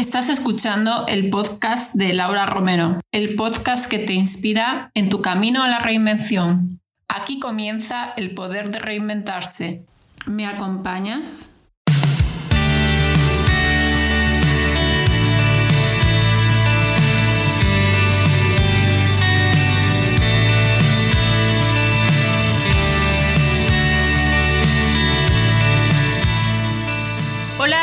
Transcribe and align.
Estás 0.00 0.30
escuchando 0.30 1.04
el 1.08 1.28
podcast 1.28 1.92
de 1.92 2.14
Laura 2.14 2.46
Romero, 2.46 3.02
el 3.12 3.34
podcast 3.34 3.86
que 3.86 3.98
te 3.98 4.14
inspira 4.14 4.90
en 4.94 5.10
tu 5.10 5.20
camino 5.20 5.62
a 5.62 5.68
la 5.68 5.78
reinvención. 5.78 6.80
Aquí 7.06 7.38
comienza 7.38 8.14
el 8.16 8.32
poder 8.34 8.70
de 8.70 8.78
reinventarse. 8.78 9.84
¿Me 10.24 10.46
acompañas? 10.46 11.50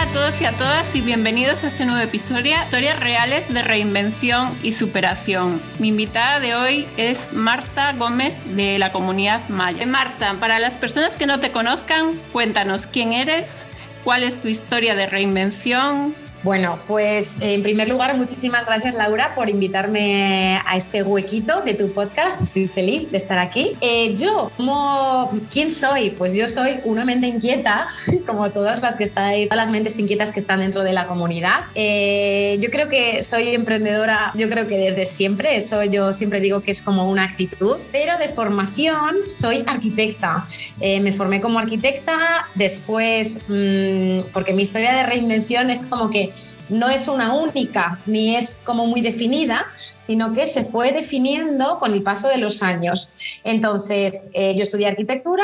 A 0.07 0.11
todos 0.13 0.41
y 0.41 0.45
a 0.45 0.55
todas 0.55 0.95
y 0.95 1.01
bienvenidos 1.01 1.65
a 1.65 1.67
este 1.67 1.83
nuevo 1.83 1.99
episodio, 1.99 2.55
Historias 2.63 2.97
Reales 2.97 3.53
de 3.53 3.61
Reinvención 3.61 4.57
y 4.63 4.71
Superación. 4.71 5.61
Mi 5.79 5.89
invitada 5.89 6.39
de 6.39 6.55
hoy 6.55 6.87
es 6.95 7.33
Marta 7.33 7.91
Gómez 7.91 8.35
de 8.55 8.79
la 8.79 8.93
comunidad 8.93 9.49
Maya. 9.49 9.85
Marta, 9.85 10.35
para 10.39 10.59
las 10.59 10.77
personas 10.77 11.17
que 11.17 11.25
no 11.25 11.41
te 11.41 11.51
conozcan, 11.51 12.13
cuéntanos 12.31 12.87
quién 12.87 13.11
eres, 13.11 13.67
cuál 14.05 14.23
es 14.23 14.41
tu 14.41 14.47
historia 14.47 14.95
de 14.95 15.07
reinvención, 15.07 16.15
bueno, 16.43 16.79
pues 16.87 17.35
en 17.41 17.63
primer 17.63 17.89
lugar, 17.89 18.15
muchísimas 18.15 18.65
gracias 18.65 18.93
Laura 18.93 19.33
por 19.33 19.49
invitarme 19.49 20.61
a 20.65 20.77
este 20.77 21.01
huequito 21.03 21.61
de 21.61 21.73
tu 21.73 21.91
podcast. 21.91 22.41
Estoy 22.41 22.67
feliz 22.67 23.09
de 23.11 23.17
estar 23.17 23.39
aquí. 23.39 23.75
Eh, 23.81 24.15
yo, 24.15 24.51
¿quién 25.51 25.71
soy? 25.71 26.11
Pues 26.11 26.35
yo 26.35 26.47
soy 26.47 26.79
una 26.83 27.05
mente 27.05 27.27
inquieta, 27.27 27.87
como 28.27 28.51
todas 28.51 28.81
las 28.81 28.95
que 28.95 29.05
estáis, 29.05 29.49
todas 29.49 29.65
las 29.65 29.71
mentes 29.71 29.97
inquietas 29.97 30.31
que 30.31 30.39
están 30.39 30.59
dentro 30.59 30.83
de 30.83 30.93
la 30.93 31.07
comunidad. 31.07 31.65
Eh, 31.73 32.57
yo 32.61 32.69
creo 32.69 32.87
que 32.87 33.23
soy 33.23 33.55
emprendedora, 33.55 34.31
yo 34.35 34.47
creo 34.47 34.67
que 34.67 34.77
desde 34.77 35.05
siempre, 35.05 35.57
eso 35.57 35.83
yo 35.83 36.13
siempre 36.13 36.39
digo 36.39 36.61
que 36.61 36.71
es 36.71 36.81
como 36.81 37.09
una 37.09 37.23
actitud, 37.23 37.77
pero 37.91 38.17
de 38.19 38.29
formación 38.29 39.27
soy 39.27 39.63
arquitecta. 39.65 40.45
Eh, 40.79 40.99
me 41.01 41.11
formé 41.13 41.41
como 41.41 41.57
arquitecta, 41.59 42.47
después, 42.55 43.39
mmm, 43.47 44.29
porque 44.33 44.53
mi 44.53 44.63
historia 44.63 44.93
de 44.93 45.03
reinvención 45.03 45.71
es 45.71 45.79
como 45.79 46.09
que 46.09 46.27
no 46.69 46.89
es 46.89 47.07
una 47.07 47.33
única 47.33 47.99
ni 48.05 48.35
es 48.35 48.55
como 48.63 48.87
muy 48.87 49.01
definida, 49.01 49.65
sino 50.05 50.33
que 50.33 50.45
se 50.45 50.65
fue 50.65 50.91
definiendo 50.91 51.79
con 51.79 51.93
el 51.93 52.03
paso 52.03 52.27
de 52.27 52.37
los 52.37 52.63
años. 52.63 53.09
Entonces, 53.43 54.27
eh, 54.33 54.55
yo 54.55 54.63
estudié 54.63 54.87
arquitectura, 54.87 55.43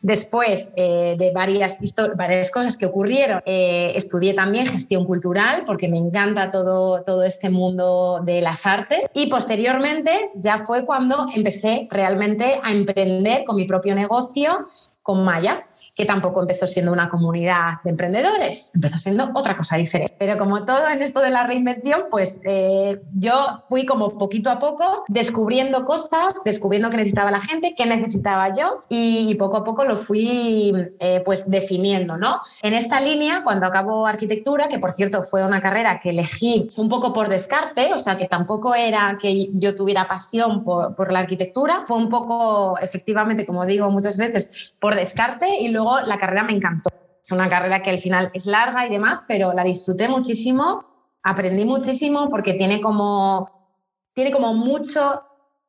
después 0.00 0.70
eh, 0.76 1.16
de 1.18 1.30
varias, 1.32 1.78
varias 2.16 2.50
cosas 2.50 2.76
que 2.76 2.86
ocurrieron, 2.86 3.42
eh, 3.46 3.92
estudié 3.94 4.34
también 4.34 4.66
gestión 4.66 5.04
cultural, 5.04 5.64
porque 5.66 5.88
me 5.88 5.98
encanta 5.98 6.50
todo, 6.50 7.02
todo 7.02 7.22
este 7.24 7.50
mundo 7.50 8.20
de 8.24 8.40
las 8.40 8.66
artes, 8.66 9.00
y 9.14 9.26
posteriormente 9.26 10.30
ya 10.34 10.58
fue 10.58 10.84
cuando 10.84 11.26
empecé 11.34 11.88
realmente 11.90 12.60
a 12.62 12.72
emprender 12.72 13.44
con 13.44 13.56
mi 13.56 13.64
propio 13.64 13.94
negocio 13.94 14.68
con 15.02 15.24
Maya 15.24 15.66
que 15.98 16.04
tampoco 16.04 16.40
empezó 16.40 16.64
siendo 16.68 16.92
una 16.92 17.08
comunidad 17.08 17.82
de 17.82 17.90
emprendedores, 17.90 18.70
empezó 18.72 18.98
siendo 18.98 19.32
otra 19.34 19.56
cosa 19.56 19.76
diferente. 19.76 20.14
Pero 20.16 20.38
como 20.38 20.64
todo 20.64 20.88
en 20.88 21.02
esto 21.02 21.18
de 21.20 21.30
la 21.30 21.42
reinvención, 21.42 22.04
pues 22.08 22.40
eh, 22.44 23.02
yo 23.14 23.64
fui 23.68 23.84
como 23.84 24.16
poquito 24.16 24.48
a 24.48 24.60
poco 24.60 25.02
descubriendo 25.08 25.84
cosas, 25.84 26.34
descubriendo 26.44 26.88
qué 26.88 26.98
necesitaba 26.98 27.32
la 27.32 27.40
gente, 27.40 27.74
qué 27.76 27.84
necesitaba 27.84 28.54
yo 28.56 28.82
y, 28.88 29.34
poco 29.34 29.56
a 29.56 29.64
poco 29.64 29.84
lo 29.84 29.96
fui 29.96 30.72
eh, 31.00 31.20
pues 31.24 31.50
definiendo, 31.50 32.16
¿no? 32.16 32.42
En 32.62 32.74
esta 32.74 33.00
línea, 33.00 33.42
cuando 33.42 33.66
acabo 33.66 34.06
arquitectura, 34.06 34.68
que 34.68 34.78
por 34.78 34.92
cierto 34.92 35.24
fue 35.24 35.44
una 35.44 35.60
carrera 35.60 35.98
que 35.98 36.10
elegí 36.10 36.70
un 36.76 36.88
poco 36.88 37.12
por 37.12 37.28
descarte, 37.28 37.92
o 37.92 37.98
sea 37.98 38.16
que 38.16 38.28
tampoco 38.28 38.72
era 38.72 39.18
que 39.20 39.48
yo 39.52 39.74
tuviera 39.74 40.06
pasión 40.06 40.62
por, 40.62 40.94
por 40.94 41.12
la 41.12 41.18
arquitectura, 41.18 41.84
fue 41.88 41.96
un 41.96 42.08
poco, 42.08 42.78
efectivamente, 42.80 43.44
como 43.44 43.66
digo 43.66 43.90
muchas 43.90 44.16
veces, 44.16 44.72
por 44.78 44.94
descarte 44.94 45.60
y 45.60 45.68
luego 45.68 45.87
la 46.04 46.18
carrera 46.18 46.44
me 46.44 46.52
encantó. 46.52 46.90
Es 47.22 47.32
una 47.32 47.48
carrera 47.48 47.82
que 47.82 47.90
al 47.90 47.98
final 47.98 48.30
es 48.32 48.46
larga 48.46 48.86
y 48.86 48.90
demás, 48.90 49.24
pero 49.28 49.52
la 49.52 49.64
disfruté 49.64 50.08
muchísimo, 50.08 50.84
aprendí 51.22 51.64
muchísimo 51.64 52.30
porque 52.30 52.54
tiene 52.54 52.80
como, 52.80 53.50
tiene 54.14 54.30
como 54.30 54.54
mucho, 54.54 55.22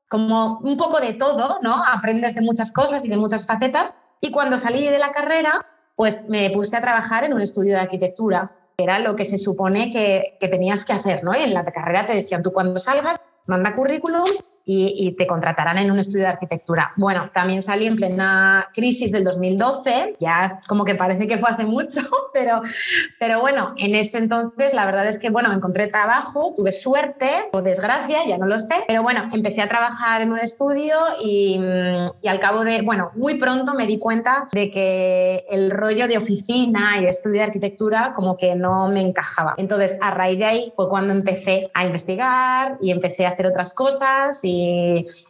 como 0.08 0.60
un 0.60 0.78
poco 0.78 1.00
de 1.00 1.14
todo, 1.14 1.60
¿no? 1.62 1.84
Aprendes 1.86 2.36
de 2.36 2.42
muchas 2.42 2.72
cosas 2.72 3.04
y 3.04 3.10
de 3.10 3.18
muchas 3.18 3.46
facetas. 3.46 3.94
Y 4.22 4.32
cuando 4.32 4.58
salí 4.58 4.88
de 4.88 5.00
la 5.00 5.12
carrera, 5.12 5.66
pues 5.96 6.30
me 6.30 6.50
puse 6.52 6.78
a 6.78 6.82
trabajar 6.82 7.24
en 7.24 7.34
un 7.34 7.42
estudio 7.42 7.74
de 7.74 7.82
arquitectura, 7.82 8.52
que 8.78 8.86
era 8.86 9.00
lo 9.00 9.16
que 9.16 9.26
se 9.26 9.38
supone 9.38 9.92
que, 9.92 10.38
que 10.40 10.48
tenías 10.48 10.86
que 10.86 10.94
hacer, 10.94 11.24
¿no? 11.24 11.36
Y 11.36 11.42
en 11.42 11.54
la 11.54 11.64
carrera 11.64 12.06
te 12.06 12.16
decían, 12.16 12.42
tú 12.42 12.52
cuando 12.54 12.80
salgas, 12.80 13.20
manda 13.48 13.76
currículums 13.76 14.44
y, 14.72 15.16
te 15.18 15.26
contratarán 15.26 15.78
en 15.80 15.90
un 15.90 16.00
estudio 16.00 16.26
de 16.26 16.30
arquitectura. 16.30 16.92
Bueno, 16.96 17.32
también 17.34 17.62
salí 17.62 17.88
en 17.88 17.96
plena 17.96 18.68
crisis 18.74 19.12
del 19.12 19.24
2012, 19.24 20.16
ya 20.20 20.62
como 20.68 20.86
que 20.86 20.94
parece 20.94 21.28
que 21.28 21.38
fue 21.40 21.50
hace 21.50 21.66
mucho, 21.66 22.02
pero, 22.34 22.62
pero 23.20 23.42
bueno, 23.42 23.74
en 23.78 23.96
ese 23.96 24.20
entonces 24.20 24.74
la 24.74 24.86
verdad 24.86 25.08
es 25.08 25.18
que, 25.18 25.32
bueno, 25.32 25.52
encontré 25.52 25.88
trabajo, 25.88 26.54
tuve 26.56 26.72
suerte 26.72 27.50
o 27.52 27.62
desgracia, 27.62 28.20
ya 28.28 28.38
no 28.38 28.46
lo 28.46 28.58
sé, 28.58 28.76
pero 28.88 29.02
bueno, 29.02 29.30
empecé 29.34 29.62
a 29.62 29.68
trabajar 29.68 30.22
en 30.22 30.32
un 30.32 30.40
estudio 30.40 30.96
y, 31.22 31.60
y 32.22 32.28
al 32.28 32.40
cabo 32.40 32.64
de, 32.64 32.84
bueno, 32.84 33.12
muy 33.16 33.36
pronto 33.36 33.74
me 33.74 33.88
di 33.88 33.98
cuenta 33.98 34.50
de 34.52 34.70
que 34.70 35.46
el 35.50 35.72
rollo 35.72 36.08
de 36.08 36.18
oficina 36.18 37.02
y 37.02 37.06
estudio 37.08 37.38
de 37.38 37.46
arquitectura 37.46 38.14
como 38.16 38.38
que 38.38 38.54
no 38.56 38.88
me 38.90 39.02
encajaba. 39.02 39.56
Entonces, 39.58 39.98
a 40.02 40.12
raíz 40.12 40.38
de 40.38 40.46
ahí 40.46 40.74
fue 40.76 40.90
cuando 40.90 41.12
empecé 41.14 41.72
a 41.74 41.86
investigar 41.86 42.78
y 42.82 42.92
empecé 42.92 43.26
a 43.26 43.30
hacer 43.30 43.48
otras 43.48 43.74
cosas 43.74 44.40
y 44.44 44.59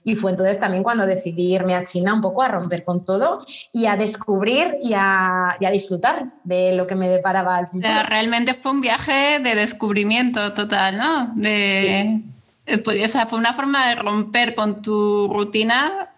y, 0.03 0.15
fue 0.15 0.31
entonces 0.31 0.59
también 0.59 0.83
cuando 0.83 1.05
decidí 1.05 1.53
irme 1.53 1.75
a 1.75 1.85
China 1.85 2.13
un 2.13 2.21
poco 2.21 2.41
a 2.41 2.47
romper 2.47 2.83
con 2.83 3.05
todo 3.05 3.45
y 3.71 3.85
a 3.85 3.95
descubrir 3.95 4.77
y 4.81 4.93
a, 4.95 5.57
disfrutar 5.71 6.27
de 6.43 6.73
lo 6.73 6.87
que 6.87 6.95
me 6.95 7.07
deparaba 7.07 7.59
el 7.59 7.67
futuro. 7.67 8.03
Realmente 8.07 8.53
fue 8.53 8.71
un 8.71 8.81
viaje 8.81 9.39
de 9.39 9.55
descubrimiento 9.55 10.53
total, 10.53 10.97
¿no? 10.97 11.31
De, 11.35 12.21
eh, 12.65 12.77
pues, 12.79 13.03
o 13.03 13.07
sea, 13.07 13.25
fue 13.25 13.39
una 13.39 13.53
forma 13.53 13.89
de 13.89 13.95
romper 13.95 14.55
con 14.55 14.81
tu 14.81 15.27
rutina 15.31 16.09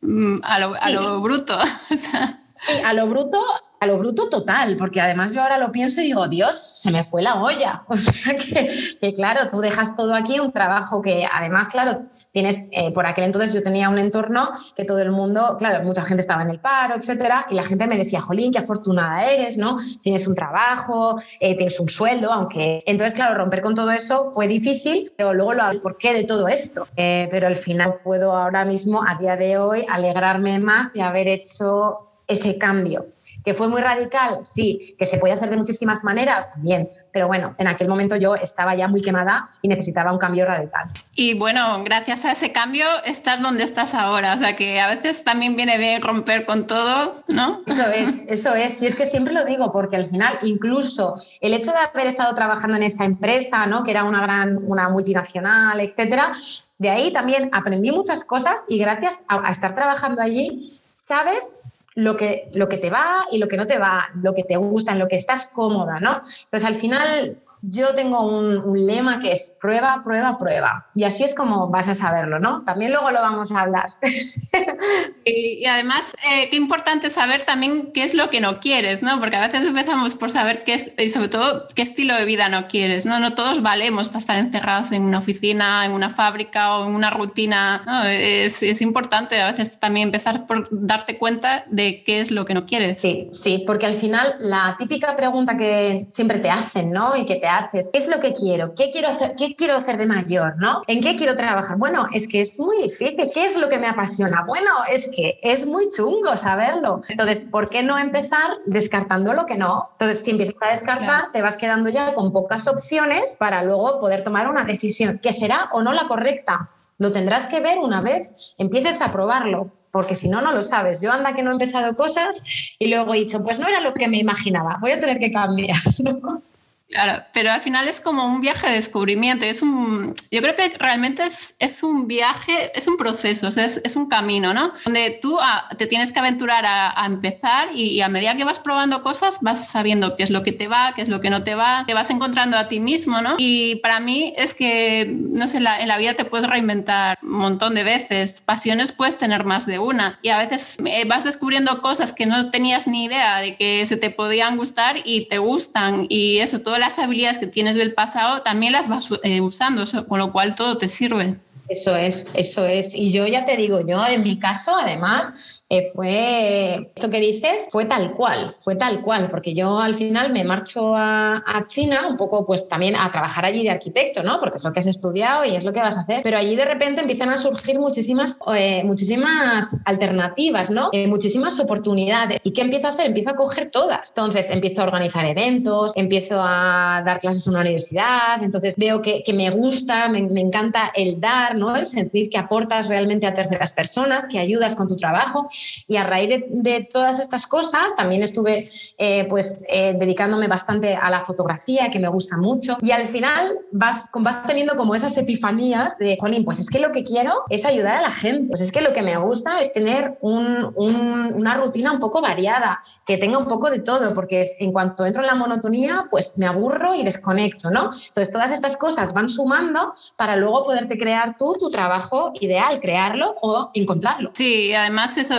mm, 0.00 0.36
a 0.42 0.58
lo, 0.58 0.74
a 0.80 0.90
lo 0.90 1.20
bruto. 1.20 1.58
a 2.84 2.92
lo 2.92 3.06
bruto 3.06 3.38
a 3.82 3.86
lo 3.86 3.98
bruto 3.98 4.28
total, 4.28 4.76
porque 4.76 5.00
además 5.00 5.32
yo 5.32 5.42
ahora 5.42 5.58
lo 5.58 5.72
pienso 5.72 6.00
y 6.00 6.04
digo, 6.04 6.28
Dios, 6.28 6.56
se 6.56 6.92
me 6.92 7.02
fue 7.02 7.20
la 7.20 7.42
olla. 7.42 7.82
O 7.92 7.98
sea 7.98 8.36
que, 8.36 9.12
claro, 9.14 9.50
tú 9.50 9.60
dejas 9.60 9.96
todo 9.96 10.14
aquí, 10.14 10.38
un 10.38 10.52
trabajo 10.52 11.02
que 11.02 11.26
además, 11.30 11.68
claro, 11.68 12.02
tienes, 12.30 12.68
eh, 12.72 12.92
por 12.92 13.06
aquel 13.06 13.24
entonces 13.24 13.52
yo 13.52 13.62
tenía 13.62 13.88
un 13.88 13.98
entorno 13.98 14.50
que 14.76 14.84
todo 14.84 15.00
el 15.00 15.10
mundo, 15.10 15.56
claro, 15.58 15.84
mucha 15.84 16.04
gente 16.04 16.20
estaba 16.20 16.42
en 16.42 16.50
el 16.50 16.60
paro, 16.60 16.94
etcétera, 16.94 17.46
y 17.50 17.54
la 17.54 17.64
gente 17.64 17.88
me 17.88 17.98
decía, 17.98 18.20
Jolín, 18.20 18.52
qué 18.52 18.58
afortunada 18.58 19.24
eres, 19.30 19.56
¿no? 19.56 19.76
Tienes 20.02 20.28
un 20.28 20.36
trabajo, 20.36 21.20
eh, 21.40 21.56
tienes 21.56 21.78
un 21.80 21.88
sueldo, 21.88 22.32
aunque. 22.32 22.84
Entonces, 22.86 23.14
claro, 23.14 23.34
romper 23.34 23.62
con 23.62 23.74
todo 23.74 23.90
eso 23.90 24.30
fue 24.30 24.46
difícil, 24.46 25.12
pero 25.16 25.34
luego 25.34 25.54
lo 25.54 25.80
por 25.82 25.98
qué 25.98 26.14
de 26.14 26.22
todo 26.22 26.46
esto. 26.46 26.86
Eh, 26.96 27.26
pero 27.32 27.48
al 27.48 27.56
final 27.56 28.00
puedo 28.04 28.36
ahora 28.36 28.64
mismo, 28.64 29.02
a 29.06 29.16
día 29.16 29.36
de 29.36 29.58
hoy, 29.58 29.84
alegrarme 29.88 30.60
más 30.60 30.92
de 30.92 31.02
haber 31.02 31.26
hecho 31.26 32.10
ese 32.28 32.58
cambio. 32.58 33.06
¿Que 33.44 33.54
fue 33.54 33.68
muy 33.68 33.80
radical? 33.80 34.44
Sí. 34.44 34.94
¿Que 34.98 35.06
se 35.06 35.18
puede 35.18 35.34
hacer 35.34 35.50
de 35.50 35.56
muchísimas 35.56 36.04
maneras? 36.04 36.52
También. 36.52 36.88
Pero 37.12 37.26
bueno, 37.26 37.54
en 37.58 37.68
aquel 37.68 37.88
momento 37.88 38.16
yo 38.16 38.34
estaba 38.34 38.74
ya 38.74 38.88
muy 38.88 39.02
quemada 39.02 39.50
y 39.62 39.68
necesitaba 39.68 40.12
un 40.12 40.18
cambio 40.18 40.46
radical. 40.46 40.90
Y 41.14 41.34
bueno, 41.34 41.82
gracias 41.84 42.24
a 42.24 42.32
ese 42.32 42.52
cambio 42.52 42.86
estás 43.04 43.42
donde 43.42 43.64
estás 43.64 43.94
ahora. 43.94 44.34
O 44.34 44.38
sea 44.38 44.56
que 44.56 44.80
a 44.80 44.88
veces 44.88 45.24
también 45.24 45.56
viene 45.56 45.78
de 45.78 45.98
romper 45.98 46.46
con 46.46 46.66
todo, 46.66 47.22
¿no? 47.28 47.62
Eso 47.66 47.90
es, 47.90 48.24
eso 48.28 48.54
es. 48.54 48.80
Y 48.82 48.86
es 48.86 48.94
que 48.94 49.06
siempre 49.06 49.34
lo 49.34 49.44
digo 49.44 49.72
porque 49.72 49.96
al 49.96 50.06
final 50.06 50.38
incluso 50.42 51.16
el 51.40 51.52
hecho 51.52 51.72
de 51.72 51.78
haber 51.78 52.06
estado 52.06 52.34
trabajando 52.34 52.76
en 52.76 52.84
esa 52.84 53.04
empresa, 53.04 53.66
¿no? 53.66 53.82
Que 53.82 53.90
era 53.90 54.04
una 54.04 54.22
gran, 54.22 54.58
una 54.66 54.88
multinacional, 54.88 55.80
etcétera, 55.80 56.32
de 56.78 56.90
ahí 56.90 57.12
también 57.12 57.48
aprendí 57.52 57.92
muchas 57.92 58.24
cosas 58.24 58.64
y 58.68 58.78
gracias 58.78 59.24
a, 59.28 59.46
a 59.46 59.50
estar 59.50 59.74
trabajando 59.74 60.20
allí, 60.20 60.80
sabes 60.92 61.68
lo 61.94 62.16
que, 62.16 62.48
lo 62.52 62.68
que 62.68 62.78
te 62.78 62.90
va 62.90 63.26
y 63.30 63.38
lo 63.38 63.48
que 63.48 63.56
no 63.56 63.66
te 63.66 63.78
va, 63.78 64.08
lo 64.22 64.34
que 64.34 64.44
te 64.44 64.56
gusta, 64.56 64.92
en 64.92 64.98
lo 64.98 65.08
que 65.08 65.16
estás 65.16 65.46
cómoda, 65.46 66.00
¿no? 66.00 66.20
Entonces, 66.44 66.64
al 66.64 66.74
final, 66.74 67.38
yo 67.62 67.94
tengo 67.94 68.26
un, 68.26 68.86
lema 68.86 69.20
que 69.20 69.30
es 69.30 69.56
prueba, 69.60 70.02
prueba, 70.02 70.36
prueba. 70.36 70.86
Y 70.96 71.04
así 71.04 71.22
es 71.22 71.34
como 71.34 71.68
vas 71.68 71.86
a 71.86 71.94
saberlo, 71.94 72.40
¿no? 72.40 72.64
También 72.64 72.90
luego 72.90 73.10
lo 73.12 73.20
vamos 73.20 73.52
a 73.52 73.60
hablar. 73.60 73.90
y, 75.24 75.64
además, 75.66 76.12
eh, 76.28 76.48
qué 76.50 76.56
importante 76.56 77.10
saber 77.10 77.44
también 77.44 77.92
qué 77.92 78.02
es 78.02 78.14
lo 78.14 78.30
que 78.30 78.40
no 78.40 78.58
quieres, 78.58 79.02
¿no? 79.02 79.20
Porque 79.20 79.36
a 79.36 79.46
veces 79.46 79.64
empezamos 79.64 80.16
por 80.16 80.30
saber 80.30 80.64
qué 80.64 80.74
es, 80.74 80.92
y 80.98 81.10
sobre 81.10 81.28
todo 81.28 81.66
qué 81.74 81.82
estilo 81.82 82.16
de 82.16 82.24
vida 82.24 82.48
no 82.48 82.66
quieres, 82.66 83.06
¿no? 83.06 83.20
No 83.20 83.34
todos 83.34 83.62
valemos 83.62 84.08
para 84.08 84.18
estar 84.18 84.38
encerrados 84.38 84.90
en 84.90 85.02
una 85.02 85.18
oficina, 85.18 85.86
en 85.86 85.92
una 85.92 86.10
fábrica 86.10 86.76
o 86.76 86.88
en 86.88 86.94
una 86.94 87.10
rutina. 87.10 87.82
¿no? 87.86 88.04
Es, 88.04 88.62
es 88.64 88.80
importante 88.80 89.40
a 89.40 89.50
veces 89.50 89.78
también 89.78 90.08
empezar 90.08 90.46
por 90.46 90.66
darte 90.72 91.16
cuenta 91.16 91.64
de 91.68 92.02
qué 92.02 92.20
es 92.20 92.32
lo 92.32 92.44
que 92.44 92.54
no 92.54 92.66
quieres. 92.66 93.00
Sí, 93.00 93.28
sí, 93.32 93.62
porque 93.66 93.86
al 93.86 93.94
final 93.94 94.34
la 94.40 94.74
típica 94.76 95.14
pregunta 95.14 95.56
que 95.56 96.06
siempre 96.10 96.38
te 96.38 96.50
hacen, 96.50 96.90
¿no? 96.90 97.16
Y 97.16 97.24
que 97.24 97.36
te 97.36 97.51
haces, 97.56 97.88
qué 97.92 97.98
es 97.98 98.08
lo 98.08 98.20
que 98.20 98.34
quiero, 98.34 98.74
qué 98.74 98.90
quiero 98.90 99.08
hacer, 99.08 99.34
qué 99.36 99.54
quiero 99.56 99.76
hacer 99.76 99.96
de 99.96 100.06
mayor, 100.06 100.56
¿no? 100.58 100.82
¿En 100.86 101.00
qué 101.02 101.16
quiero 101.16 101.36
trabajar? 101.36 101.76
Bueno, 101.76 102.06
es 102.12 102.28
que 102.28 102.40
es 102.40 102.58
muy 102.58 102.82
difícil. 102.82 103.30
¿Qué 103.32 103.44
es 103.44 103.56
lo 103.56 103.68
que 103.68 103.78
me 103.78 103.88
apasiona? 103.88 104.44
Bueno, 104.46 104.70
es 104.90 105.10
que 105.14 105.38
es 105.42 105.66
muy 105.66 105.88
chungo 105.88 106.36
saberlo. 106.36 107.02
Entonces, 107.08 107.44
¿por 107.44 107.68
qué 107.68 107.82
no 107.82 107.98
empezar 107.98 108.58
descartando 108.66 109.32
lo 109.34 109.46
que 109.46 109.56
no? 109.56 109.90
Entonces, 109.92 110.24
si 110.24 110.30
empiezas 110.32 110.56
a 110.60 110.70
descartar, 110.72 111.32
te 111.32 111.42
vas 111.42 111.56
quedando 111.56 111.88
ya 111.88 112.14
con 112.14 112.32
pocas 112.32 112.66
opciones 112.66 113.36
para 113.38 113.62
luego 113.62 113.98
poder 113.98 114.22
tomar 114.22 114.48
una 114.48 114.64
decisión 114.64 115.18
que 115.18 115.32
será 115.32 115.68
o 115.72 115.82
no 115.82 115.92
la 115.92 116.06
correcta. 116.06 116.70
Lo 116.98 117.12
tendrás 117.12 117.46
que 117.46 117.60
ver 117.60 117.78
una 117.78 118.00
vez 118.00 118.54
empieces 118.58 119.00
a 119.00 119.10
probarlo 119.10 119.72
porque 119.90 120.14
si 120.14 120.28
no, 120.28 120.40
no 120.40 120.52
lo 120.52 120.62
sabes. 120.62 121.02
Yo 121.02 121.12
anda 121.12 121.34
que 121.34 121.42
no 121.42 121.50
he 121.50 121.52
empezado 121.52 121.94
cosas 121.94 122.42
y 122.78 122.88
luego 122.88 123.14
he 123.14 123.18
dicho, 123.18 123.44
pues 123.44 123.58
no 123.58 123.68
era 123.68 123.80
lo 123.80 123.92
que 123.92 124.08
me 124.08 124.18
imaginaba, 124.18 124.78
voy 124.80 124.92
a 124.92 125.00
tener 125.00 125.18
que 125.18 125.30
cambiar. 125.30 125.76
Claro, 126.92 127.24
pero 127.32 127.50
al 127.50 127.62
final 127.62 127.88
es 127.88 128.00
como 128.00 128.26
un 128.26 128.42
viaje 128.42 128.68
de 128.68 128.74
descubrimiento. 128.74 129.46
Es 129.46 129.62
un, 129.62 130.14
yo 130.30 130.42
creo 130.42 130.54
que 130.54 130.76
realmente 130.78 131.24
es, 131.24 131.56
es 131.58 131.82
un 131.82 132.06
viaje, 132.06 132.70
es 132.74 132.86
un 132.86 132.98
proceso, 132.98 133.48
es, 133.48 133.80
es, 133.82 133.96
un 133.96 134.10
camino, 134.10 134.52
¿no? 134.52 134.74
Donde 134.84 135.18
tú 135.22 135.38
ah, 135.40 135.70
te 135.78 135.86
tienes 135.86 136.12
que 136.12 136.18
aventurar 136.18 136.66
a, 136.66 137.06
empezar 137.06 137.70
y, 137.74 138.02
a 138.02 138.10
medida 138.10 138.36
que 138.36 138.44
vas 138.44 138.60
probando 138.60 139.02
cosas 139.02 139.38
vas 139.40 139.70
sabiendo 139.70 140.16
qué 140.16 140.22
es 140.22 140.30
lo 140.30 140.42
que 140.42 140.52
te 140.52 140.68
va, 140.68 140.92
qué 140.94 141.00
es 141.00 141.08
lo 141.08 141.22
que 141.22 141.30
no 141.30 141.42
te 141.42 141.54
va, 141.54 141.84
te 141.86 141.94
vas 141.94 142.10
encontrando 142.10 142.58
a 142.58 142.68
ti 142.68 142.78
mismo, 142.78 143.22
¿no? 143.22 143.36
Y 143.38 143.76
para 143.76 143.98
mí 143.98 144.34
es 144.36 144.52
que, 144.52 145.06
no 145.10 145.48
sé, 145.48 145.60
la, 145.60 145.80
en 145.80 145.88
la 145.88 145.96
vida 145.96 146.12
te 146.12 146.26
puedes 146.26 146.46
reinventar 146.46 147.18
un 147.22 147.38
montón 147.38 147.74
de 147.74 147.84
veces. 147.84 148.42
Pasiones 148.42 148.92
puedes 148.92 149.16
tener 149.16 149.44
más 149.44 149.64
de 149.64 149.78
una 149.78 150.18
y 150.20 150.28
a 150.28 150.36
veces 150.36 150.76
eh, 150.84 151.06
vas 151.06 151.24
descubriendo 151.24 151.80
cosas 151.80 152.12
que 152.12 152.26
no 152.26 152.50
tenías 152.50 152.86
ni 152.86 153.04
idea 153.04 153.38
de 153.38 153.56
que 153.56 153.86
se 153.86 153.96
te 153.96 154.10
podían 154.10 154.58
gustar 154.58 154.96
y 155.04 155.26
te 155.28 155.38
gustan 155.38 156.04
y 156.10 156.38
eso 156.38 156.60
todo 156.60 156.81
las 156.82 156.98
habilidades 156.98 157.38
que 157.38 157.46
tienes 157.46 157.76
del 157.76 157.94
pasado 157.94 158.42
también 158.42 158.72
las 158.72 158.88
vas 158.88 159.08
eh, 159.22 159.40
usando, 159.40 159.84
con 160.08 160.18
lo 160.18 160.32
cual 160.32 160.54
todo 160.54 160.76
te 160.76 160.88
sirve. 160.88 161.36
Eso 161.68 161.96
es, 161.96 162.30
eso 162.34 162.66
es. 162.66 162.94
Y 162.94 163.12
yo 163.12 163.26
ya 163.26 163.44
te 163.44 163.56
digo, 163.56 163.86
yo 163.86 164.04
en 164.06 164.22
mi 164.22 164.38
caso, 164.38 164.76
además, 164.76 165.61
eh, 165.72 165.90
fue, 165.94 166.90
esto 166.94 167.08
que 167.08 167.18
dices, 167.18 167.68
fue 167.70 167.86
tal 167.86 168.12
cual, 168.12 168.54
fue 168.60 168.76
tal 168.76 169.00
cual, 169.00 169.30
porque 169.30 169.54
yo 169.54 169.78
al 169.78 169.94
final 169.94 170.30
me 170.30 170.44
marcho 170.44 170.94
a, 170.94 171.42
China 171.66 172.08
un 172.08 172.16
poco 172.18 172.44
pues 172.44 172.68
también 172.68 172.94
a 172.94 173.10
trabajar 173.10 173.46
allí 173.46 173.62
de 173.62 173.70
arquitecto, 173.70 174.22
¿no? 174.22 174.38
Porque 174.38 174.58
es 174.58 174.64
lo 174.64 174.72
que 174.72 174.80
has 174.80 174.86
estudiado 174.86 175.46
y 175.46 175.56
es 175.56 175.64
lo 175.64 175.72
que 175.72 175.80
vas 175.80 175.96
a 175.96 176.00
hacer, 176.00 176.20
pero 176.22 176.36
allí 176.36 176.56
de 176.56 176.66
repente 176.66 177.00
empiezan 177.00 177.30
a 177.30 177.38
surgir 177.38 177.78
muchísimas, 177.78 178.38
eh, 178.54 178.82
muchísimas 178.84 179.80
alternativas, 179.86 180.70
¿no? 180.70 180.90
Eh, 180.92 181.06
muchísimas 181.06 181.58
oportunidades. 181.58 182.40
¿Y 182.42 182.52
qué 182.52 182.60
empiezo 182.60 182.88
a 182.88 182.90
hacer? 182.90 183.06
Empiezo 183.06 183.30
a 183.30 183.36
coger 183.36 183.68
todas. 183.68 184.10
Entonces 184.10 184.50
empiezo 184.50 184.82
a 184.82 184.84
organizar 184.84 185.24
eventos, 185.24 185.92
empiezo 185.94 186.36
a 186.38 187.02
dar 187.06 187.18
clases 187.20 187.46
en 187.46 187.52
una 187.52 187.62
universidad, 187.62 188.42
entonces 188.42 188.74
veo 188.76 189.00
que, 189.00 189.22
que 189.24 189.32
me 189.32 189.48
gusta, 189.48 190.08
me, 190.08 190.20
me 190.22 190.40
encanta 190.40 190.92
el 190.94 191.18
dar, 191.18 191.56
¿no? 191.56 191.76
El 191.76 191.86
sentir 191.86 192.28
que 192.28 192.36
aportas 192.36 192.88
realmente 192.88 193.26
a 193.26 193.32
terceras 193.32 193.72
personas, 193.72 194.26
que 194.26 194.38
ayudas 194.38 194.74
con 194.74 194.86
tu 194.86 194.96
trabajo. 194.96 195.48
Y 195.86 195.96
a 195.96 196.04
raíz 196.04 196.44
de, 196.48 196.88
todas 196.90 197.18
estas 197.18 197.46
cosas, 197.46 197.94
también 197.96 198.22
estuve 198.22 198.68
eh, 198.98 199.26
pues 199.28 199.64
eh, 199.68 199.94
dedicándome 199.98 200.48
bastante 200.48 200.94
a 200.94 201.10
la 201.10 201.24
fotografía, 201.24 201.90
que 201.90 201.98
me 201.98 202.08
gusta 202.08 202.36
mucho. 202.36 202.78
Y 202.82 202.90
al 202.90 203.06
final 203.06 203.58
vas, 203.72 204.08
vas 204.14 204.46
teniendo 204.46 204.76
como 204.76 204.94
esas 204.94 205.16
epifanías 205.16 205.98
de, 205.98 206.16
Jolín, 206.20 206.44
pues 206.44 206.58
es 206.58 206.68
que 206.68 206.78
lo 206.78 206.92
que 206.92 207.04
quiero 207.04 207.44
es 207.50 207.64
ayudar 207.64 207.96
a 207.96 208.02
la 208.02 208.10
gente. 208.10 208.48
Pues 208.48 208.60
es 208.60 208.72
que 208.72 208.80
lo 208.80 208.92
que 208.92 209.02
me 209.02 209.16
gusta 209.16 209.60
es 209.60 209.72
tener 209.72 210.18
una 210.20 211.54
rutina 211.54 211.92
un 211.92 212.00
poco 212.00 212.20
variada, 212.20 212.80
que 213.06 213.18
tenga 213.18 213.38
un 213.38 213.46
poco 213.46 213.70
de 213.70 213.78
todo, 213.80 214.14
porque 214.14 214.46
en 214.58 214.72
cuanto 214.72 215.06
entro 215.06 215.22
en 215.22 215.28
la 215.28 215.34
monotonía, 215.34 216.06
pues 216.10 216.36
me 216.36 216.46
aburro 216.46 216.94
y 216.94 217.04
desconecto, 217.04 217.70
¿no? 217.70 217.90
Entonces 217.92 218.32
todas 218.32 218.50
estas 218.50 218.76
cosas 218.76 219.12
van 219.12 219.28
sumando 219.28 219.94
para 220.16 220.36
luego 220.36 220.64
poderte 220.64 220.98
crear 220.98 221.36
tú 221.36 221.56
tu 221.58 221.70
trabajo 221.70 222.32
ideal, 222.40 222.80
crearlo 222.80 223.36
o 223.40 223.70
encontrarlo. 223.74 224.30
Sí, 224.34 224.74
además 224.74 225.16
eso, 225.16 225.34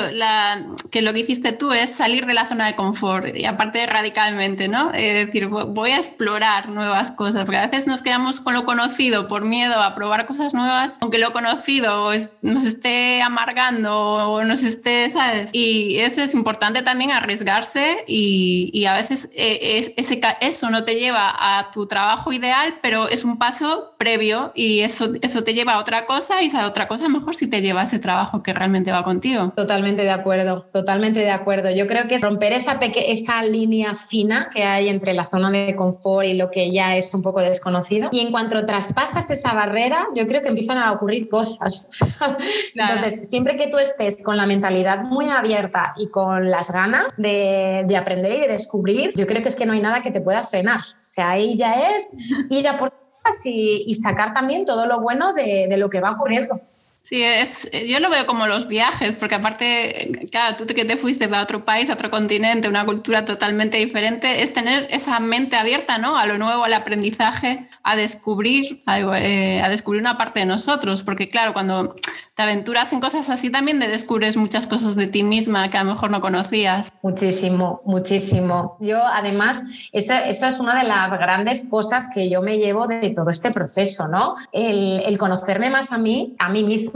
que 0.92 1.02
lo 1.02 1.14
que 1.14 1.20
hiciste 1.20 1.52
tú 1.52 1.72
es 1.72 1.96
salir 1.96 2.26
de 2.26 2.34
la 2.34 2.46
zona 2.46 2.68
de 2.68 2.76
confort 2.76 3.36
y 3.36 3.46
aparte 3.46 3.86
radicalmente, 3.86 4.68
¿no? 4.68 4.92
Es 4.94 5.26
decir, 5.26 5.48
voy 5.48 5.92
a 5.92 5.98
explorar 5.98 6.70
nuevas 6.70 7.12
cosas, 7.12 7.44
porque 7.46 7.58
a 7.58 7.68
veces 7.68 7.88
nos 7.88 8.02
quedamos 8.02 8.40
con 8.40 8.54
lo 8.54 8.66
conocido 8.66 9.28
por 9.28 9.44
miedo 9.44 9.82
a 9.82 9.94
probar 9.96 10.26
cosas 10.26 10.54
nuevas, 10.54 10.98
aunque 11.02 11.18
lo 11.18 11.34
conocido 11.34 12.12
nos 12.42 12.64
esté 12.66 13.22
amargando 13.22 13.96
o 13.96 14.44
nos 14.44 14.64
esté, 14.64 15.10
¿sabes? 15.10 15.50
Y 15.54 15.98
eso 16.00 16.22
es 16.22 16.34
importante 16.34 16.82
también 16.82 17.12
arriesgarse 17.12 18.04
y, 18.08 18.86
a 18.86 18.94
veces 18.94 19.30
eh, 19.34 19.78
es, 19.78 19.94
ese, 19.96 20.20
eso 20.42 20.70
no 20.70 20.84
te 20.84 20.96
lleva 20.96 21.34
a 21.40 21.72
tu 21.72 21.88
trabajo 21.88 22.34
ideal, 22.34 22.76
pero 22.82 23.08
es 23.08 23.24
un 23.24 23.38
paso 23.38 23.94
previo 23.98 24.52
y 24.56 24.82
eso, 24.82 25.14
eso 25.22 25.44
te 25.44 25.54
lleva 25.54 25.74
a 25.74 25.80
otra 25.80 26.06
cosa 26.06 26.42
y 26.42 26.48
esa 26.48 26.68
otra 26.68 26.88
cosa 26.88 27.08
mejor 27.08 27.36
si 27.36 27.50
te 27.50 27.62
lleva 27.62 27.82
a 27.82 27.84
ese 27.86 28.00
trabajo 28.00 28.44
que 28.44 28.54
realmente 28.54 28.92
va 28.92 29.04
contigo. 29.04 29.54
Totalmente 29.56 30.03
de 30.04 30.12
acuerdo, 30.12 30.66
totalmente 30.72 31.20
de 31.20 31.32
acuerdo. 31.32 31.70
Yo 31.72 31.88
creo 31.88 32.08
que 32.08 32.18
romper 32.18 32.54
esa, 32.54 32.80
esa 32.82 33.44
línea 33.44 33.96
fina 33.96 34.50
que 34.54 34.64
hay 34.64 34.90
entre 34.90 35.14
la 35.14 35.26
zona 35.26 35.50
de 35.52 35.76
confort 35.76 36.26
y 36.28 36.34
lo 36.34 36.52
que 36.52 36.72
ya 36.72 36.96
es 36.96 37.14
un 37.14 37.22
poco 37.22 37.42
desconocido. 37.42 38.10
Y 38.12 38.20
en 38.20 38.32
cuanto 38.32 38.66
traspasas 38.66 39.30
esa 39.32 39.54
barrera, 39.54 40.08
yo 40.16 40.28
creo 40.28 40.42
que 40.42 40.50
empiezan 40.50 40.78
a 40.78 40.92
ocurrir 40.92 41.30
cosas. 41.30 41.90
Entonces, 42.76 43.30
siempre 43.30 43.58
que 43.58 43.68
tú 43.68 43.78
estés 43.78 44.24
con 44.24 44.38
la 44.38 44.46
mentalidad 44.46 45.04
muy 45.04 45.30
abierta 45.30 45.94
y 45.98 46.10
con 46.10 46.50
las 46.50 46.72
ganas 46.72 47.06
de, 47.18 47.84
de 47.88 47.98
aprender 47.98 48.34
y 48.34 48.42
de 48.42 48.48
descubrir, 48.48 49.12
yo 49.16 49.26
creo 49.26 49.42
que 49.42 49.50
es 49.50 49.56
que 49.56 49.66
no 49.66 49.74
hay 49.74 49.82
nada 49.82 50.02
que 50.02 50.12
te 50.12 50.22
pueda 50.22 50.44
frenar. 50.44 50.80
O 50.80 51.06
sea, 51.06 51.32
ahí 51.32 51.58
ya 51.58 51.96
es 51.96 52.08
ir 52.50 52.68
a 52.68 52.78
por 52.78 53.04
y, 53.46 53.86
y 53.88 53.94
sacar 53.96 54.34
también 54.34 54.66
todo 54.66 54.86
lo 54.86 55.00
bueno 55.00 55.34
de, 55.34 55.68
de 55.70 55.78
lo 55.78 55.90
que 55.90 56.02
va 56.02 56.12
ocurriendo. 56.12 56.60
Sí, 57.04 57.22
es, 57.22 57.70
yo 57.86 58.00
lo 58.00 58.10
veo 58.10 58.26
como 58.26 58.48
los 58.48 58.70
viajes, 58.70 59.16
porque 59.16 59.36
aparte, 59.36 60.28
claro, 60.32 60.56
tú 60.56 60.66
que 60.66 60.86
te 60.86 60.96
fuiste 60.96 61.26
a 61.26 61.42
otro 61.42 61.66
país, 61.66 61.90
a 61.90 61.96
otro 61.96 62.10
continente, 62.10 62.70
una 62.70 62.86
cultura 62.86 63.26
totalmente 63.26 63.78
diferente, 63.78 64.42
es 64.42 64.54
tener 64.54 64.88
esa 64.90 65.20
mente 65.20 65.58
abierta, 65.58 65.98
¿no? 65.98 66.18
A 66.18 66.26
lo 66.26 66.38
nuevo, 66.38 66.64
al 66.64 66.74
aprendizaje, 66.74 67.68
a 67.84 67.98
descubrir, 67.98 68.82
a, 68.86 69.00
eh, 69.20 69.62
a 69.62 69.68
descubrir 69.68 70.02
una 70.02 70.18
parte 70.18 70.40
de 70.40 70.46
nosotros, 70.46 71.04
porque 71.04 71.28
claro, 71.28 71.52
cuando 71.52 71.94
te 72.36 72.42
aventuras 72.42 72.92
en 72.94 73.00
cosas 73.00 73.30
así 73.30 73.52
también 73.52 73.80
te 73.80 73.88
descubres 73.88 74.38
muchas 74.38 74.66
cosas 74.66 74.96
de 74.96 75.06
ti 75.06 75.22
misma 75.22 75.70
que 75.70 75.78
a 75.78 75.84
lo 75.84 75.92
mejor 75.92 76.10
no 76.10 76.20
conocías. 76.20 76.92
Muchísimo, 77.04 77.82
muchísimo. 77.86 78.78
Yo 78.80 78.98
además, 79.06 79.64
eso, 79.92 80.14
es 80.26 80.60
una 80.60 80.80
de 80.82 80.88
las 80.88 81.14
grandes 81.14 81.64
cosas 81.70 82.10
que 82.12 82.30
yo 82.30 82.42
me 82.42 82.58
llevo 82.58 82.88
de 82.88 83.12
todo 83.12 83.30
este 83.30 83.52
proceso, 83.52 84.08
¿no? 84.08 84.36
El, 84.52 85.18
conocerme 85.20 85.70
más 85.70 85.92
a 85.92 86.00
mí, 86.00 86.36
a 86.40 86.50
mí 86.50 86.64
misma 86.64 86.93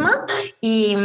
y, 0.61 0.95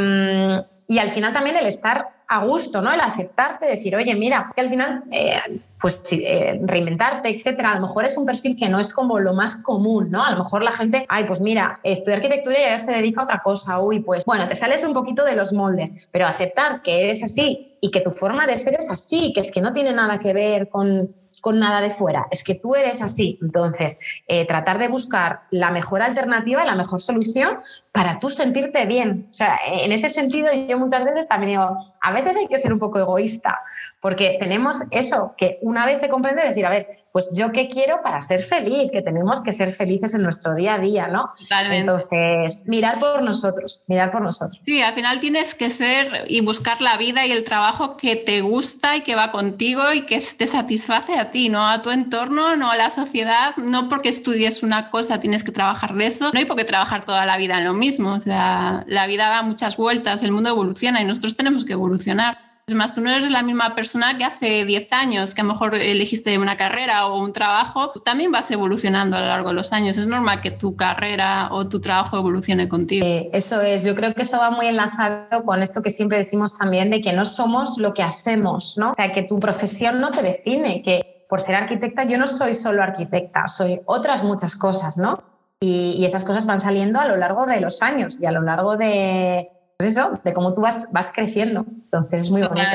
y 0.89 0.99
al 0.99 1.11
final 1.11 1.33
también 1.33 1.57
el 1.57 1.67
estar 1.67 2.23
a 2.33 2.45
gusto, 2.47 2.81
¿no? 2.81 2.91
El 2.91 3.01
aceptarte, 3.01 3.67
decir, 3.67 3.95
oye, 3.95 4.15
mira, 4.15 4.51
que 4.55 4.63
al 4.63 4.71
final, 4.71 5.05
eh, 5.11 5.61
pues 5.79 6.03
eh, 6.13 6.59
reinventarte, 6.63 7.29
etcétera, 7.29 7.73
a 7.73 7.75
lo 7.75 7.83
mejor 7.83 8.07
es 8.07 8.17
un 8.17 8.25
perfil 8.25 8.57
que 8.57 8.71
no 8.71 8.81
es 8.81 8.91
como 8.91 9.19
lo 9.19 9.35
más 9.35 9.57
común, 9.57 10.11
¿no? 10.11 10.25
A 10.25 10.31
lo 10.31 10.39
mejor 10.39 10.63
la 10.63 10.73
gente, 10.73 11.05
ay, 11.11 11.25
pues 11.25 11.43
mira, 11.43 11.79
estudiar 11.83 12.21
arquitectura 12.21 12.59
y 12.59 12.63
ya 12.63 12.79
se 12.79 12.93
dedica 12.93 13.21
a 13.21 13.25
otra 13.25 13.43
cosa, 13.43 13.81
uy, 13.81 14.01
pues 14.01 14.25
bueno, 14.25 14.49
te 14.49 14.57
sales 14.57 14.83
un 14.83 14.95
poquito 14.95 15.25
de 15.25 15.37
los 15.37 15.53
moldes, 15.53 15.95
pero 16.11 16.27
aceptar 16.27 16.81
que 16.81 17.05
eres 17.05 17.23
así 17.23 17.77
y 17.83 17.91
que 17.91 18.01
tu 18.01 18.11
forma 18.11 18.47
de 18.47 18.57
ser 18.57 18.75
es 18.75 18.91
así, 18.91 19.35
que 19.35 19.41
es 19.41 19.51
que 19.51 19.61
no 19.61 19.73
tiene 19.73 19.93
nada 19.93 20.19
que 20.19 20.33
ver 20.33 20.71
con 20.71 21.15
con 21.43 21.59
nada 21.59 21.81
de 21.81 21.91
fuera, 21.91 22.29
es 22.31 22.45
que 22.45 22.55
tú 22.55 22.77
eres 22.77 23.03
así. 23.03 23.37
Entonces, 23.43 23.99
eh, 24.29 24.47
tratar 24.47 24.79
de 24.79 24.87
buscar 24.87 25.41
la 25.51 25.73
mejor 25.73 26.01
alternativa, 26.01 26.65
la 26.65 26.77
mejor 26.77 27.01
solución 27.01 27.59
para 27.91 28.21
tú 28.21 28.31
sentirte 28.31 28.87
bien. 28.87 29.27
O 29.29 29.35
sea, 29.35 29.59
en 29.67 29.91
ese 29.91 30.09
sentido 30.09 30.53
yo 30.53 30.79
muchas 30.79 31.05
veces 31.05 31.27
también 31.27 31.51
digo, 31.51 31.77
a 32.01 32.13
veces 32.13 32.37
hay 32.37 32.47
que 32.47 32.59
ser 32.59 32.73
un 32.73 32.79
poco 32.79 33.01
egoísta, 33.01 33.59
porque 34.03 34.37
tenemos 34.41 34.83
eso, 34.91 35.33
que 35.39 35.61
una 35.63 35.87
vez 35.87 36.01
te 36.01 36.09
comprende 36.09 36.43
decir, 36.43 36.67
a 36.67 36.71
ver, 36.71 36.87
pues 37.13 37.29
yo 37.35 37.53
qué 37.53 37.69
quiero 37.69 38.03
para 38.03 38.21
ser 38.21 38.43
feliz, 38.43 38.91
que 38.91 39.01
tenemos 39.01 39.41
que 39.41 39.53
ser 39.53 39.71
felices 39.71 40.13
en 40.15 40.23
nuestro 40.23 40.55
día 40.55 40.75
a 40.75 40.79
día, 40.81 41.07
¿no? 41.07 41.31
Totalmente. 41.39 41.79
Entonces, 41.79 42.65
mirar 42.67 42.99
por 42.99 43.23
nosotros, 43.23 43.85
mirar 43.87 44.11
por 44.11 44.21
nosotros. 44.21 44.61
Sí, 44.65 44.83
al 44.83 44.93
final 44.93 45.21
tienes 45.21 45.55
que 45.55 45.71
ser 45.71 46.25
y 46.27 46.41
buscar 46.41 46.81
la 46.81 46.97
vida 46.97 47.25
y 47.27 47.31
el 47.31 47.45
trabajo 47.45 47.97
que 47.97 48.17
te 48.17 48.41
gusta 48.41 48.97
y 48.97 49.03
que 49.03 49.15
va 49.15 49.31
contigo 49.31 49.93
y 49.93 50.03
que 50.03 50.21
te 50.37 50.49
satisface 50.49 51.17
a 51.17 51.31
ti, 51.31 51.49
no 51.49 51.69
a 51.69 51.81
tu 51.81 51.93
entorno, 51.93 52.57
no 52.57 52.73
a 52.73 52.77
la 52.77 52.91
sociedad, 52.91 53.57
no 53.57 53.89
porque 53.89 54.09
estudies 54.09 54.65
una 54.65 54.91
cosa 54.91 55.21
tienes 55.21 55.45
que 55.45 55.53
trabajar 55.53 55.95
de 55.95 56.07
eso, 56.07 56.33
no 56.33 56.39
hay 56.41 56.45
por 56.45 56.57
qué 56.57 56.65
trabajar 56.65 57.05
toda 57.05 57.25
la 57.25 57.37
vida 57.37 57.59
en 57.59 57.67
lo 57.67 57.75
mismo, 57.75 58.15
o 58.15 58.21
sea, 58.21 58.83
la 58.89 59.07
vida 59.07 59.29
da 59.29 59.43
muchas 59.43 59.77
vueltas, 59.77 60.25
el 60.25 60.33
mundo 60.33 60.49
evoluciona 60.49 61.01
y 61.01 61.05
nosotros 61.05 61.37
tenemos 61.37 61.65
que 61.65 61.75
evolucionar. 61.75 62.52
Es 62.69 62.75
más, 62.75 62.95
tú 62.95 63.01
no 63.01 63.11
eres 63.11 63.31
la 63.31 63.43
misma 63.43 63.75
persona 63.75 64.17
que 64.17 64.25
hace 64.25 64.65
10 64.65 64.93
años, 64.93 65.35
que 65.35 65.41
a 65.41 65.45
lo 65.45 65.53
mejor 65.53 65.75
elegiste 65.75 66.39
una 66.39 66.57
carrera 66.57 67.07
o 67.07 67.21
un 67.21 67.33
trabajo, 67.33 67.91
también 68.05 68.31
vas 68.31 68.51
evolucionando 68.53 69.17
a 69.17 69.21
lo 69.21 69.27
largo 69.27 69.49
de 69.49 69.57
los 69.57 69.73
años. 69.73 69.99
Es 69.99 70.07
normal 70.07 70.41
que 70.41 70.53
tu 70.53 70.77
carrera 70.77 71.49
o 71.51 71.69
tu 71.69 71.81
trabajo 71.81 72.19
evolucione 72.19 72.69
contigo. 72.69 73.05
Eh, 73.05 73.31
eso 73.33 73.61
es, 73.61 73.85
yo 73.85 73.97
creo 73.97 74.15
que 74.15 74.23
eso 74.23 74.39
va 74.39 74.51
muy 74.51 74.67
enlazado 74.67 75.45
con 75.45 75.61
esto 75.61 75.83
que 75.83 75.91
siempre 75.91 76.19
decimos 76.19 76.57
también 76.57 76.91
de 76.91 77.01
que 77.01 77.13
no 77.13 77.25
somos 77.25 77.79
lo 77.79 77.95
que 77.95 78.05
hacemos, 78.05 78.79
¿no? 78.79 78.93
O 78.93 78.95
sea, 78.95 79.13
que 79.13 79.25
tu 79.25 79.41
profesión 79.41 80.01
no 80.01 80.11
te 80.11 80.23
define, 80.23 80.83
que 80.83 81.27
por 81.29 81.41
ser 81.41 81.57
arquitecta, 81.57 82.05
yo 82.05 82.17
no 82.17 82.27
soy 82.27 82.55
solo 82.55 82.83
arquitecta, 82.83 83.49
soy 83.49 83.81
otras 83.87 84.23
muchas 84.23 84.55
cosas, 84.55 84.99
¿no? 84.99 85.21
Y, 85.61 86.05
esas 86.05 86.25
cosas 86.25 86.47
van 86.47 86.61
saliendo 86.61 87.01
a 87.01 87.07
lo 87.07 87.17
largo 87.17 87.47
de 87.47 87.61
los 87.61 87.83
años 87.83 88.19
y 88.21 88.27
a 88.27 88.33
lo 88.33 88.43
largo 88.43 88.77
de, 88.77 89.51
pues 89.83 89.99
eso, 89.99 90.21
de 90.25 90.33
cómo 90.33 90.55
tú 90.55 90.61
vas, 90.61 90.87
vas 90.93 91.11
creciendo. 91.13 91.67
Entonces 91.67 92.21
es 92.21 92.31
muy 92.31 92.43
bonito. 92.43 92.69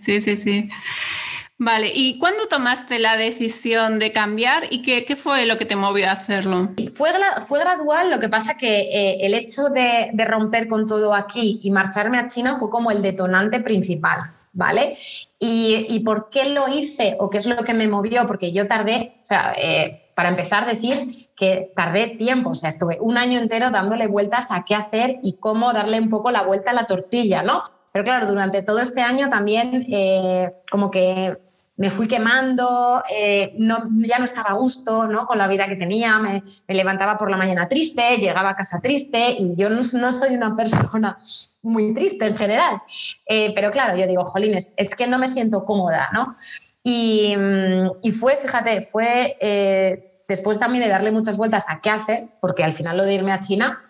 Sí, 0.00 0.20
sí, 0.22 0.36
sí. 0.36 0.70
Vale, 1.58 1.90
¿y 1.92 2.18
cuándo 2.18 2.46
tomaste 2.46 2.98
la 2.98 3.16
decisión 3.16 3.98
de 3.98 4.12
cambiar 4.12 4.64
y 4.70 4.80
qué, 4.80 5.16
fue 5.16 5.44
lo 5.44 5.58
que 5.58 5.66
te 5.66 5.76
movió 5.76 6.08
a 6.08 6.12
hacerlo? 6.12 6.70
Fue, 6.94 7.10
fue 7.46 7.58
gradual, 7.58 8.10
lo 8.10 8.20
que 8.20 8.28
pasa 8.28 8.56
que 8.56 8.80
eh, 8.80 9.26
el 9.26 9.34
hecho 9.34 9.64
de, 9.68 10.10
romper 10.24 10.68
con 10.68 10.86
todo 10.86 11.14
aquí 11.14 11.60
y 11.62 11.70
marcharme 11.70 12.18
a 12.18 12.28
China 12.28 12.56
fue 12.56 12.70
como 12.70 12.90
el 12.90 13.02
detonante 13.02 13.60
principal, 13.60 14.20
¿vale? 14.52 14.96
Y, 15.40 16.00
por 16.04 16.30
qué 16.30 16.46
lo 16.46 16.68
hice 16.68 17.16
o 17.18 17.28
qué 17.28 17.38
es 17.38 17.46
lo 17.46 17.56
que 17.62 17.74
me 17.74 17.88
movió? 17.88 18.24
Porque 18.24 18.52
yo 18.52 18.68
tardé, 18.68 19.18
o 19.20 19.24
sea, 19.24 19.52
eh, 19.58 20.07
para 20.18 20.30
empezar, 20.30 20.66
decir 20.66 21.28
que 21.36 21.70
tardé 21.76 22.16
tiempo, 22.16 22.50
o 22.50 22.54
sea, 22.56 22.70
estuve 22.70 22.98
un 23.00 23.16
año 23.16 23.38
entero 23.38 23.70
dándole 23.70 24.08
vueltas 24.08 24.48
a 24.50 24.64
qué 24.64 24.74
hacer 24.74 25.20
y 25.22 25.36
cómo 25.36 25.72
darle 25.72 26.00
un 26.00 26.08
poco 26.08 26.32
la 26.32 26.42
vuelta 26.42 26.72
a 26.72 26.74
la 26.74 26.86
tortilla, 26.86 27.44
¿no? 27.44 27.62
Pero 27.92 28.04
claro, 28.04 28.26
durante 28.26 28.64
todo 28.64 28.80
este 28.80 29.00
año 29.00 29.28
también 29.28 29.86
eh, 29.88 30.50
como 30.72 30.90
que 30.90 31.38
me 31.76 31.90
fui 31.90 32.08
quemando, 32.08 33.00
eh, 33.08 33.54
no, 33.58 33.84
ya 33.94 34.18
no 34.18 34.24
estaba 34.24 34.50
a 34.50 34.54
gusto 34.54 35.06
¿no? 35.06 35.24
con 35.24 35.38
la 35.38 35.46
vida 35.46 35.68
que 35.68 35.76
tenía, 35.76 36.18
me, 36.18 36.42
levantaba 36.66 37.16
por 37.16 37.30
la 37.30 37.36
mañana 37.36 37.68
triste, 37.68 38.16
llegaba 38.16 38.50
a 38.50 38.56
casa 38.56 38.80
triste 38.80 39.36
y 39.38 39.54
yo 39.54 39.70
no, 39.70 39.84
soy 39.84 40.34
una 40.34 40.56
persona 40.56 41.16
muy 41.62 41.94
triste 41.94 42.26
en 42.26 42.36
general. 42.36 42.82
Eh, 43.24 43.52
pero 43.54 43.70
claro, 43.70 43.96
yo 43.96 44.08
digo, 44.08 44.24
jolines, 44.24 44.74
es 44.76 44.96
que 44.96 45.06
no 45.06 45.16
me 45.16 45.28
siento 45.28 45.64
cómoda, 45.64 46.08
¿no? 46.12 46.34
Y, 46.82 47.36
mm, 47.36 48.12
fue, 48.18 48.36
fíjate, 48.36 48.80
fue 48.80 50.07
después 50.28 50.58
también 50.58 50.84
de 50.84 50.90
darle 50.90 51.10
muchas 51.10 51.36
vueltas 51.36 51.64
a 51.68 51.80
qué 51.80 51.90
hacer, 51.90 52.28
porque 52.40 52.62
al 52.62 52.72
final 52.72 52.96
lo 52.96 53.04
de 53.04 53.14
irme 53.14 53.32
a 53.32 53.40
China, 53.40 53.80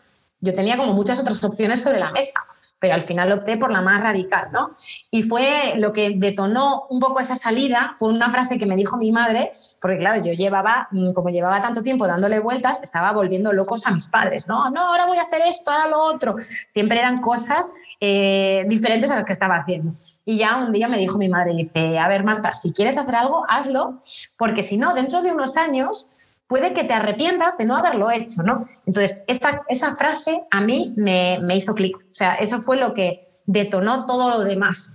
yo 0.41 0.55
tenía 0.55 0.77
como 0.77 0.95
muchas 0.95 1.21
otras 1.21 1.43
opciones 1.45 1.83
sobre 1.83 1.99
la 1.99 2.13
mesa 2.13 2.41
pero 2.79 2.95
al 2.95 3.03
final 3.03 3.33
opté 3.33 3.57
por 3.57 3.73
la 3.73 3.83
más 3.83 4.01
radical, 4.01 4.49
¿no? 4.53 4.77
Y 5.11 5.25
fue 5.25 5.75
lo 5.77 5.93
que 5.93 6.15
detonó 6.17 6.87
un 6.91 7.01
poco 7.01 7.21
esa 7.21 7.35
salida, 7.35 7.95
fue 7.99 8.09
una 8.11 8.31
frase 8.31 8.59
que 8.59 8.67
me 8.67 8.77
dijo 8.77 8.97
mi 8.97 9.11
madre, 9.11 9.53
porque 9.81 9.99
claro, 9.99 10.23
yo 10.23 10.33
llevaba, 10.33 10.89
mm, 10.93 11.13
como 11.13 11.31
llevaba 11.31 11.61
tanto 11.61 11.83
tiempo 11.83 12.07
dándole 12.07 12.39
vueltas, 12.39 12.81
estaba 12.83 13.13
volviendo 13.13 13.53
locos 13.53 13.87
a 13.87 13.91
mis 13.91 14.07
padres, 14.07 14.47
¿no? 14.47 14.71
No, 14.71 14.83
ahora 14.83 15.07
voy 15.07 15.19
a 15.19 15.23
hacer 15.23 15.41
esto, 15.49 15.71
ahora 15.71 15.89
lo 15.89 16.03
otro. 16.05 16.37
Siempre 16.67 17.01
eran 17.01 17.17
cosas 17.19 17.73
eh, 18.01 18.65
diferentes 18.69 19.11
a 19.11 19.17
las 19.17 19.25
que 19.25 19.33
estaba 19.33 19.57
haciendo. 19.57 19.95
Y 20.25 20.39
ya 20.39 20.59
un 20.59 20.73
día 20.73 20.87
me 20.87 20.99
dijo 20.99 21.19
mi 21.19 21.29
madre, 21.29 21.55
dice, 21.55 21.99
a 21.99 22.07
ver 22.07 22.23
Marta, 22.23 22.53
si 22.53 22.73
quieres 22.73 22.97
hacer 22.97 23.17
algo, 23.17 23.45
hazlo, 23.49 24.01
porque 24.37 24.63
si 24.63 24.77
no, 24.77 24.95
dentro 24.95 25.21
de 25.23 25.33
unos 25.33 25.57
años 25.57 26.11
puede 26.49 26.73
que 26.73 26.85
te 26.85 26.95
arrepientas 26.95 27.59
de 27.59 27.67
no 27.67 27.77
haberlo 27.77 28.11
hecho, 28.11 28.43
¿no? 28.43 28.67
Entonces, 28.87 29.23
esta, 29.29 29.63
esa 29.69 29.95
frase 29.95 30.43
a 30.51 30.61
mí 30.61 30.95
me, 30.97 31.39
hizo 31.55 31.75
clic. 31.75 31.97
O 31.97 32.15
sea, 32.15 32.35
eso 32.35 32.61
fue 32.61 32.79
lo 32.79 32.95
que 32.95 33.29
detonó 33.47 34.07
todo 34.07 34.31
lo 34.31 34.41
demás. 34.41 34.95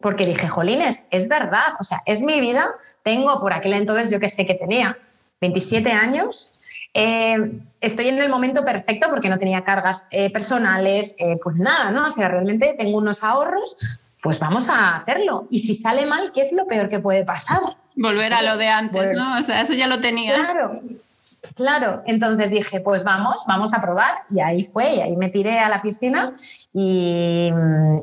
Porque 0.00 0.26
dije, 0.26 0.48
jolines, 0.48 1.06
es 1.10 1.28
verdad, 1.28 1.74
o 1.78 1.84
sea, 1.84 2.02
es 2.06 2.22
mi 2.22 2.40
vida. 2.40 2.74
Tengo 3.02 3.38
por 3.40 3.52
aquel 3.52 3.74
entonces, 3.74 4.10
yo 4.10 4.18
que 4.18 4.28
sé 4.28 4.46
que 4.46 4.54
tenía 4.54 4.98
27 5.40 5.92
años. 5.92 6.50
Eh, 6.94 7.60
estoy 7.80 8.08
en 8.08 8.18
el 8.18 8.28
momento 8.28 8.64
perfecto 8.64 9.08
porque 9.10 9.28
no 9.28 9.38
tenía 9.38 9.64
cargas 9.64 10.08
eh, 10.10 10.30
personales, 10.30 11.16
eh, 11.18 11.38
pues 11.42 11.56
nada, 11.56 11.90
¿no? 11.90 12.06
O 12.06 12.10
sea, 12.10 12.28
realmente 12.28 12.74
tengo 12.78 12.98
unos 12.98 13.22
ahorros, 13.22 13.76
pues 14.22 14.38
vamos 14.38 14.68
a 14.68 14.96
hacerlo. 14.96 15.46
Y 15.50 15.58
si 15.58 15.74
sale 15.74 16.06
mal, 16.06 16.32
¿qué 16.32 16.40
es 16.40 16.52
lo 16.52 16.66
peor 16.66 16.88
que 16.88 17.00
puede 17.00 17.24
pasar? 17.24 17.60
Volver 17.96 18.34
a 18.34 18.42
lo 18.42 18.56
de 18.56 18.68
antes, 18.68 19.12
¿no? 19.12 19.38
O 19.38 19.42
sea, 19.42 19.62
eso 19.62 19.72
ya 19.72 19.86
lo 19.86 20.00
tenías. 20.00 20.38
Claro, 20.38 20.80
claro. 21.54 22.02
Entonces 22.06 22.50
dije, 22.50 22.80
pues 22.80 23.04
vamos, 23.04 23.44
vamos 23.46 23.72
a 23.72 23.80
probar. 23.80 24.14
Y 24.30 24.40
ahí 24.40 24.64
fue, 24.64 24.96
y 24.96 25.00
ahí 25.00 25.16
me 25.16 25.28
tiré 25.28 25.58
a 25.60 25.68
la 25.68 25.80
piscina 25.80 26.32
y, 26.72 27.50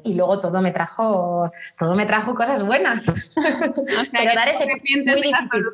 luego 0.05 0.39
todo 0.39 0.61
me 0.61 0.71
trajo, 0.71 1.51
todo 1.77 1.93
me 1.95 2.05
trajo 2.05 2.35
cosas 2.35 2.63
buenas. 2.63 3.03
pero 4.11 4.33
dar 4.35 4.47
ese 4.47 4.65
muy 4.65 5.21
difícil. 5.21 5.65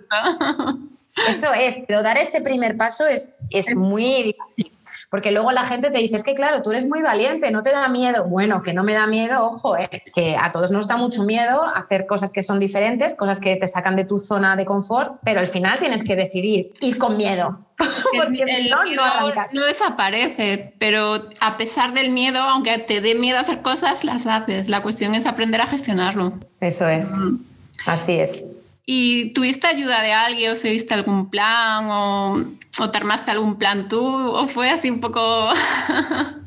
Eso 1.29 1.51
es, 1.51 1.81
pero 1.88 2.03
dar 2.03 2.15
ese 2.15 2.41
primer 2.41 2.77
paso 2.77 3.07
es, 3.07 3.43
es, 3.50 3.71
es 3.71 3.81
muy 3.81 4.36
difícil. 4.55 4.76
Porque 5.09 5.31
luego 5.31 5.51
la 5.53 5.63
gente 5.63 5.89
te 5.89 5.99
dice, 5.99 6.17
es 6.17 6.23
que 6.23 6.35
claro, 6.35 6.61
tú 6.61 6.71
eres 6.71 6.87
muy 6.87 7.01
valiente, 7.01 7.49
no 7.49 7.63
te 7.63 7.71
da 7.71 7.87
miedo. 7.87 8.25
Bueno, 8.25 8.61
que 8.61 8.73
no 8.73 8.83
me 8.83 8.93
da 8.93 9.07
miedo, 9.07 9.45
ojo, 9.45 9.77
eh, 9.77 9.89
que 10.13 10.35
a 10.35 10.51
todos 10.51 10.71
nos 10.71 10.87
da 10.87 10.97
mucho 10.97 11.23
miedo 11.23 11.63
hacer 11.63 12.05
cosas 12.05 12.33
que 12.33 12.43
son 12.43 12.59
diferentes, 12.59 13.15
cosas 13.15 13.39
que 13.39 13.55
te 13.55 13.67
sacan 13.67 13.95
de 13.95 14.03
tu 14.03 14.17
zona 14.17 14.57
de 14.57 14.65
confort, 14.65 15.19
pero 15.23 15.39
al 15.39 15.47
final 15.47 15.79
tienes 15.79 16.03
que 16.03 16.17
decidir 16.17 16.73
ir 16.81 16.97
con 16.97 17.15
miedo. 17.15 17.65
Porque 17.77 18.43
el, 18.43 18.69
no, 18.69 18.83
miedo 18.83 19.01
no, 19.53 19.65
desaparece, 19.65 20.73
pero 20.77 21.21
a 21.39 21.57
pesar 21.57 21.93
del 21.93 22.09
miedo, 22.09 22.39
aunque 22.39 22.77
te 22.79 22.99
dé 22.99 23.15
miedo 23.15 23.39
hacer 23.39 23.61
cosas, 23.61 24.03
las 24.03 24.27
haces. 24.27 24.67
La 24.67 24.81
cuestión 24.81 25.15
es 25.15 25.25
aprender 25.25 25.61
a 25.61 25.67
gestionarlo. 25.67 26.33
Eso 26.59 26.87
es. 26.89 27.15
Así 27.85 28.19
es. 28.19 28.45
¿Y 28.89 29.34
tuviste 29.34 29.67
ayuda 29.67 30.01
de 30.01 30.13
alguien 30.13 30.53
o 30.53 30.56
seguiste 30.56 30.94
algún 30.94 31.29
plan 31.29 31.88
o, 31.89 32.41
o 32.79 32.89
te 32.89 32.98
armaste 32.98 33.29
algún 33.29 33.58
plan 33.58 33.89
tú 33.89 34.01
o 34.01 34.48
fue 34.48 34.70
así 34.70 34.89
un 34.89 35.01
poco... 35.01 35.51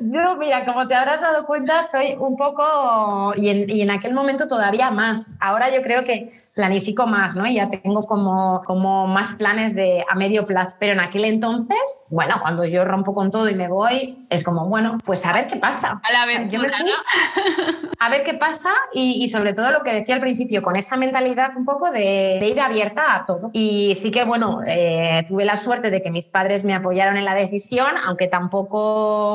Yo, 0.00 0.36
mira, 0.36 0.64
como 0.64 0.86
te 0.88 0.94
habrás 0.94 1.20
dado 1.20 1.46
cuenta, 1.46 1.82
soy 1.82 2.16
un 2.18 2.36
poco, 2.36 3.32
y 3.36 3.80
en, 3.80 3.90
aquel 3.90 4.14
momento 4.14 4.48
todavía 4.48 4.90
más. 4.90 5.36
Ahora 5.40 5.74
yo 5.74 5.82
creo 5.82 6.04
que 6.04 6.28
planifico 6.54 7.06
más, 7.06 7.36
¿no? 7.36 7.46
Y 7.46 7.54
ya 7.54 7.68
tengo 7.68 8.02
como, 8.02 8.62
como 8.66 9.06
más 9.06 9.34
planes 9.34 9.74
de 9.74 10.04
a 10.08 10.14
medio 10.14 10.46
plazo. 10.46 10.76
Pero 10.78 10.92
en 10.92 11.00
aquel 11.00 11.24
entonces, 11.24 11.78
bueno, 12.08 12.36
cuando 12.40 12.64
yo 12.64 12.84
rompo 12.84 13.14
con 13.14 13.30
todo 13.30 13.48
y 13.48 13.54
me 13.54 13.68
voy, 13.68 14.26
es 14.30 14.42
como, 14.42 14.66
bueno, 14.66 14.98
pues 15.04 15.24
a 15.24 15.32
ver 15.32 15.46
qué 15.46 15.56
pasa. 15.56 16.00
A 16.02 16.12
la 16.12 16.22
aventura, 16.22 16.72
A 18.00 18.10
ver 18.10 18.24
qué 18.24 18.34
pasa 18.34 18.70
y, 18.92 19.28
sobre 19.28 19.54
todo 19.54 19.70
lo 19.70 19.82
que 19.82 19.92
decía 19.92 20.16
al 20.16 20.20
principio, 20.20 20.62
con 20.62 20.74
esa 20.74 20.96
mentalidad 20.96 21.56
un 21.56 21.64
poco 21.64 21.90
de, 21.90 22.40
ir 22.42 22.60
abierta 22.60 23.14
a 23.14 23.26
todo. 23.26 23.50
Y 23.52 23.94
sí 23.94 24.10
que, 24.10 24.24
bueno, 24.24 24.60
eh, 24.66 25.24
tuve 25.28 25.44
la 25.44 25.56
suerte 25.56 25.90
de 25.90 26.00
que 26.00 26.10
mis 26.10 26.28
padres 26.28 26.64
me 26.64 26.74
apoyaron 26.74 27.16
en 27.16 27.24
la 27.24 27.34
decisión, 27.34 27.92
aunque 28.04 28.26
tampoco 28.26 29.31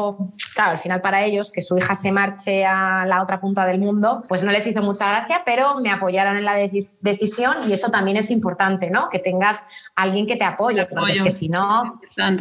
claro, 0.54 0.72
al 0.72 0.80
final 0.80 1.02
para 1.02 1.24
ellos 1.24 1.52
que 1.52 1.62
su 1.62 1.78
hija 1.78 1.96
se 1.96 2.12
marche 2.12 2.66
a 2.66 3.06
la 3.06 3.22
otra 3.22 3.40
punta 3.40 3.66
del 3.66 3.80
mundo, 3.80 4.22
pues 4.28 4.44
no 4.44 4.52
les 4.52 4.66
hizo 4.68 4.82
mucha 4.82 5.10
gracia, 5.10 5.44
pero 5.46 5.80
me 5.80 5.90
apoyaron 5.90 6.38
en 6.38 6.46
la 6.46 6.56
decisión 6.56 7.58
y 7.68 7.74
eso 7.74 7.90
también 7.90 8.18
es 8.18 8.32
importante, 8.32 8.90
¿no? 8.90 9.10
Que 9.10 9.20
tengas 9.20 9.66
alguien 9.96 10.28
que 10.28 10.36
te 10.36 10.46
apoye, 10.46 10.86
porque 10.86 11.12
es 11.12 11.22
que 11.22 11.32
si 11.32 11.50
no, 11.50 12.00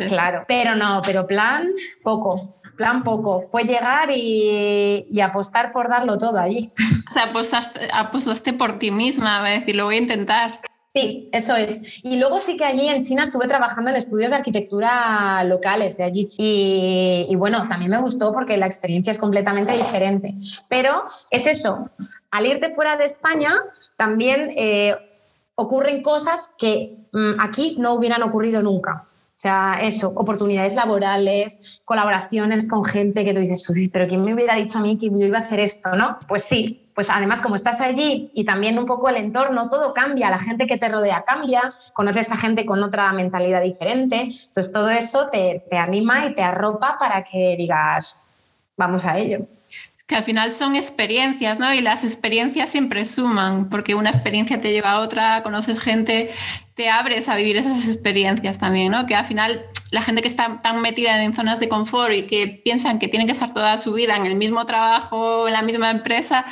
claro, 0.08 0.44
pero 0.46 0.75
no, 0.75 1.02
pero 1.04 1.26
plan 1.26 1.68
poco, 2.02 2.56
plan 2.76 3.02
poco. 3.02 3.42
Fue 3.50 3.64
llegar 3.64 4.10
y, 4.12 5.20
apostar 5.20 5.72
por 5.72 5.88
darlo 5.88 6.16
todo 6.18 6.38
allí. 6.38 6.70
O 7.08 7.10
sea, 7.10 7.25
apostaste, 7.25 7.88
apostaste 7.92 8.52
por 8.52 8.78
ti 8.78 8.90
misma, 8.90 9.44
a 9.44 9.48
decir, 9.48 9.75
lo 9.75 9.86
voy 9.86 9.96
a 9.96 10.00
intentar. 10.00 10.60
Sí, 10.96 11.28
eso 11.30 11.54
es. 11.54 12.02
Y 12.02 12.16
luego 12.16 12.38
sí 12.38 12.56
que 12.56 12.64
allí 12.64 12.88
en 12.88 13.04
China 13.04 13.24
estuve 13.24 13.46
trabajando 13.46 13.90
en 13.90 13.96
estudios 13.96 14.30
de 14.30 14.36
arquitectura 14.36 15.44
locales 15.44 15.98
de 15.98 16.04
allí. 16.04 16.26
Y, 16.38 17.36
bueno, 17.36 17.68
también 17.68 17.90
me 17.90 18.00
gustó 18.00 18.32
porque 18.32 18.56
la 18.56 18.64
experiencia 18.64 19.10
es 19.10 19.18
completamente 19.18 19.74
diferente. 19.74 20.34
Pero 20.70 21.04
es 21.30 21.46
eso, 21.46 21.90
al 22.30 22.46
irte 22.46 22.70
fuera 22.70 22.96
de 22.96 23.04
España 23.04 23.52
también 23.98 24.54
eh, 24.56 24.96
ocurren 25.54 26.02
cosas 26.02 26.54
que 26.56 26.96
mm, 27.12 27.40
aquí 27.40 27.76
no 27.78 27.92
hubieran 27.92 28.22
ocurrido 28.22 28.62
nunca. 28.62 29.04
O 29.04 29.38
sea, 29.38 29.78
eso, 29.82 30.14
oportunidades 30.16 30.74
laborales, 30.74 31.82
colaboraciones 31.84 32.66
con 32.66 32.86
gente 32.86 33.22
que 33.22 33.34
tú 33.34 33.40
dices, 33.40 33.68
uy, 33.68 33.88
pero 33.88 34.06
¿quién 34.06 34.24
me 34.24 34.32
hubiera 34.32 34.54
dicho 34.54 34.78
a 34.78 34.80
mí 34.80 34.96
que 34.96 35.10
yo 35.10 35.18
iba 35.18 35.36
a 35.36 35.42
hacer 35.42 35.60
esto, 35.60 35.94
no? 35.94 36.18
Pues 36.26 36.44
sí, 36.44 36.86
pues 36.96 37.10
además 37.10 37.42
como 37.42 37.56
estás 37.56 37.80
allí 37.82 38.30
y 38.34 38.46
también 38.46 38.78
un 38.78 38.86
poco 38.86 39.10
el 39.10 39.16
entorno, 39.16 39.68
todo 39.68 39.92
cambia, 39.92 40.30
la 40.30 40.38
gente 40.38 40.66
que 40.66 40.78
te 40.78 40.88
rodea 40.88 41.24
cambia, 41.26 41.68
conoces 41.92 42.32
a 42.32 42.38
gente 42.38 42.64
con 42.64 42.82
otra 42.82 43.12
mentalidad 43.12 43.62
diferente, 43.62 44.22
entonces 44.22 44.72
todo 44.72 44.88
eso 44.88 45.28
te, 45.28 45.62
te 45.68 45.76
anima 45.76 46.24
y 46.24 46.34
te 46.34 46.42
arropa 46.42 46.96
para 46.98 47.22
que 47.22 47.54
digas, 47.58 48.22
vamos 48.78 49.04
a 49.04 49.18
ello 49.18 49.46
que 50.06 50.14
al 50.14 50.22
final 50.22 50.52
son 50.52 50.76
experiencias, 50.76 51.58
¿no? 51.58 51.74
Y 51.74 51.80
las 51.80 52.04
experiencias 52.04 52.70
siempre 52.70 53.04
suman, 53.06 53.68
porque 53.68 53.96
una 53.96 54.10
experiencia 54.10 54.60
te 54.60 54.70
lleva 54.70 54.92
a 54.92 55.00
otra, 55.00 55.42
conoces 55.42 55.80
gente, 55.80 56.30
te 56.74 56.88
abres 56.88 57.28
a 57.28 57.34
vivir 57.34 57.56
esas 57.56 57.88
experiencias 57.88 58.58
también, 58.58 58.92
¿no? 58.92 59.06
Que 59.06 59.16
al 59.16 59.24
final 59.24 59.66
la 59.90 60.02
gente 60.02 60.22
que 60.22 60.28
está 60.28 60.60
tan 60.60 60.80
metida 60.80 61.22
en 61.22 61.34
zonas 61.34 61.58
de 61.58 61.68
confort 61.68 62.12
y 62.12 62.22
que 62.22 62.46
piensan 62.46 62.98
que 63.00 63.08
tienen 63.08 63.26
que 63.26 63.32
estar 63.32 63.52
toda 63.52 63.78
su 63.78 63.92
vida 63.92 64.16
en 64.16 64.26
el 64.26 64.36
mismo 64.36 64.64
trabajo, 64.64 65.48
en 65.48 65.52
la 65.52 65.62
misma 65.62 65.90
empresa, 65.90 66.44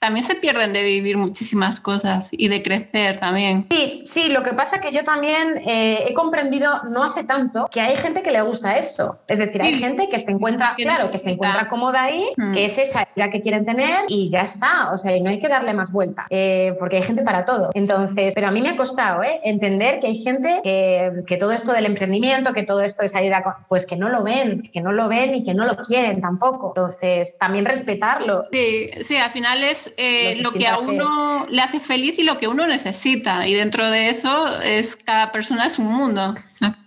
también 0.00 0.24
se 0.24 0.34
pierden 0.34 0.72
de 0.72 0.82
vivir 0.82 1.18
muchísimas 1.18 1.78
cosas 1.78 2.30
y 2.32 2.48
de 2.48 2.62
crecer 2.62 3.20
también. 3.20 3.66
Sí, 3.70 4.02
sí, 4.06 4.28
lo 4.30 4.42
que 4.42 4.54
pasa 4.54 4.80
que 4.80 4.92
yo 4.92 5.04
también 5.04 5.58
eh, 5.58 6.06
he 6.08 6.14
comprendido 6.14 6.82
no 6.84 7.04
hace 7.04 7.22
tanto 7.22 7.68
que 7.70 7.82
hay 7.82 7.96
gente 7.96 8.22
que 8.22 8.30
le 8.30 8.40
gusta 8.40 8.78
eso. 8.78 9.18
Es 9.28 9.36
decir, 9.36 9.60
hay 9.60 9.74
gente 9.74 10.08
que 10.08 10.18
se 10.18 10.30
encuentra, 10.30 10.74
claro, 10.76 11.10
que 11.10 11.18
se 11.18 11.30
encuentra 11.30 11.68
cómoda 11.68 12.02
ahí, 12.02 12.30
mm. 12.38 12.54
que 12.54 12.64
es 12.64 12.78
esa 12.78 13.06
idea 13.14 13.30
que 13.30 13.42
quieren 13.42 13.66
tener 13.66 14.06
y 14.08 14.30
ya 14.30 14.40
está. 14.40 14.90
O 14.92 14.96
sea, 14.96 15.14
y 15.14 15.20
no 15.20 15.28
hay 15.28 15.38
que 15.38 15.48
darle 15.48 15.74
más 15.74 15.92
vuelta, 15.92 16.26
eh, 16.30 16.74
porque 16.78 16.96
hay 16.96 17.02
gente 17.02 17.22
para 17.22 17.44
todo. 17.44 17.70
Entonces, 17.74 18.32
pero 18.34 18.48
a 18.48 18.50
mí 18.50 18.62
me 18.62 18.70
ha 18.70 18.76
costado 18.76 19.22
¿eh? 19.22 19.40
entender 19.44 20.00
que 20.00 20.06
hay 20.06 20.22
gente 20.22 20.60
que, 20.64 21.24
que 21.26 21.36
todo 21.36 21.52
esto 21.52 21.72
del 21.72 21.84
emprendimiento, 21.84 22.54
que 22.54 22.62
todo 22.62 22.80
esto 22.80 23.02
es 23.02 23.14
idea, 23.14 23.42
pues 23.68 23.84
que 23.84 23.96
no 23.96 24.08
lo 24.08 24.22
ven, 24.22 24.70
que 24.72 24.80
no 24.80 24.92
lo 24.92 25.08
ven 25.08 25.34
y 25.34 25.42
que 25.42 25.52
no 25.52 25.66
lo 25.66 25.76
quieren 25.76 26.22
tampoco. 26.22 26.68
Entonces, 26.68 27.36
también 27.38 27.66
respetarlo. 27.66 28.46
Sí, 28.50 28.90
sí 29.02 29.16
al 29.18 29.30
final 29.30 29.62
es 29.62 29.89
eh, 29.96 30.36
lo 30.40 30.52
que 30.52 30.66
a 30.66 30.78
uno 30.78 31.46
le 31.48 31.62
hace 31.62 31.80
feliz 31.80 32.18
y 32.18 32.24
lo 32.24 32.38
que 32.38 32.48
uno 32.48 32.66
necesita. 32.66 33.46
Y 33.46 33.54
dentro 33.54 33.90
de 33.90 34.08
eso, 34.08 34.60
es 34.60 34.96
cada 34.96 35.32
persona 35.32 35.66
es 35.66 35.78
un 35.78 35.86
mundo. 35.86 36.34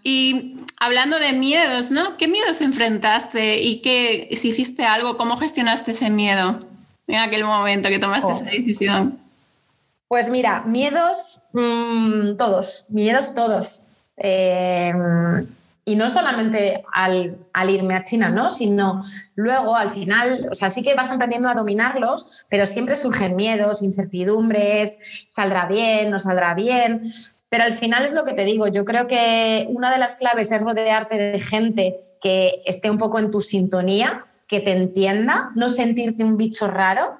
Y 0.03 0.57
hablando 0.79 1.19
de 1.19 1.33
miedos, 1.33 1.91
¿no? 1.91 2.17
¿Qué 2.17 2.27
miedos 2.27 2.61
enfrentaste 2.61 3.61
y 3.61 3.81
qué, 3.81 4.29
si 4.35 4.49
hiciste 4.49 4.85
algo, 4.85 5.17
cómo 5.17 5.37
gestionaste 5.37 5.91
ese 5.91 6.09
miedo 6.09 6.59
en 7.07 7.19
aquel 7.19 7.43
momento 7.43 7.89
que 7.89 7.99
tomaste 7.99 8.27
oh. 8.27 8.35
esa 8.35 8.45
decisión? 8.45 9.19
Pues 10.07 10.29
mira, 10.29 10.61
miedos, 10.65 11.45
mm, 11.53 12.35
todos, 12.37 12.85
miedos 12.89 13.33
todos. 13.33 13.81
Eh, 14.17 14.93
y 15.85 15.95
no 15.95 16.09
solamente 16.09 16.83
al, 16.93 17.37
irme 17.69 17.95
a 17.95 18.03
China, 18.03 18.29
¿no? 18.29 18.49
Sino 18.49 19.03
luego 19.35 19.75
al 19.75 19.89
final, 19.89 20.47
o 20.51 20.55
sea, 20.55 20.69
sí 20.69 20.81
que 20.81 20.95
vas 20.95 21.11
aprendiendo 21.11 21.49
a 21.49 21.55
dominarlos, 21.55 22.45
pero 22.49 22.65
siempre 22.65 22.95
surgen 22.95 23.35
miedos, 23.35 23.81
incertidumbres, 23.81 25.25
saldrá 25.27 25.65
bien, 25.65 26.09
no 26.09 26.19
saldrá 26.19 26.53
bien. 26.53 27.01
Pero 27.49 27.65
al 27.65 27.73
final 27.73 28.05
es 28.05 28.13
lo 28.13 28.23
que 28.23 28.33
te 28.33 28.45
digo, 28.45 28.67
yo 28.67 28.85
creo 28.85 29.07
que 29.07 29.67
una 29.69 29.91
de 29.91 29.99
las 29.99 30.15
claves 30.15 30.51
es 30.51 30.61
rodearte 30.61 31.17
de 31.17 31.39
gente 31.39 31.99
que 32.21 32.63
esté 32.65 32.89
un 32.89 32.97
poco 32.97 33.19
en 33.19 33.29
tu 33.29 33.41
sintonía, 33.41 34.25
que 34.53 34.59
te 34.59 34.71
entienda, 34.71 35.49
no 35.55 35.67
sentirte 35.67 36.23
un 36.23 36.37
bicho 36.37 36.67
raro 36.67 37.17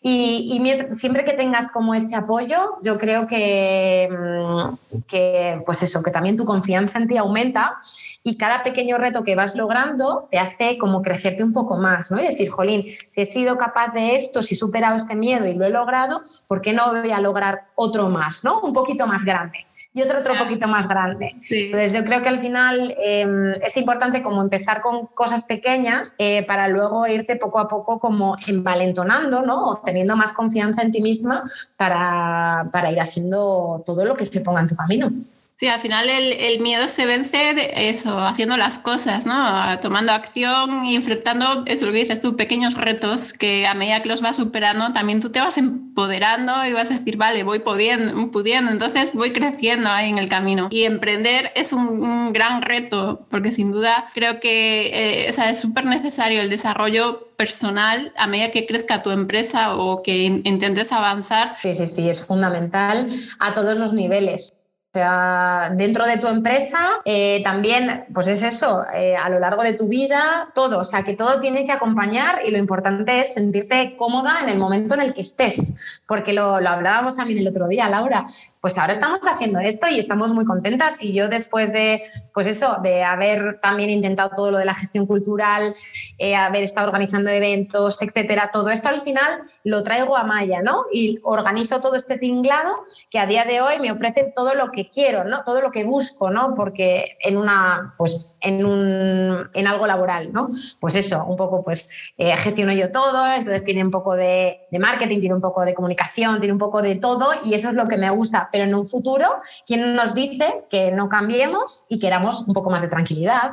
y, 0.00 0.62
siempre 0.92 1.24
que 1.24 1.32
tengas 1.32 1.72
como 1.72 1.92
ese 1.92 2.14
apoyo, 2.14 2.76
yo 2.80 2.96
creo 2.96 3.26
que, 3.26 4.08
mm, 4.08 5.00
que, 5.08 5.60
pues 5.66 5.82
eso, 5.82 6.00
que 6.00 6.12
también 6.12 6.36
tu 6.36 6.44
confianza 6.44 7.00
en 7.00 7.08
ti 7.08 7.16
aumenta 7.16 7.78
y 8.22 8.36
cada 8.36 8.62
pequeño 8.62 8.98
reto 8.98 9.24
que 9.24 9.34
vas 9.34 9.56
logrando 9.56 10.28
te 10.30 10.38
hace 10.38 10.78
como 10.78 11.02
crecerte 11.02 11.42
un 11.42 11.52
poco 11.52 11.76
más, 11.76 12.12
¿no? 12.12 12.20
Y 12.20 12.26
decir, 12.28 12.50
jolín, 12.50 12.84
si 13.08 13.22
he 13.22 13.26
sido 13.26 13.58
capaz 13.58 13.92
de 13.94 14.14
esto, 14.14 14.44
si 14.44 14.54
he 14.54 14.56
superado 14.56 14.94
este 14.94 15.16
miedo 15.16 15.44
y 15.44 15.54
lo 15.54 15.64
he 15.64 15.70
logrado, 15.70 16.22
¿por 16.46 16.60
qué 16.60 16.72
no 16.72 16.92
voy 16.92 17.10
a 17.10 17.18
lograr 17.18 17.64
otro 17.74 18.08
más, 18.08 18.44
¿no? 18.44 18.60
Un 18.60 18.72
poquito 18.72 19.08
más 19.08 19.24
grande 19.24 19.66
y 19.96 20.02
otro 20.02 20.18
otro 20.18 20.36
poquito 20.36 20.68
más 20.68 20.86
grande. 20.86 21.34
Entonces 21.48 21.94
yo 21.94 22.04
creo 22.04 22.20
que 22.20 22.28
al 22.28 22.38
final 22.38 22.94
em, 23.02 23.54
es 23.62 23.78
importante 23.78 24.22
como 24.22 24.42
empezar 24.42 24.82
con 24.82 25.06
cosas 25.06 25.44
pequeñas 25.44 26.14
eh, 26.18 26.44
para 26.46 26.68
luego 26.68 27.06
irte 27.06 27.36
poco 27.36 27.58
a 27.58 27.66
poco 27.66 27.98
como 27.98 28.36
envalentonando, 28.46 29.40
¿no? 29.40 29.64
O 29.64 29.78
teniendo 29.78 30.14
más 30.14 30.34
confianza 30.34 30.82
en 30.82 30.92
ti 30.92 31.00
misma 31.00 31.50
para, 31.78 32.68
para 32.72 32.92
ir 32.92 33.00
haciendo 33.00 33.82
todo 33.86 34.04
lo 34.04 34.14
que 34.14 34.26
se 34.26 34.42
ponga 34.42 34.60
en 34.60 34.66
tu 34.66 34.76
camino. 34.76 35.10
Sí, 35.58 35.68
al 35.68 35.80
final 35.80 36.10
el, 36.10 36.60
miedo 36.60 36.86
se 36.86 37.06
vence 37.06 37.54
de 37.54 37.88
eso, 37.88 38.18
haciendo 38.18 38.58
las 38.58 38.78
cosas, 38.78 39.24
¿no? 39.24 39.78
Tomando 39.78 40.12
acción 40.12 40.84
y 40.84 40.96
enfrentando, 40.96 41.64
eso 41.64 41.86
lo 41.86 41.92
que 41.92 42.00
dices 42.00 42.20
tú, 42.20 42.36
pequeños 42.36 42.74
retos 42.74 43.32
que 43.32 43.66
a 43.66 43.72
medida 43.72 44.02
que 44.02 44.08
los 44.10 44.20
vas 44.20 44.36
superando, 44.36 44.92
también 44.92 45.20
tú 45.20 45.30
te 45.30 45.40
vas 45.40 45.56
empoderando 45.56 46.66
y 46.66 46.74
vas 46.74 46.90
a 46.90 46.94
decir, 46.94 47.16
vale, 47.16 47.42
voy 47.42 47.60
pudiendo, 47.60 48.30
pudiendo 48.30 48.70
entonces 48.70 49.14
voy 49.14 49.32
creciendo 49.32 49.88
ahí 49.88 50.10
en 50.10 50.18
el 50.18 50.28
camino. 50.28 50.68
Y 50.70 50.82
emprender 50.82 51.52
es 51.54 51.72
un, 51.72 52.34
gran 52.34 52.60
reto, 52.60 53.26
porque 53.30 53.50
sin 53.50 53.72
duda 53.72 54.10
creo 54.12 54.40
que 54.40 54.88
eh, 54.88 55.28
es 55.28 55.60
súper 55.60 55.86
necesario 55.86 56.42
el 56.42 56.50
desarrollo 56.50 57.28
personal 57.36 58.12
a 58.18 58.26
medida 58.26 58.50
que 58.50 58.66
crezca 58.66 59.02
tu 59.02 59.10
empresa 59.10 59.74
o 59.76 60.02
que 60.02 60.24
intentes 60.24 60.92
avanzar. 60.92 61.56
Sí, 61.62 61.74
sí, 61.74 61.86
sí, 61.86 62.10
es 62.10 62.26
fundamental 62.26 63.08
a 63.38 63.54
todos 63.54 63.78
los 63.78 63.94
niveles 63.94 64.55
sea, 64.96 65.70
dentro 65.74 66.06
de 66.06 66.16
tu 66.16 66.26
empresa, 66.26 67.00
eh, 67.04 67.42
también, 67.44 68.06
pues 68.14 68.26
es 68.28 68.42
eso, 68.42 68.84
eh, 68.94 69.14
a 69.14 69.28
lo 69.28 69.38
largo 69.38 69.62
de 69.62 69.74
tu 69.74 69.88
vida, 69.88 70.48
todo, 70.54 70.78
o 70.78 70.84
sea, 70.84 71.02
que 71.02 71.14
todo 71.14 71.38
tiene 71.38 71.64
que 71.64 71.72
acompañar 71.72 72.40
y 72.46 72.50
lo 72.50 72.56
importante 72.56 73.20
es 73.20 73.34
sentirte 73.34 73.94
cómoda 73.96 74.40
en 74.42 74.48
el 74.48 74.58
momento 74.58 74.94
en 74.94 75.02
el 75.02 75.12
que 75.12 75.20
estés, 75.20 75.74
porque 76.06 76.32
lo, 76.32 76.60
lo 76.60 76.68
hablábamos 76.70 77.14
también 77.14 77.38
el 77.38 77.48
otro 77.48 77.68
día, 77.68 77.90
Laura, 77.90 78.24
pues 78.66 78.78
ahora 78.78 78.94
estamos 78.94 79.20
haciendo 79.22 79.60
esto 79.60 79.86
y 79.86 80.00
estamos 80.00 80.32
muy 80.32 80.44
contentas 80.44 81.00
y 81.00 81.12
yo 81.12 81.28
después 81.28 81.72
de, 81.72 82.02
pues 82.34 82.48
eso, 82.48 82.78
de 82.82 83.04
haber 83.04 83.60
también 83.60 83.90
intentado 83.90 84.30
todo 84.34 84.50
lo 84.50 84.58
de 84.58 84.64
la 84.64 84.74
gestión 84.74 85.06
cultural, 85.06 85.76
eh, 86.18 86.34
haber 86.34 86.64
estado 86.64 86.88
organizando 86.88 87.30
eventos, 87.30 88.02
etcétera, 88.02 88.50
todo 88.52 88.70
esto 88.70 88.88
al 88.88 89.02
final 89.02 89.42
lo 89.62 89.84
traigo 89.84 90.16
a 90.16 90.24
Maya, 90.24 90.62
¿no? 90.62 90.86
Y 90.92 91.20
organizo 91.22 91.80
todo 91.80 91.94
este 91.94 92.18
tinglado 92.18 92.74
que 93.08 93.20
a 93.20 93.26
día 93.26 93.44
de 93.44 93.60
hoy 93.60 93.78
me 93.78 93.92
ofrece 93.92 94.32
todo 94.34 94.56
lo 94.56 94.72
que 94.72 94.90
quiero, 94.90 95.22
¿no? 95.22 95.44
Todo 95.44 95.60
lo 95.60 95.70
que 95.70 95.84
busco, 95.84 96.32
¿no? 96.32 96.52
Porque 96.56 97.18
en 97.20 97.36
una, 97.36 97.94
pues 97.96 98.36
en 98.40 98.66
un, 98.66 99.48
en 99.54 99.66
algo 99.68 99.86
laboral, 99.86 100.32
¿no? 100.32 100.48
Pues 100.80 100.96
eso, 100.96 101.24
un 101.24 101.36
poco, 101.36 101.62
pues 101.62 101.88
eh, 102.18 102.36
gestiono 102.36 102.72
yo 102.72 102.90
todo, 102.90 103.32
entonces 103.32 103.62
tiene 103.62 103.84
un 103.84 103.92
poco 103.92 104.16
de, 104.16 104.66
de 104.72 104.78
marketing, 104.80 105.20
tiene 105.20 105.36
un 105.36 105.40
poco 105.40 105.64
de 105.64 105.72
comunicación, 105.72 106.40
tiene 106.40 106.52
un 106.52 106.58
poco 106.58 106.82
de 106.82 106.96
todo 106.96 107.30
y 107.44 107.54
eso 107.54 107.68
es 107.68 107.76
lo 107.76 107.86
que 107.86 107.96
me 107.96 108.10
gusta 108.10 108.48
pero 108.56 108.70
en 108.70 108.74
un 108.74 108.86
futuro, 108.86 109.42
¿quién 109.66 109.94
nos 109.94 110.14
dice 110.14 110.64
que 110.70 110.90
no 110.90 111.10
cambiemos 111.10 111.84
y 111.90 111.98
queramos 111.98 112.40
un 112.48 112.54
poco 112.54 112.70
más 112.70 112.80
de 112.80 112.88
tranquilidad, 112.88 113.50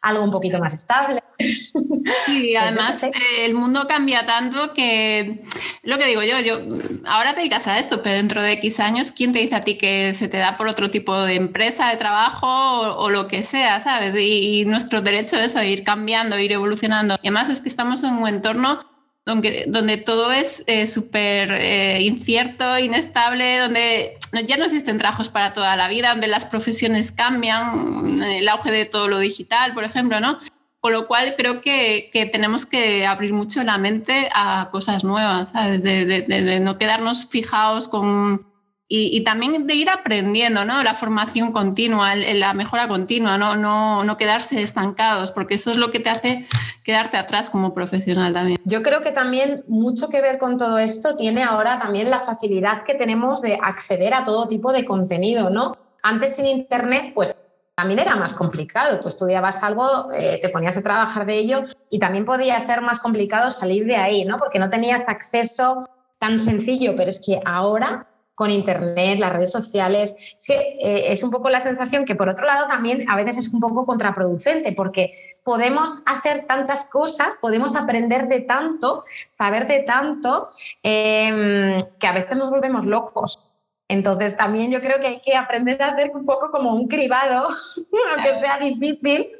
algo 0.00 0.24
un 0.24 0.30
poquito 0.30 0.58
más 0.58 0.72
estable? 0.72 1.22
Sí, 1.38 1.74
pues 2.24 2.56
además 2.58 3.02
eh, 3.02 3.10
el 3.44 3.52
mundo 3.52 3.86
cambia 3.86 4.24
tanto 4.24 4.72
que 4.72 5.44
lo 5.82 5.98
que 5.98 6.06
digo 6.06 6.22
yo, 6.22 6.40
yo 6.40 6.60
ahora 7.06 7.34
te 7.34 7.40
dedicas 7.40 7.66
a 7.66 7.78
esto, 7.78 8.00
pero 8.00 8.14
dentro 8.14 8.40
de 8.40 8.52
X 8.52 8.80
años, 8.80 9.12
¿quién 9.12 9.34
te 9.34 9.40
dice 9.40 9.56
a 9.56 9.60
ti 9.60 9.76
que 9.76 10.14
se 10.14 10.26
te 10.26 10.38
da 10.38 10.56
por 10.56 10.68
otro 10.68 10.90
tipo 10.90 11.20
de 11.20 11.34
empresa, 11.34 11.90
de 11.90 11.96
trabajo 11.98 12.46
o, 12.48 13.10
lo 13.10 13.28
que 13.28 13.42
sea, 13.42 13.80
¿sabes? 13.80 14.14
Y, 14.18 14.64
nuestro 14.64 15.02
derecho 15.02 15.36
es 15.36 15.54
a 15.54 15.66
ir 15.66 15.84
cambiando, 15.84 16.38
ir 16.38 16.52
evolucionando. 16.52 17.16
Y 17.16 17.28
además 17.28 17.50
es 17.50 17.60
que 17.60 17.68
estamos 17.68 18.02
en 18.04 18.14
un 18.14 18.26
entorno 18.26 18.95
donde, 19.26 19.64
donde 19.66 19.96
todo 19.96 20.30
es 20.30 20.62
eh, 20.68 20.86
súper 20.86 21.50
eh, 21.52 22.00
incierto, 22.00 22.78
inestable, 22.78 23.58
donde 23.58 24.16
ya 24.46 24.56
no 24.56 24.64
existen 24.64 24.98
trabajos 24.98 25.28
para 25.28 25.52
toda 25.52 25.74
la 25.74 25.88
vida, 25.88 26.10
donde 26.10 26.28
las 26.28 26.44
profesiones 26.44 27.10
cambian, 27.10 28.22
el 28.22 28.48
auge 28.48 28.70
de 28.70 28.84
todo 28.84 29.08
lo 29.08 29.18
digital, 29.18 29.74
por 29.74 29.82
ejemplo, 29.82 30.20
¿no? 30.20 30.38
Con 30.78 30.92
lo 30.92 31.08
cual 31.08 31.34
creo 31.36 31.60
que, 31.60 32.08
que 32.12 32.26
tenemos 32.26 32.66
que 32.66 33.04
abrir 33.04 33.32
mucho 33.32 33.64
la 33.64 33.76
mente 33.78 34.30
a 34.32 34.68
cosas 34.70 35.02
nuevas, 35.02 35.50
¿sabes? 35.50 35.82
de, 35.82 36.06
de 36.06 36.60
no 36.60 36.78
quedarnos 36.78 37.26
fijados 37.26 37.88
con 37.88 38.46
y, 38.88 39.24
también 39.24 39.66
de 39.66 39.74
ir 39.74 39.90
aprendiendo, 39.90 40.64
¿no? 40.64 40.82
La 40.84 40.94
formación 40.94 41.50
continua, 41.50 42.14
la 42.14 42.54
mejora 42.54 42.86
continua, 42.86 43.36
¿no? 43.36 43.56
No, 43.56 44.04
no 44.04 44.16
quedarse 44.16 44.62
estancados, 44.62 45.32
porque 45.32 45.54
eso 45.54 45.72
es 45.72 45.76
lo 45.76 45.90
que 45.90 45.98
te 45.98 46.08
hace 46.08 46.46
quedarte 46.84 47.16
atrás 47.16 47.50
como 47.50 47.74
profesional 47.74 48.32
también. 48.32 48.60
Yo 48.64 48.84
creo 48.84 49.02
que 49.02 49.10
también 49.10 49.64
mucho 49.66 50.08
que 50.08 50.20
ver 50.20 50.38
con 50.38 50.56
todo 50.56 50.78
esto 50.78 51.16
tiene 51.16 51.42
ahora 51.42 51.78
también 51.78 52.10
la 52.10 52.20
facilidad 52.20 52.84
que 52.84 52.94
tenemos 52.94 53.42
de 53.42 53.58
acceder 53.60 54.14
a 54.14 54.22
todo 54.22 54.46
tipo 54.46 54.72
de 54.72 54.84
contenido, 54.84 55.50
¿no? 55.50 55.72
Antes 56.04 56.36
sin 56.36 56.46
Internet, 56.46 57.10
pues 57.12 57.48
también 57.74 57.98
era 57.98 58.14
más 58.14 58.34
complicado. 58.34 59.00
Tú 59.00 59.08
estudiabas 59.08 59.64
algo, 59.64 60.12
eh, 60.12 60.38
te 60.40 60.48
ponías 60.48 60.76
a 60.76 60.82
trabajar 60.82 61.26
de 61.26 61.34
ello 61.36 61.64
y 61.90 61.98
también 61.98 62.24
podía 62.24 62.58
ser 62.60 62.82
más 62.82 63.00
complicado 63.00 63.50
salir 63.50 63.84
de 63.84 63.96
ahí, 63.96 64.24
¿no? 64.24 64.36
Porque 64.36 64.60
no 64.60 64.70
tenías 64.70 65.08
acceso 65.08 65.88
tan 66.18 66.38
sencillo, 66.38 66.94
pero 66.96 67.10
es 67.10 67.20
que 67.20 67.40
ahora 67.44 68.06
con 68.36 68.50
Internet, 68.50 69.18
las 69.18 69.32
redes 69.32 69.50
sociales. 69.50 70.14
Es 70.38 70.44
que 70.46 70.76
eh, 70.78 71.10
es 71.10 71.24
un 71.24 71.30
poco 71.32 71.48
la 71.48 71.60
sensación 71.60 72.04
que, 72.04 72.14
por 72.14 72.28
otro 72.28 72.46
lado, 72.46 72.68
también 72.68 73.10
a 73.10 73.16
veces 73.16 73.38
es 73.38 73.52
un 73.52 73.60
poco 73.60 73.86
contraproducente, 73.86 74.72
porque 74.72 75.38
podemos 75.42 75.98
hacer 76.04 76.46
tantas 76.46 76.84
cosas, 76.84 77.38
podemos 77.40 77.74
aprender 77.74 78.28
de 78.28 78.40
tanto, 78.40 79.04
saber 79.26 79.66
de 79.66 79.80
tanto, 79.80 80.50
em, 80.82 81.82
que 81.98 82.06
a 82.06 82.12
veces 82.12 82.36
nos 82.36 82.50
volvemos 82.50 82.84
locos. 82.84 83.50
Entonces, 83.88 84.36
también 84.36 84.70
yo 84.70 84.80
creo 84.80 85.00
que 85.00 85.06
hay 85.06 85.20
que 85.20 85.34
aprender 85.34 85.82
a 85.82 85.92
hacer 85.92 86.10
un 86.14 86.26
poco 86.26 86.50
como 86.50 86.74
un 86.74 86.88
cribado, 86.88 87.48
aunque 88.14 88.34
sea 88.34 88.58
difícil, 88.58 89.30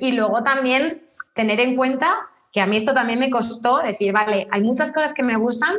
y 0.00 0.12
luego 0.12 0.42
también 0.42 1.02
tener 1.34 1.58
en 1.58 1.74
cuenta 1.74 2.16
que 2.52 2.60
a 2.60 2.66
mí 2.66 2.76
esto 2.76 2.94
también 2.94 3.18
me 3.18 3.28
costó 3.28 3.78
decir, 3.78 4.12
vale, 4.12 4.46
hay 4.52 4.62
muchas 4.62 4.92
cosas 4.92 5.12
que 5.12 5.22
me 5.22 5.36
gustan, 5.36 5.74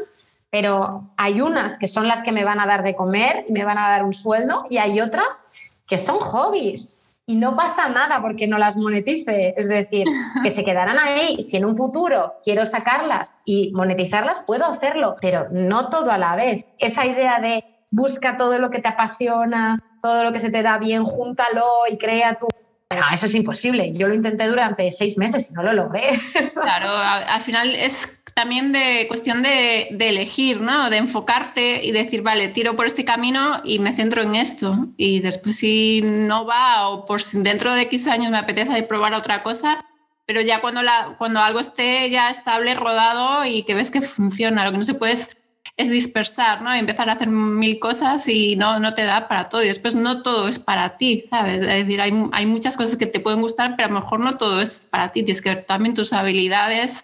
pero 0.49 1.12
hay 1.17 1.41
unas 1.41 1.77
que 1.77 1.88
son 1.88 2.07
las 2.07 2.21
que 2.21 2.31
me 2.31 2.43
van 2.43 2.60
a 2.60 2.65
dar 2.65 2.83
de 2.83 2.95
comer 2.95 3.45
y 3.47 3.51
me 3.51 3.65
van 3.65 3.77
a 3.77 3.89
dar 3.89 4.03
un 4.03 4.13
sueldo 4.13 4.65
y 4.69 4.77
hay 4.77 5.01
otras 5.01 5.47
que 5.88 5.97
son 5.97 6.17
hobbies. 6.19 7.01
y 7.29 7.36
no 7.36 7.57
pasa 7.57 7.89
nada 7.89 8.21
porque 8.21 8.47
no 8.47 8.57
las 8.57 8.77
monetice. 8.77 9.53
Es 9.57 9.67
decir, 9.67 10.05
que 10.43 10.49
se 10.49 10.63
quedarán 10.63 10.97
ahí. 10.97 11.43
Si 11.43 11.57
en 11.57 11.65
un 11.65 11.75
futuro 11.75 12.36
quiero 12.43 12.65
sacarlas 12.65 13.38
y 13.43 13.71
monetizarlas, 13.73 14.43
puedo 14.47 14.65
hacerlo, 14.65 15.15
pero 15.19 15.47
no 15.51 15.89
todo 15.89 16.12
a 16.12 16.17
la 16.17 16.38
vez. 16.38 16.65
Esa 16.77 17.05
idea 17.05 17.41
de 17.41 17.65
busca 17.91 18.38
todo 18.38 18.60
lo 18.60 18.69
que 18.69 18.79
te 18.79 18.88
apasiona, 18.88 19.83
todo 20.01 20.23
lo 20.23 20.31
que 20.31 20.39
se 20.39 20.49
te 20.49 20.63
da 20.63 20.77
bien, 20.77 21.03
júntalo 21.03 21.65
y 21.91 21.97
crea 21.97 22.38
tu 22.38 22.47
no, 22.95 23.03
eso 23.13 23.25
es 23.25 23.36
imposible. 23.36 23.91
Yo 23.91 24.07
lo 24.07 24.15
intenté 24.15 24.47
durante 24.47 24.89
seis 24.91 25.17
meses 25.17 25.51
y 25.51 25.53
no 25.53 25.63
lo 25.63 25.73
logré. 25.73 26.03
Claro, 26.53 26.89
al 26.89 27.41
final 27.41 27.75
es 27.75 28.23
también 28.38 28.71
de 28.71 29.06
cuestión 29.08 29.41
de, 29.41 29.88
elegir, 30.00 30.62
¿no? 30.62 30.91
De 30.91 30.97
enfocarte 30.97 31.84
y 31.84 31.91
decir, 31.91 32.21
vale, 32.21 32.50
tiro 32.50 32.76
por 32.76 32.86
este 32.86 33.04
camino 33.04 33.62
y 33.63 33.80
me 33.80 33.93
centro 33.93 34.21
en 34.21 34.36
esto. 34.36 34.89
Y 34.95 35.21
después 35.21 35.56
si 35.56 36.02
no 36.04 36.45
va 36.45 36.88
o 36.88 37.08
por 37.08 37.19
dentro 37.23 37.73
de 37.73 37.82
X 37.82 38.06
años 38.06 38.30
me 38.30 38.38
apetece 38.38 38.84
probar 38.84 39.15
otra 39.15 39.41
cosa, 39.41 39.84
pero 40.28 40.39
ya 40.41 40.62
cuando, 40.62 40.82
cuando 41.17 41.39
algo 41.39 41.60
esté 41.60 42.12
ya 42.12 42.30
estable, 42.30 42.76
rodado 42.76 43.43
y 43.43 43.63
que 43.63 43.73
ves 43.73 43.89
que 43.89 44.02
funciona, 44.02 44.65
lo 44.65 44.71
que 44.71 44.78
no 44.78 44.84
se 44.84 44.93
puede 44.93 45.13
es 45.13 45.89
dispersar, 45.89 46.62
¿no? 46.62 46.71
empezar 46.71 47.10
a 47.10 47.13
hacer 47.13 47.30
mil 47.30 47.80
cosas 47.80 48.28
y 48.28 48.56
no, 48.56 48.80
no 48.80 48.93
te 48.93 49.06
da 49.06 49.28
para 49.28 49.50
todo. 49.50 49.63
Y 49.63 49.67
después 49.67 49.95
no 49.95 50.21
todo 50.21 50.47
es 50.47 50.60
para 50.60 50.95
ti, 50.97 51.23
¿sabes? 51.28 51.63
Es 51.63 51.67
decir, 51.67 52.02
hay, 52.02 52.13
hay 52.34 52.45
muchas 52.45 52.78
cosas 52.78 52.97
que 52.97 53.08
te 53.08 53.19
pueden 53.19 53.41
gustar, 53.41 53.76
pero 53.76 53.88
a 53.88 53.91
lo 53.91 54.00
mejor 54.00 54.19
no 54.19 54.38
todo 54.38 54.62
es 54.62 54.88
para 54.91 55.12
ti. 55.12 55.23
Tienes 55.23 55.41
que 55.41 55.56
ver 55.56 55.65
también 55.65 55.95
tus 55.95 56.13
habilidades 56.13 57.04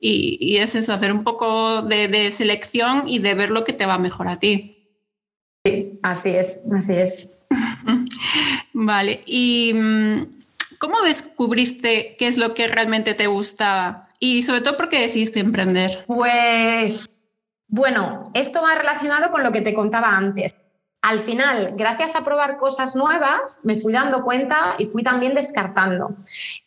y, 0.00 0.38
y 0.40 0.58
es 0.58 0.74
eso, 0.74 0.92
hacer 0.92 1.12
un 1.12 1.22
poco 1.22 1.82
de, 1.82 2.08
de, 2.08 2.30
selección 2.30 3.08
y 3.08 3.18
de 3.18 3.34
ver 3.34 3.50
lo 3.50 3.64
que 3.64 3.72
te 3.72 3.86
va 3.86 3.98
mejor 3.98 4.28
a 4.28 4.38
ti. 4.38 4.96
Sí, 5.64 5.98
así 6.02 6.30
es, 6.30 6.60
así 6.76 6.92
es. 6.92 7.30
vale, 8.72 9.22
¿y 9.26 9.72
mm, 9.74 10.42
cómo 10.78 11.02
descubriste 11.02 12.16
qué 12.18 12.28
es 12.28 12.36
lo 12.36 12.54
que 12.54 12.68
realmente 12.68 13.14
te 13.14 13.26
gustaba? 13.26 14.08
Y 14.20 14.42
sobre 14.42 14.60
todo, 14.60 14.76
¿por 14.76 14.88
qué 14.88 15.00
decidiste 15.00 15.40
emprender? 15.40 16.04
Pues 16.06 17.08
bueno, 17.68 18.30
esto 18.34 18.62
va 18.62 18.74
relacionado 18.74 19.30
con 19.30 19.42
lo 19.42 19.52
que 19.52 19.60
te 19.60 19.74
contaba 19.74 20.16
antes. 20.16 20.57
Al 21.00 21.20
final, 21.20 21.74
gracias 21.76 22.16
a 22.16 22.24
probar 22.24 22.58
cosas 22.58 22.96
nuevas, 22.96 23.64
me 23.64 23.76
fui 23.76 23.92
dando 23.92 24.24
cuenta 24.24 24.74
y 24.78 24.86
fui 24.86 25.02
también 25.04 25.34
descartando. 25.34 26.16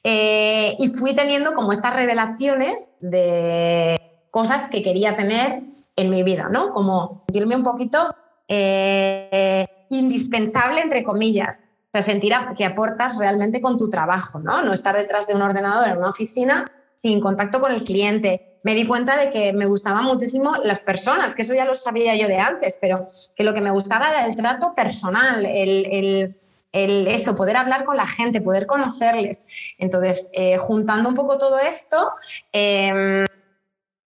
Eh, 0.04 0.76
y 0.80 0.88
fui 0.90 1.14
teniendo 1.14 1.54
como 1.54 1.74
estas 1.74 1.94
revelaciones 1.94 2.90
de 3.02 4.00
cosas 4.32 4.70
que 4.70 4.82
quería 4.82 5.18
tener 5.18 5.64
en 5.98 6.10
mi 6.10 6.24
vida, 6.24 6.48
¿no? 6.50 6.74
Como 6.74 7.24
sentirme 7.28 7.58
un 7.58 7.64
poquito 7.64 8.16
eh, 8.48 9.68
indispensable, 9.90 10.82
entre 10.82 11.04
comillas. 11.04 11.60
Sentir 11.94 12.34
que 12.58 12.64
aportas 12.64 13.18
realmente 13.18 13.60
con 13.60 13.78
tu 13.78 13.90
trabajo, 13.90 14.40
¿no? 14.40 14.62
No 14.62 14.72
estar 14.72 14.96
detrás 14.96 15.28
de 15.28 15.36
un 15.36 15.42
ordenador 15.42 15.90
en 15.90 15.98
una 15.98 16.10
oficina 16.10 16.66
sin 16.96 17.20
contacto 17.20 17.60
con 17.60 17.74
el 17.74 17.84
cliente, 17.84 18.51
me 18.64 18.76
di 18.76 18.86
cuenta 18.86 19.18
de 19.18 19.30
que 19.30 19.54
me 19.54 19.66
gustaban 19.66 20.06
muchísimo 20.06 20.54
las 20.64 20.80
personas, 20.80 21.34
que 21.34 21.42
eso 21.42 21.54
ya 21.54 21.66
lo 21.66 21.74
sabía 21.74 22.16
yo 22.16 22.28
de 22.28 22.38
antes, 22.38 22.78
pero 22.80 23.10
que 23.36 23.44
lo 23.44 23.54
que 23.54 23.62
me 23.62 23.72
gustaba 23.72 24.10
era 24.10 24.26
el 24.26 24.36
trato 24.36 24.74
personal, 24.76 25.46
el, 25.46 26.36
eso, 26.74 27.36
poder 27.36 27.58
hablar 27.58 27.86
con 27.86 27.98
la 27.98 28.08
gente, 28.08 28.40
poder 28.40 28.66
conocerles. 28.66 29.46
Entonces, 29.78 30.30
eh, 30.34 30.58
juntando 30.58 31.10
un 31.10 31.16
poco 31.16 31.38
todo 31.38 31.60
esto 31.60 32.12
em, 32.52 33.26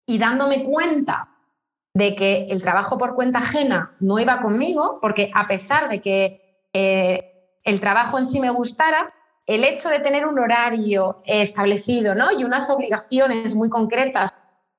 y 0.05 0.17
dándome 0.17 0.63
cuenta 0.63 1.29
de 1.93 2.15
que 2.15 2.47
el 2.49 2.62
trabajo 2.62 2.97
por 2.97 3.15
cuenta 3.15 3.39
ajena 3.39 3.95
no 3.99 4.19
iba 4.19 4.41
conmigo, 4.41 4.99
porque 5.01 5.31
a 5.34 5.47
pesar 5.47 5.89
de 5.89 6.01
que 6.01 6.60
eh, 6.73 7.31
el 7.63 7.79
trabajo 7.79 8.17
en 8.17 8.25
sí 8.25 8.39
me 8.39 8.51
gustara, 8.51 9.13
el 9.45 9.63
hecho 9.63 9.89
de 9.89 9.99
tener 9.99 10.25
un 10.25 10.39
horario 10.39 11.21
establecido 11.25 12.15
¿no? 12.15 12.31
y 12.38 12.43
unas 12.43 12.69
obligaciones 12.69 13.53
muy 13.53 13.69
concretas, 13.69 14.31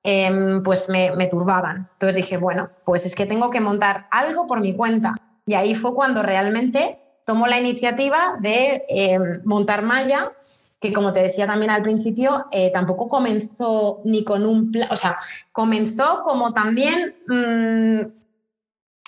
em, 0.03 0.61
pues 0.63 0.89
me, 0.89 1.27
turbaban. 1.27 1.89
Entonces 1.93 2.15
dije, 2.15 2.37
bueno, 2.37 2.69
pues 2.85 3.05
es 3.05 3.15
que 3.15 3.25
tengo 3.25 3.49
que 3.49 3.61
montar 3.61 4.07
algo 4.11 4.45
por 4.47 4.59
mi 4.59 4.75
cuenta. 4.75 5.15
Y 5.45 5.53
ahí 5.53 5.75
fue 5.75 5.93
cuando 5.93 6.21
realmente 6.21 6.99
tomo 7.25 7.47
la 7.47 7.59
iniciativa 7.59 8.37
de 8.39 8.83
em, 8.89 9.41
montar 9.43 9.81
Maya, 9.81 10.33
que 10.79 10.93
como 10.93 11.11
te 11.11 11.21
decía 11.21 11.47
también 11.47 11.71
al 11.71 11.81
principio, 11.81 12.45
eh, 12.51 12.71
tampoco 12.71 13.09
comenzó 13.09 14.01
ni 14.03 14.23
con 14.23 14.45
un 14.45 14.71
plan, 14.71 14.87
o 14.91 14.97
sea, 14.97 15.17
comenzó 15.51 16.21
como 16.23 16.53
también, 16.53 17.15
mm, 17.27 18.01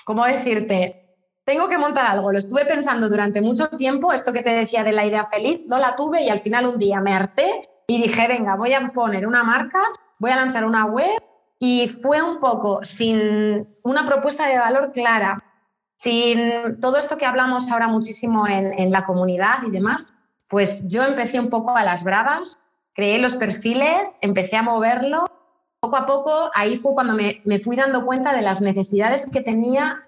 ¿cómo 0.05 0.25
decirte? 0.25 0.98
Tengo 1.49 1.67
que 1.67 1.79
montar 1.79 2.05
algo. 2.05 2.31
Lo 2.31 2.37
estuve 2.37 2.63
pensando 2.65 3.09
durante 3.09 3.41
mucho 3.41 3.69
tiempo, 3.69 4.13
esto 4.13 4.31
que 4.31 4.43
te 4.43 4.51
decía 4.51 4.83
de 4.83 4.91
la 4.91 5.03
idea 5.03 5.25
feliz, 5.25 5.61
no 5.65 5.79
la 5.79 5.95
tuve 5.95 6.21
y 6.21 6.29
al 6.29 6.37
final 6.37 6.67
un 6.67 6.77
día 6.77 7.01
me 7.01 7.11
harté 7.11 7.61
y 7.87 8.03
dije, 8.03 8.27
venga, 8.27 8.53
voy 8.55 8.73
a 8.73 8.91
poner 8.93 9.25
una 9.25 9.43
marca, 9.43 9.81
voy 10.19 10.29
a 10.29 10.35
lanzar 10.35 10.63
una 10.63 10.85
web 10.85 11.19
y 11.57 11.87
fue 11.87 12.21
un 12.21 12.39
poco 12.39 12.81
sin 12.83 13.67
una 13.81 14.05
propuesta 14.05 14.45
de 14.45 14.59
valor 14.59 14.91
clara, 14.91 15.43
sin 15.95 16.79
todo 16.79 16.97
esto 16.97 17.17
que 17.17 17.25
hablamos 17.25 17.71
ahora 17.71 17.87
muchísimo 17.87 18.47
en, 18.47 18.91
la 18.91 19.07
comunidad 19.07 19.63
y 19.65 19.71
demás, 19.71 20.13
pues 20.47 20.87
yo 20.87 21.01
empecé 21.01 21.39
un 21.39 21.49
poco 21.49 21.75
a 21.75 21.83
las 21.83 22.03
bravas, 22.03 22.59
creé 22.93 23.17
los 23.17 23.33
perfiles, 23.33 24.19
empecé 24.21 24.55
a 24.55 24.61
moverlo. 24.61 25.25
Poco 25.79 25.95
a 25.95 26.05
poco, 26.05 26.51
ahí 26.53 26.77
fue 26.77 26.93
cuando 26.93 27.15
me, 27.15 27.59
fui 27.59 27.75
dando 27.75 28.05
cuenta 28.05 28.35
de 28.35 28.43
las 28.43 28.61
necesidades 28.61 29.25
que 29.31 29.41
tenía 29.41 30.03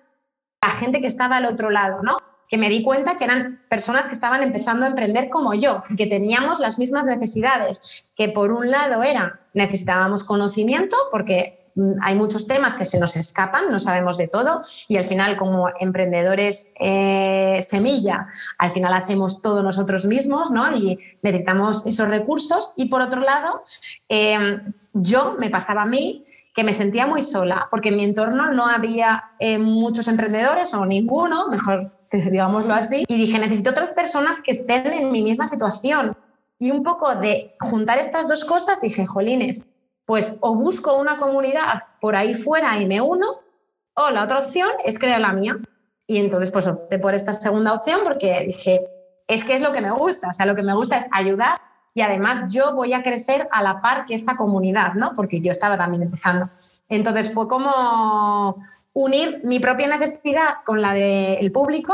la 0.61 0.69
gente 0.69 1.01
que 1.01 1.07
estaba 1.07 1.37
al 1.37 1.45
otro 1.45 1.71
lado, 1.71 2.03
¿no? 2.03 2.17
Que 2.47 2.57
me 2.57 2.69
di 2.69 2.83
cuenta 2.83 3.15
que 3.15 3.23
eran 3.23 3.61
personas 3.67 4.05
que 4.05 4.13
estaban 4.13 4.43
empezando 4.43 4.85
a 4.85 4.89
emprender 4.89 5.29
como 5.29 5.53
yo, 5.55 5.83
que 5.97 6.05
teníamos 6.05 6.59
las 6.59 6.77
mismas 6.77 7.05
necesidades, 7.05 8.07
que 8.15 8.29
por 8.29 8.51
un 8.51 8.69
lado 8.69 9.01
era 9.01 9.39
necesitábamos 9.53 10.23
conocimiento 10.23 10.95
porque 11.09 11.71
mm, 11.75 11.93
hay 12.03 12.15
muchos 12.15 12.45
temas 12.45 12.75
que 12.75 12.85
se 12.85 12.99
nos 12.99 13.15
escapan, 13.15 13.71
no 13.71 13.79
sabemos 13.79 14.17
de 14.17 14.27
todo 14.27 14.61
y 14.87 14.97
al 14.97 15.05
final 15.05 15.35
como 15.35 15.69
emprendedores 15.79 16.73
eh, 16.79 17.59
semilla, 17.67 18.27
al 18.59 18.73
final 18.73 18.93
hacemos 18.93 19.41
todo 19.41 19.63
nosotros 19.63 20.05
mismos 20.05 20.51
¿no? 20.51 20.75
y 20.75 20.99
necesitamos 21.23 21.87
esos 21.87 22.07
recursos 22.07 22.73
y 22.75 22.89
por 22.89 23.01
otro 23.01 23.21
lado, 23.21 23.63
eh, 24.09 24.59
yo 24.93 25.37
me 25.39 25.49
pasaba 25.49 25.83
a 25.83 25.87
mí 25.87 26.27
que 26.53 26.63
me 26.63 26.73
sentía 26.73 27.07
muy 27.07 27.23
sola, 27.23 27.67
porque 27.71 27.89
en 27.89 27.95
mi 27.95 28.03
entorno 28.03 28.51
no 28.51 28.65
había 28.65 29.23
eh, 29.39 29.57
muchos 29.57 30.07
emprendedores 30.07 30.73
o 30.73 30.85
ninguno, 30.85 31.47
mejor 31.47 31.91
digámoslo 32.11 32.73
así, 32.73 33.05
y 33.07 33.17
dije, 33.17 33.39
necesito 33.39 33.71
otras 33.71 33.93
personas 33.93 34.41
que 34.41 34.51
estén 34.51 34.91
en 34.91 35.11
mi 35.11 35.23
misma 35.23 35.45
situación. 35.45 36.17
Y 36.59 36.71
un 36.71 36.83
poco 36.83 37.15
de 37.15 37.55
juntar 37.59 37.97
estas 37.97 38.27
dos 38.27 38.45
cosas, 38.45 38.81
dije, 38.81 39.05
jolines, 39.05 39.65
pues 40.05 40.37
o 40.41 40.55
busco 40.55 40.97
una 40.97 41.17
comunidad 41.17 41.83
por 42.01 42.15
ahí 42.15 42.33
fuera 42.33 42.77
y 42.79 42.85
me 42.85 42.99
uno, 43.01 43.39
o 43.93 44.09
la 44.09 44.23
otra 44.23 44.39
opción 44.39 44.69
es 44.83 44.99
crear 44.99 45.21
la 45.21 45.33
mía. 45.33 45.57
Y 46.05 46.17
entonces 46.17 46.51
pues 46.51 46.67
opté 46.67 46.99
por 46.99 47.13
esta 47.13 47.31
segunda 47.31 47.73
opción 47.73 48.01
porque 48.03 48.43
dije, 48.45 48.81
es 49.27 49.45
que 49.45 49.55
es 49.55 49.61
lo 49.61 49.71
que 49.71 49.79
me 49.79 49.91
gusta, 49.91 50.27
o 50.27 50.33
sea, 50.33 50.45
lo 50.45 50.55
que 50.55 50.63
me 50.63 50.73
gusta 50.73 50.97
es 50.97 51.07
ayudar 51.11 51.57
y 51.93 52.01
además 52.01 52.51
yo 52.51 52.73
voy 52.73 52.93
a 52.93 53.03
crecer 53.03 53.47
a 53.51 53.61
la 53.61 53.81
par 53.81 54.05
que 54.05 54.13
esta 54.13 54.37
comunidad, 54.37 54.93
¿no? 54.93 55.13
Porque 55.13 55.41
yo 55.41 55.51
estaba 55.51 55.77
también 55.77 56.03
empezando. 56.03 56.49
Entonces 56.89 57.33
fue 57.33 57.47
como 57.47 58.57
unir 58.93 59.41
mi 59.43 59.59
propia 59.59 59.87
necesidad 59.87 60.55
con 60.65 60.81
la 60.81 60.93
del 60.93 61.51
público 61.51 61.93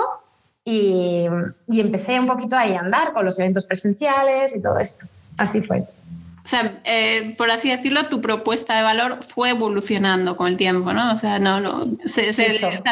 y, 0.63 1.27
empecé 1.69 2.19
un 2.19 2.27
poquito 2.27 2.55
ahí 2.55 2.73
a 2.73 2.79
andar 2.79 3.13
con 3.13 3.25
los 3.25 3.39
eventos 3.39 3.65
presenciales 3.65 4.55
y 4.55 4.61
todo 4.61 4.77
esto. 4.79 5.05
Así 5.37 5.61
fue. 5.61 5.79
O 5.79 6.49
sea, 6.49 6.79
eh, 6.85 7.35
por 7.37 7.51
así 7.51 7.69
decirlo, 7.69 8.07
tu 8.07 8.21
propuesta 8.21 8.77
de 8.77 8.83
valor 8.83 9.19
fue 9.23 9.49
evolucionando 9.49 10.37
con 10.37 10.47
el 10.47 10.57
tiempo, 10.57 10.93
¿no? 10.93 11.11
O 11.11 11.15
sea, 11.17 11.39
no, 11.39 11.59
no, 11.59 11.85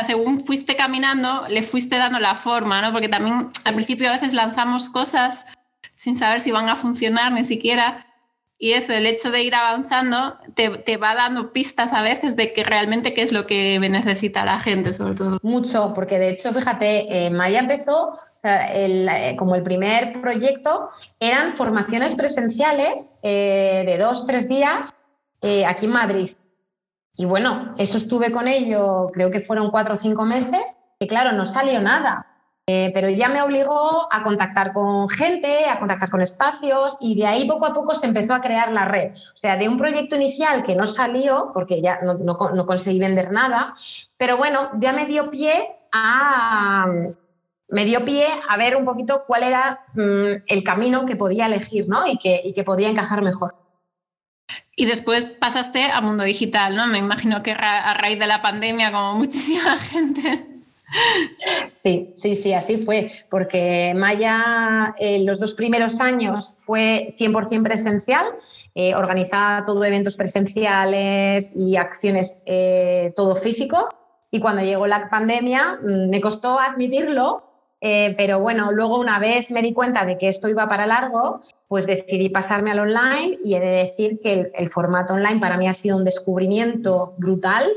según 0.05 0.43
fuiste 0.43 0.75
caminando, 0.75 1.45
le 1.47 1.63
fuiste 1.63 1.97
dando 1.97 2.19
la 2.19 2.35
forma, 2.35 2.81
¿no? 2.81 2.91
Porque 2.91 3.07
también 3.07 3.51
al 3.63 3.75
principio 3.75 4.09
a 4.09 4.11
veces 4.11 4.33
lanzamos 4.33 4.89
cosas 4.89 5.45
sin 6.05 6.17
saber 6.17 6.39
si 6.39 6.51
van 6.51 6.69
a 6.69 6.75
funcionar 6.75 7.31
ni 7.31 7.43
siquiera. 7.43 8.05
Y 8.59 8.73
eso, 8.73 8.93
el 8.93 9.07
hecho 9.07 9.31
de 9.31 9.41
ir 9.41 9.55
avanzando 9.55 10.37
te, 10.53 10.69
te, 10.69 10.97
va 10.97 11.15
dando 11.15 11.51
pistas 11.51 11.93
a 11.93 12.03
veces 12.03 12.35
de 12.35 12.53
que 12.53 12.63
realmente 12.63 13.15
qué 13.15 13.23
es 13.23 13.31
lo 13.31 13.47
que 13.47 13.79
necesita 13.79 14.45
la 14.45 14.59
gente, 14.59 14.93
sobre 14.93 15.15
todo. 15.15 15.39
Mucho, 15.41 15.93
porque 15.95 16.19
de 16.19 16.29
hecho, 16.29 16.53
fíjate, 16.53 17.25
eh, 17.25 17.31
Maya 17.31 17.59
empezó, 17.61 18.19
eh, 18.43 19.35
como 19.39 19.55
el 19.55 19.63
primer 19.63 20.21
proyecto, 20.21 20.91
eran 21.19 21.51
formaciones 21.51 22.15
presenciales 22.15 23.17
eh, 23.23 23.83
de 23.87 23.97
dos, 23.97 24.27
tres 24.27 24.47
días 24.47 24.93
aquí 25.67 25.85
en 25.85 25.91
Madrid. 25.91 26.29
Y 27.17 27.25
bueno, 27.25 27.73
eso 27.79 27.97
estuve 27.97 28.31
con 28.31 28.47
ello, 28.47 29.07
creo 29.11 29.31
que 29.31 29.41
fueron 29.41 29.71
cuatro 29.71 29.95
o 29.95 29.97
cinco 29.97 30.23
meses, 30.23 30.77
y 30.99 31.07
claro, 31.07 31.31
no 31.31 31.45
salió 31.45 31.81
nada. 31.81 32.27
Eh, 32.67 32.89
pero 32.95 33.07
ya 33.11 33.29
me 33.29 33.43
obligó 33.43 34.11
a 34.11 34.23
contactar 34.23 34.73
con 34.73 35.07
gente, 35.07 35.65
a 35.65 35.77
contactar 35.77 36.09
con 36.09 36.21
espacios 36.21 36.97
y 36.99 37.15
de 37.15 37.27
ahí 37.27 37.47
poco 37.47 37.67
a 37.67 37.73
poco 37.73 37.93
se 37.93 38.07
empezó 38.07 38.33
a 38.33 38.41
crear 38.41 38.71
la 38.71 38.85
red. 38.85 39.11
O 39.13 39.37
sea, 39.37 39.55
de 39.55 39.69
un 39.69 39.77
proyecto 39.77 40.15
inicial 40.15 40.63
que 40.63 40.75
no 40.75 40.87
salió, 40.87 41.51
porque 41.53 41.79
ya 41.79 41.99
no, 42.01 42.37
conseguí 42.65 42.99
vender 42.99 43.31
nada, 43.31 43.75
pero 44.17 44.37
bueno, 44.37 44.71
ya 44.79 44.93
me 44.93 45.05
dio 45.05 45.29
pie 45.29 45.75
a, 45.91 46.87
me 47.67 47.85
dio 47.85 48.03
pie 48.03 48.25
a 48.49 48.57
ver 48.57 48.75
un 48.75 48.83
poquito 48.83 49.25
cuál 49.27 49.43
era 49.43 49.85
mm, 49.93 50.45
el 50.47 50.63
camino 50.63 51.05
que 51.05 51.15
podía 51.15 51.45
elegir 51.45 51.87
¿no? 51.87 52.07
y, 52.07 52.17
que, 52.17 52.41
y 52.43 52.53
que 52.53 52.63
podía 52.63 52.89
encajar 52.89 53.21
mejor. 53.21 53.55
Y 54.75 54.87
después 54.87 55.25
pasaste 55.25 55.91
a 55.91 56.01
mundo 56.01 56.23
digital, 56.23 56.75
¿no? 56.75 56.87
Me 56.87 56.97
imagino 56.97 57.43
que 57.43 57.51
a 57.51 57.93
raíz 57.93 58.17
de 58.17 58.25
la 58.25 58.41
pandemia, 58.41 58.91
como 58.91 59.13
muchísima 59.19 59.77
gente. 59.77 60.54
Sí, 61.83 62.09
sí, 62.13 62.35
sí, 62.35 62.53
así 62.53 62.77
fue, 62.77 63.11
porque 63.29 63.93
Maya 63.95 64.95
eh, 64.97 65.23
los 65.23 65.39
dos 65.39 65.53
primeros 65.53 65.99
años 65.99 66.63
fue 66.65 67.13
100% 67.17 67.61
presencial, 67.61 68.25
eh, 68.73 68.95
organizaba 68.95 69.63
todo 69.65 69.83
eventos 69.85 70.15
presenciales 70.15 71.55
y 71.55 71.77
acciones 71.77 72.41
eh, 72.47 73.13
todo 73.15 73.35
físico. 73.35 73.89
Y 74.31 74.39
cuando 74.39 74.63
llegó 74.63 74.87
la 74.87 75.09
pandemia, 75.09 75.79
mm, 75.81 76.09
me 76.09 76.21
costó 76.21 76.59
admitirlo, 76.59 77.43
pero 78.17 78.39
bueno, 78.39 78.71
luego 78.71 78.99
una 78.99 79.19
vez 79.19 79.51
me 79.51 79.61
di 79.61 79.71
cuenta 79.71 80.05
de 80.05 80.17
que 80.17 80.27
esto 80.27 80.49
iba 80.49 80.67
para 80.67 80.87
largo, 80.87 81.41
pues 81.67 81.85
decidí 81.85 82.29
pasarme 82.29 82.71
al 82.71 82.79
online 82.79 83.37
y 83.43 83.53
he 83.53 83.59
de 83.59 83.83
decir 83.83 84.19
que 84.23 84.51
el 84.55 84.69
formato 84.69 85.13
online 85.13 85.39
para 85.39 85.55
mí 85.55 85.67
ha 85.67 85.73
sido 85.73 85.95
un 85.95 86.03
descubrimiento 86.03 87.13
brutal 87.19 87.69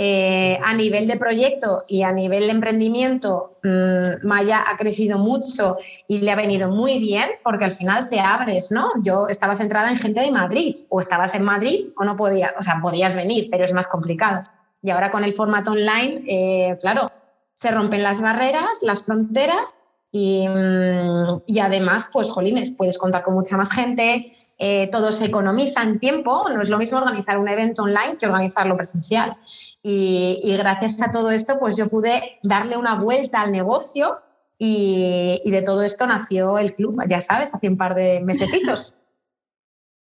eh, 0.00 0.56
a 0.62 0.74
nivel 0.74 1.08
de 1.08 1.16
proyecto 1.16 1.82
y 1.88 2.04
a 2.04 2.12
nivel 2.12 2.46
de 2.46 2.52
emprendimiento, 2.52 3.58
mm, 3.64 4.24
Maya 4.24 4.62
ha 4.64 4.76
crecido 4.76 5.18
mucho 5.18 5.76
y 6.06 6.18
le 6.18 6.30
ha 6.30 6.36
venido 6.36 6.70
muy 6.70 7.00
bien 7.00 7.28
porque 7.42 7.64
al 7.64 7.72
final 7.72 8.08
te 8.08 8.20
abres, 8.20 8.70
¿no? 8.70 8.92
Yo 9.02 9.26
estaba 9.26 9.56
centrada 9.56 9.90
en 9.90 9.98
gente 9.98 10.20
de 10.20 10.30
Madrid, 10.30 10.76
o 10.88 11.00
estabas 11.00 11.34
en 11.34 11.42
Madrid 11.42 11.86
o 11.96 12.04
no 12.04 12.14
podías, 12.14 12.52
o 12.56 12.62
sea, 12.62 12.78
podías 12.80 13.16
venir, 13.16 13.48
pero 13.50 13.64
es 13.64 13.72
más 13.72 13.88
complicado. 13.88 14.44
Y 14.82 14.90
ahora 14.90 15.10
con 15.10 15.24
el 15.24 15.32
formato 15.32 15.72
online, 15.72 16.22
eh, 16.28 16.78
claro, 16.80 17.10
se 17.54 17.72
rompen 17.72 18.04
las 18.04 18.20
barreras, 18.20 18.78
las 18.82 19.02
fronteras 19.02 19.74
y, 20.12 20.46
mm, 20.48 21.42
y, 21.48 21.58
además, 21.58 22.08
pues, 22.12 22.30
jolines, 22.30 22.70
puedes 22.70 22.98
contar 22.98 23.24
con 23.24 23.34
mucha 23.34 23.56
más 23.56 23.72
gente, 23.72 24.26
eh, 24.58 24.88
todo 24.90 25.12
se 25.12 25.26
economiza 25.26 25.82
tiempo, 26.00 26.48
no 26.48 26.60
es 26.60 26.68
lo 26.68 26.78
mismo 26.78 26.98
organizar 26.98 27.38
un 27.38 27.48
evento 27.48 27.82
online 27.82 28.16
que 28.18 28.26
organizarlo 28.26 28.76
presencial. 28.76 29.36
Y, 29.82 30.56
gracias 30.56 31.00
a 31.00 31.10
todo 31.10 31.30
esto, 31.30 31.58
pues 31.58 31.76
yo 31.76 31.88
pude 31.88 32.38
darle 32.42 32.76
una 32.76 32.96
vuelta 32.96 33.40
al 33.40 33.52
negocio 33.52 34.18
y, 34.58 35.40
de 35.44 35.62
todo 35.62 35.82
esto 35.82 36.06
nació 36.06 36.58
el 36.58 36.74
club, 36.74 37.00
ya 37.08 37.20
sabes, 37.20 37.54
hace 37.54 37.68
un 37.68 37.76
par 37.76 37.94
de 37.94 38.20
mesecitos. 38.20 38.94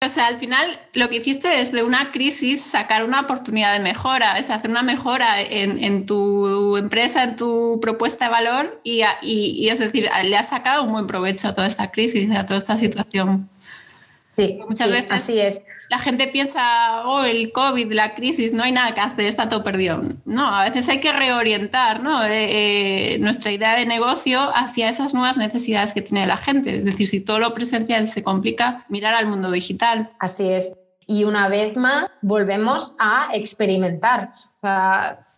O 0.02 0.08
sea, 0.08 0.28
al 0.28 0.38
final 0.38 0.80
lo 0.94 1.10
que 1.10 1.16
hiciste 1.16 1.60
es 1.60 1.72
de 1.72 1.82
una 1.82 2.10
crisis 2.10 2.62
sacar 2.62 3.04
una 3.04 3.20
oportunidad 3.20 3.74
de 3.74 3.80
mejora, 3.80 4.38
es 4.38 4.48
hacer 4.48 4.70
una 4.70 4.82
mejora 4.82 5.42
en, 5.42 6.06
tu 6.06 6.78
empresa, 6.78 7.22
en 7.22 7.36
tu 7.36 7.78
propuesta 7.82 8.24
de 8.24 8.30
valor 8.30 8.80
y, 8.82 9.02
y, 9.20 9.68
es 9.68 9.78
decir, 9.78 10.08
le 10.24 10.36
has 10.38 10.48
sacado 10.48 10.84
un 10.84 10.92
buen 10.92 11.06
provecho 11.06 11.48
a 11.48 11.54
toda 11.54 11.66
esta 11.66 11.90
crisis, 11.90 12.34
a 12.34 12.46
toda 12.46 12.58
esta 12.58 12.78
situación. 12.78 13.50
Sí, 14.40 14.60
muchas 14.68 14.90
veces 14.90 15.10
así 15.10 15.38
es 15.38 15.62
la 15.90 15.98
gente 15.98 16.28
piensa, 16.28 17.02
oh, 17.04 17.24
el 17.24 17.50
COVID, 17.50 17.92
la 17.92 18.14
crisis, 18.14 18.52
no 18.52 18.62
hay 18.62 18.70
nada 18.70 18.94
que 18.94 19.00
hacer, 19.00 19.26
está 19.26 19.48
todo 19.48 19.64
perdido. 19.64 20.00
No, 20.24 20.46
a 20.46 20.62
veces 20.62 20.88
hay 20.88 21.00
que 21.00 21.12
reorientar 21.12 22.00
¿no? 22.00 22.22
Eh, 22.22 23.14
eh, 23.14 23.18
nuestra 23.18 23.50
idea 23.50 23.74
de 23.74 23.86
negocio 23.86 24.40
hacia 24.54 24.88
esas 24.88 25.14
nuevas 25.14 25.36
necesidades 25.36 25.92
que 25.92 26.00
tiene 26.00 26.28
la 26.28 26.36
gente. 26.36 26.76
Es 26.78 26.84
decir, 26.84 27.08
si 27.08 27.20
todo 27.20 27.40
lo 27.40 27.52
presencial 27.54 28.08
se 28.08 28.22
complica, 28.22 28.84
mirar 28.88 29.14
al 29.14 29.26
mundo 29.26 29.50
digital. 29.50 30.12
Así 30.20 30.48
es. 30.48 30.76
Y 31.08 31.24
una 31.24 31.48
vez 31.48 31.76
más, 31.76 32.08
volvemos 32.22 32.94
a 33.00 33.30
experimentar. 33.32 34.32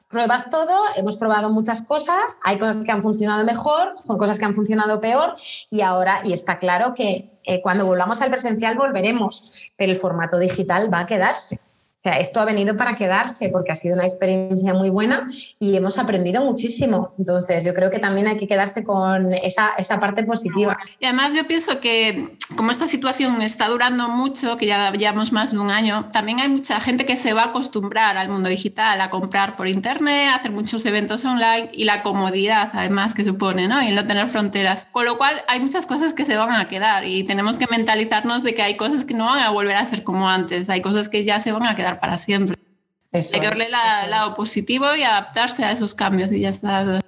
pruebas 0.08 0.50
todo, 0.50 0.84
hemos 0.96 1.16
probado 1.16 1.48
muchas 1.48 1.80
cosas, 1.80 2.38
hay 2.44 2.58
cosas 2.58 2.84
que 2.84 2.92
han 2.92 3.00
funcionado 3.00 3.46
mejor, 3.46 3.94
son 4.04 4.18
cosas 4.18 4.38
que 4.38 4.44
han 4.44 4.52
funcionado 4.52 5.00
peor 5.00 5.36
y 5.70 5.80
ahora, 5.80 6.20
y 6.24 6.34
está 6.34 6.58
claro 6.58 6.92
que 6.92 7.31
eh, 7.44 7.60
cuando 7.60 7.86
volvamos 7.86 8.20
al 8.20 8.30
presencial 8.30 8.76
volveremos, 8.76 9.54
pero 9.76 9.92
el 9.92 9.98
formato 9.98 10.38
digital 10.38 10.92
va 10.92 11.00
a 11.00 11.06
quedarse. 11.06 11.60
O 12.04 12.08
sea, 12.08 12.18
esto 12.18 12.40
ha 12.40 12.44
venido 12.44 12.76
para 12.76 12.96
quedarse 12.96 13.48
porque 13.48 13.70
ha 13.70 13.76
sido 13.76 13.94
una 13.94 14.02
experiencia 14.02 14.74
muy 14.74 14.90
buena 14.90 15.28
y 15.60 15.76
hemos 15.76 15.98
aprendido 15.98 16.44
muchísimo. 16.44 17.14
Entonces, 17.16 17.64
yo 17.64 17.72
creo 17.74 17.90
que 17.90 18.00
también 18.00 18.26
hay 18.26 18.36
que 18.36 18.48
quedarse 18.48 18.82
con 18.82 19.32
esa, 19.32 19.74
esa 19.78 20.00
parte 20.00 20.24
positiva. 20.24 20.76
Y 20.98 21.04
además 21.04 21.32
yo 21.32 21.46
pienso 21.46 21.78
que 21.78 22.36
como 22.56 22.72
esta 22.72 22.88
situación 22.88 23.40
está 23.40 23.68
durando 23.68 24.08
mucho, 24.08 24.56
que 24.56 24.66
ya 24.66 24.90
llevamos 24.92 25.30
más 25.30 25.52
de 25.52 25.60
un 25.60 25.70
año, 25.70 26.08
también 26.12 26.40
hay 26.40 26.48
mucha 26.48 26.80
gente 26.80 27.06
que 27.06 27.16
se 27.16 27.34
va 27.34 27.42
a 27.42 27.46
acostumbrar 27.46 28.18
al 28.18 28.28
mundo 28.28 28.48
digital, 28.48 29.00
a 29.00 29.08
comprar 29.08 29.54
por 29.54 29.68
internet, 29.68 30.30
a 30.32 30.34
hacer 30.34 30.50
muchos 30.50 30.84
eventos 30.86 31.24
online 31.24 31.70
y 31.72 31.84
la 31.84 32.02
comodidad 32.02 32.70
además 32.72 33.14
que 33.14 33.22
supone, 33.22 33.68
¿no? 33.68 33.80
Y 33.80 33.92
no 33.92 34.04
tener 34.04 34.26
fronteras. 34.26 34.86
Con 34.90 35.04
lo 35.04 35.18
cual 35.18 35.42
hay 35.46 35.60
muchas 35.60 35.86
cosas 35.86 36.14
que 36.14 36.24
se 36.24 36.36
van 36.36 36.50
a 36.50 36.66
quedar 36.66 37.06
y 37.06 37.22
tenemos 37.22 37.58
que 37.58 37.68
mentalizarnos 37.70 38.42
de 38.42 38.54
que 38.54 38.62
hay 38.62 38.76
cosas 38.76 39.04
que 39.04 39.14
no 39.14 39.26
van 39.26 39.38
a 39.38 39.50
volver 39.50 39.76
a 39.76 39.86
ser 39.86 40.02
como 40.02 40.28
antes, 40.28 40.68
hay 40.68 40.82
cosas 40.82 41.08
que 41.08 41.24
ya 41.24 41.38
se 41.38 41.52
van 41.52 41.66
a 41.66 41.76
quedar 41.76 41.91
para 41.98 42.18
siempre. 42.18 42.56
Hay 43.12 43.22
que 43.22 43.40
verle 43.40 43.66
el 43.66 44.10
lado 44.10 44.34
positivo 44.34 44.94
y 44.94 45.02
adaptarse 45.02 45.64
a 45.64 45.72
esos 45.72 45.94
cambios 45.94 46.32
y 46.32 46.40
ya 46.40 46.48
está. 46.48 47.00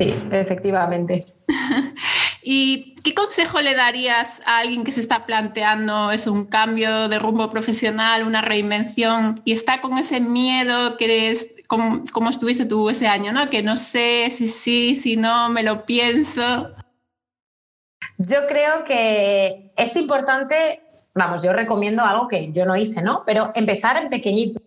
Sí, 0.00 0.14
efectivamente. 0.32 1.26
¿Y 2.42 2.96
qué 3.04 3.14
consejo 3.14 3.60
le 3.60 3.74
darías 3.74 4.40
a 4.46 4.58
alguien 4.58 4.82
que 4.82 4.92
se 4.92 5.00
está 5.00 5.26
planteando 5.26 6.10
es 6.10 6.26
un 6.26 6.46
cambio 6.46 7.08
de 7.08 7.18
rumbo 7.18 7.50
profesional, 7.50 8.24
una 8.24 8.40
reinvención 8.40 9.42
y 9.44 9.52
está 9.52 9.80
con 9.80 9.98
ese 9.98 10.20
miedo 10.20 10.96
que 10.96 11.30
es 11.30 11.54
como, 11.68 12.02
como 12.12 12.30
estuviste 12.30 12.64
tú 12.64 12.90
ese 12.90 13.06
año, 13.06 13.32
¿no? 13.32 13.46
Que 13.46 13.62
no 13.62 13.76
sé 13.76 14.28
si 14.32 14.48
sí, 14.48 14.94
si 14.94 15.16
no, 15.16 15.50
me 15.50 15.62
lo 15.62 15.84
pienso. 15.84 16.74
Yo 18.18 18.46
creo 18.48 18.84
que 18.84 19.72
es 19.76 19.94
importante 19.96 20.82
vamos, 21.20 21.42
yo 21.42 21.52
recomiendo 21.52 22.02
algo 22.02 22.28
que 22.28 22.50
yo 22.50 22.64
no 22.64 22.74
hice, 22.74 23.02
¿no? 23.02 23.24
Pero 23.26 23.52
empezar 23.54 23.98
en 23.98 24.08
pequeñito 24.08 24.58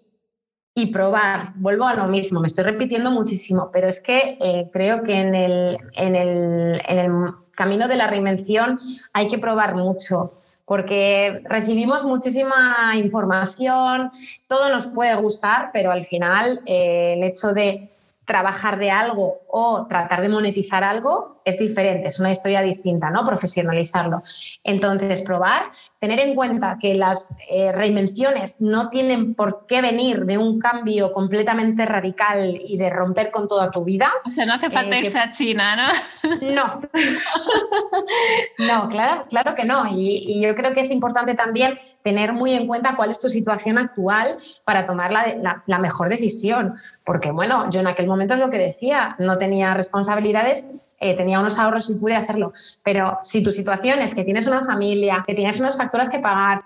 y 0.76 0.88
probar. 0.88 1.54
Vuelvo 1.56 1.86
a 1.86 1.96
lo 1.96 2.08
mismo, 2.08 2.39
me 2.39 2.48
estoy 2.48 2.63
repitiendo 2.66 3.10
muchísimo, 3.10 3.72
pero 3.74 3.88
es 3.88 4.00
que 4.00 4.38
eh, 4.39 4.70
creo 4.72 5.02
que 5.02 5.16
en 5.16 5.34
el, 5.34 5.78
en, 5.94 6.16
el, 6.16 6.82
en 6.88 7.00
el 7.00 7.12
camino 7.56 7.88
de 7.88 7.96
la 7.96 8.06
reinvención 8.06 8.80
hay 9.13 9.28
que 9.28 9.39
probar 9.39 9.76
mucho 9.76 10.34
porque 10.66 11.42
recibimos 11.46 12.06
muchísima 12.06 12.94
información, 12.96 14.12
todo 14.48 14.70
nos 14.70 14.86
puede 14.86 15.13
gustar, 15.16 15.72
pero 15.74 15.92
al 15.92 16.06
final 16.06 16.62
eh, 16.66 17.16
el 17.18 17.24
hecho 17.24 17.52
de 17.52 17.92
trabajar 18.26 18.78
de 18.78 18.92
algo 18.92 19.42
o 19.50 19.88
tratar 19.88 20.22
de 20.22 20.30
monetizar 20.30 20.84
algo 20.84 21.33
es 21.45 21.58
diferente, 21.58 22.08
es 22.08 22.19
una 22.19 22.32
historia 22.32 22.62
distinta, 22.62 23.10
¿no? 23.10 23.25
Profesionalizarlo. 23.25 24.23
Entonces, 24.63 25.21
probar, 25.21 25.71
tener 25.99 26.19
en 26.19 26.36
cuenta 26.36 26.77
que 26.79 26.95
las 26.95 27.36
eh, 27.49 27.71
reinvenciones 27.71 28.62
no 28.62 28.89
tienen 28.89 29.36
por 29.36 29.65
qué 29.67 29.82
venir 29.82 30.25
de 30.25 30.38
un 30.38 30.60
cambio 30.60 31.12
completamente 31.12 31.86
radical 31.86 32.60
y 32.62 32.77
de 32.77 32.89
romper 32.89 33.32
con 33.32 33.47
toda 33.47 33.71
tu 33.71 33.84
vida. 33.84 34.12
O 34.25 34.32
sea, 34.32 34.45
no 34.45 34.53
hace 34.53 34.69
falta 34.69 34.95
eh, 34.95 34.99
irse 34.99 35.19
a 35.19 35.32
China, 35.32 35.75
¿no? 35.75 35.84
No. 36.53 36.82
no, 38.58 38.88
claro, 38.88 39.25
claro 39.29 39.56
que 39.56 39.65
no. 39.65 39.86
Y, 39.89 40.41
yo 40.41 40.56
creo 40.56 40.73
que 40.73 40.82
es 40.82 40.91
importante 40.91 41.34
también 41.34 41.77
tener 42.01 42.34
muy 42.34 42.53
en 42.53 42.67
cuenta 42.67 42.95
cuál 42.95 43.12
es 43.12 43.19
tu 43.19 43.29
situación 43.29 43.77
actual 43.77 44.38
para 44.65 44.86
tomar 44.86 45.12
la, 45.12 45.63
la 45.65 45.77
mejor 45.79 46.10
decisión. 46.10 46.75
Porque, 47.06 47.32
bueno, 47.32 47.69
yo 47.69 47.82
en 47.82 47.88
aquel 47.88 48.08
momento 48.08 48.34
es 48.34 48.39
lo 48.39 48.49
que 48.49 48.58
decía, 48.58 49.15
no 49.19 49.38
tenía 49.38 49.73
responsabilidades 49.73 50.75
eh, 51.04 51.16
tenía 51.16 51.39
unos 51.39 51.60
ahorros 51.60 51.89
y 51.89 51.96
pude 51.96 52.16
hacerlo. 52.16 52.54
Pero 52.84 53.20
si 53.22 53.44
tu 53.44 53.52
situación 53.52 54.00
es 54.00 54.16
que 54.16 54.24
tienes 54.24 54.48
una 54.48 54.63
familia, 54.63 55.24
que 55.28 55.36
tienes 55.36 55.60
unas 55.60 55.78
facturas 55.78 56.10
que 56.10 56.20
pagar, 56.20 56.63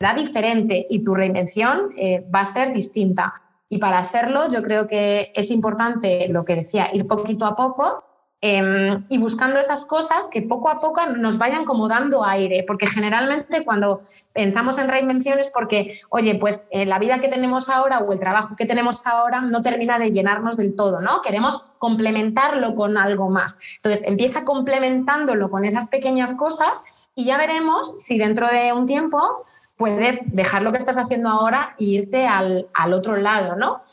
da 0.00 0.14
diferente 0.14 0.86
y 0.88 1.04
tu 1.04 1.14
reinvención 1.14 1.90
eh, 1.96 2.26
va 2.34 2.40
a 2.40 2.44
ser 2.44 2.72
distinta. 2.72 3.34
Y 3.68 3.78
para 3.78 3.98
hacerlo 3.98 4.48
yo 4.50 4.62
creo 4.62 4.86
que 4.86 5.32
es 5.34 5.50
importante 5.50 6.28
lo 6.28 6.44
que 6.44 6.56
decía, 6.56 6.88
ir 6.92 7.06
poquito 7.06 7.44
a 7.44 7.54
poco 7.54 8.04
Em, 8.46 9.02
y 9.08 9.16
buscando 9.16 9.58
esas 9.58 9.86
cosas 9.86 10.28
que 10.28 10.42
poco 10.42 10.68
a 10.68 10.78
poco 10.78 11.00
nos 11.16 11.38
vayan 11.38 11.64
como 11.64 11.88
dando 11.88 12.22
aire, 12.22 12.62
porque 12.66 12.86
generalmente 12.86 13.64
cuando 13.64 14.02
pensamos 14.34 14.76
en 14.76 14.88
reinvención 14.88 15.38
es 15.38 15.48
porque, 15.48 16.02
oye, 16.10 16.34
pues 16.34 16.68
eh, 16.70 16.84
la 16.84 16.98
vida 16.98 17.20
que 17.20 17.28
tenemos 17.28 17.70
ahora 17.70 18.00
o 18.00 18.12
el 18.12 18.20
trabajo 18.20 18.54
que 18.54 18.66
tenemos 18.66 19.00
ahora 19.06 19.40
no 19.40 19.62
termina 19.62 19.98
de 19.98 20.12
llenarnos 20.12 20.58
del 20.58 20.76
todo, 20.76 21.00
¿no? 21.00 21.22
Queremos 21.22 21.72
complementarlo 21.78 22.74
con 22.74 22.98
algo 22.98 23.30
más. 23.30 23.60
Entonces, 23.76 24.06
empieza 24.06 24.44
complementándolo 24.44 25.48
con 25.48 25.64
esas 25.64 25.88
pequeñas 25.88 26.34
cosas 26.34 26.84
y 27.14 27.24
ya 27.24 27.38
veremos 27.38 27.94
si 28.02 28.18
dentro 28.18 28.46
de 28.48 28.74
un 28.74 28.84
tiempo 28.84 29.46
puedes 29.78 30.36
dejar 30.36 30.64
lo 30.64 30.70
que 30.70 30.76
estás 30.76 30.98
haciendo 30.98 31.30
ahora 31.30 31.74
e 31.78 31.84
irte 31.84 32.26
al, 32.26 32.68
al 32.74 32.92
otro 32.92 33.16
lado, 33.16 33.56
¿no? 33.56 33.84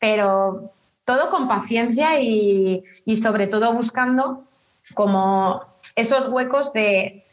Pero 0.00 0.72
todo 1.04 1.30
con 1.30 1.48
paciencia 1.48 2.20
y, 2.20 2.84
sobre 3.20 3.46
todo 3.46 3.72
buscando 3.72 4.44
como 4.94 5.60
esos 5.96 6.28
huecos 6.28 6.72
de, 6.72 7.24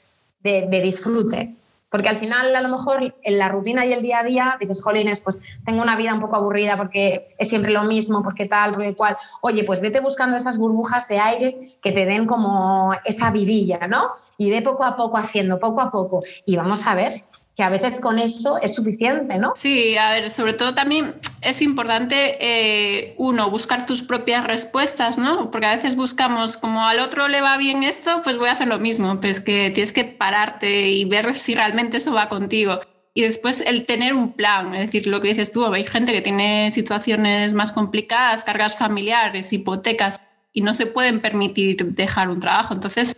disfrute. 0.44 1.56
Porque 1.92 2.10
al 2.10 2.18
final, 2.18 2.56
a 2.56 2.62
lo 2.62 2.70
mejor, 2.70 3.16
en 3.24 3.38
la 3.40 3.50
rutina 3.50 3.84
y 3.84 3.94
el 3.94 4.04
día 4.04 4.20
a 4.20 4.24
día, 4.24 4.58
dices, 4.60 4.84
jolines, 4.84 5.22
pues 5.22 5.42
tengo 5.66 5.82
una 5.82 5.96
vida 5.96 6.14
un 6.14 6.20
poco 6.20 6.36
aburrida 6.36 6.78
porque 6.78 7.34
es 7.40 7.50
siempre 7.50 7.72
lo 7.72 7.84
mismo, 7.84 8.22
porque 8.22 8.46
tal, 8.46 8.74
porque 8.74 8.94
cual. 8.94 9.18
Oye, 9.42 9.64
pues 9.64 9.82
vete 9.82 10.00
buscando 10.00 10.38
esas 10.38 10.60
burbujas 10.60 11.08
de 11.08 11.18
aire 11.18 11.58
que 11.82 11.92
te 11.92 12.06
den 12.06 12.28
como 12.28 12.92
esa 13.06 13.32
vidilla, 13.32 13.88
¿no? 13.88 14.12
Y 14.38 14.52
ve 14.52 14.62
poco 14.62 14.84
a 14.84 14.96
poco 14.96 15.18
haciendo, 15.18 15.60
poco 15.60 15.82
a 15.82 15.90
poco. 15.90 16.22
Y 16.46 16.58
vamos 16.58 16.86
a 16.86 16.94
ver 16.94 17.24
que 17.60 17.64
a 17.64 17.70
veces 17.70 18.00
con 18.00 18.20
eso 18.20 18.58
es 18.62 18.74
suficiente, 18.74 19.38
¿no? 19.38 19.52
Sí, 19.54 19.98
a 19.98 20.12
ver, 20.12 20.30
sobre 20.30 20.54
todo 20.54 20.74
también 20.74 21.16
es 21.42 21.62
importante, 21.62 22.38
eh, 22.40 23.16
uno, 23.18 23.52
buscar 23.52 23.86
tus 23.86 24.02
propias 24.02 24.48
respuestas, 24.48 25.18
¿no? 25.18 25.52
Porque 25.52 25.66
a 25.66 25.76
veces 25.76 25.98
buscamos, 25.98 26.56
como 26.56 26.86
al 26.86 27.00
otro 27.00 27.28
le 27.28 27.42
va 27.42 27.58
bien 27.58 27.84
esto, 27.84 28.22
pues 28.24 28.38
voy 28.38 28.48
a 28.48 28.54
hacer 28.54 28.70
lo 28.70 28.80
mismo, 28.80 29.20
pero 29.20 29.34
es 29.34 29.42
que 29.42 29.72
tienes 29.72 29.92
que 29.92 30.06
pararte 30.06 30.88
y 30.88 31.04
ver 31.04 31.36
si 31.36 31.54
realmente 31.54 31.98
eso 31.98 32.14
va 32.14 32.30
contigo. 32.30 32.80
Y 33.14 33.24
después 33.24 33.60
el 33.60 33.86
tener 33.86 34.14
un 34.14 34.32
plan, 34.32 34.74
es 34.74 34.86
decir, 34.86 35.08
lo 35.08 35.20
que 35.20 35.28
dices 35.28 35.52
tú, 35.52 35.66
hay 35.66 35.84
gente 35.84 36.14
que 36.14 36.22
tiene 36.22 36.72
situaciones 36.72 37.54
más 37.54 37.74
complicadas, 37.74 38.46
cargas 38.46 38.78
familiares, 38.78 39.52
hipotecas, 39.52 40.22
y 40.54 40.62
no 40.62 40.74
se 40.74 40.86
pueden 40.86 41.20
permitir 41.20 41.76
dejar 41.88 42.30
un 42.30 42.40
trabajo. 42.40 42.74
Entonces, 42.74 43.18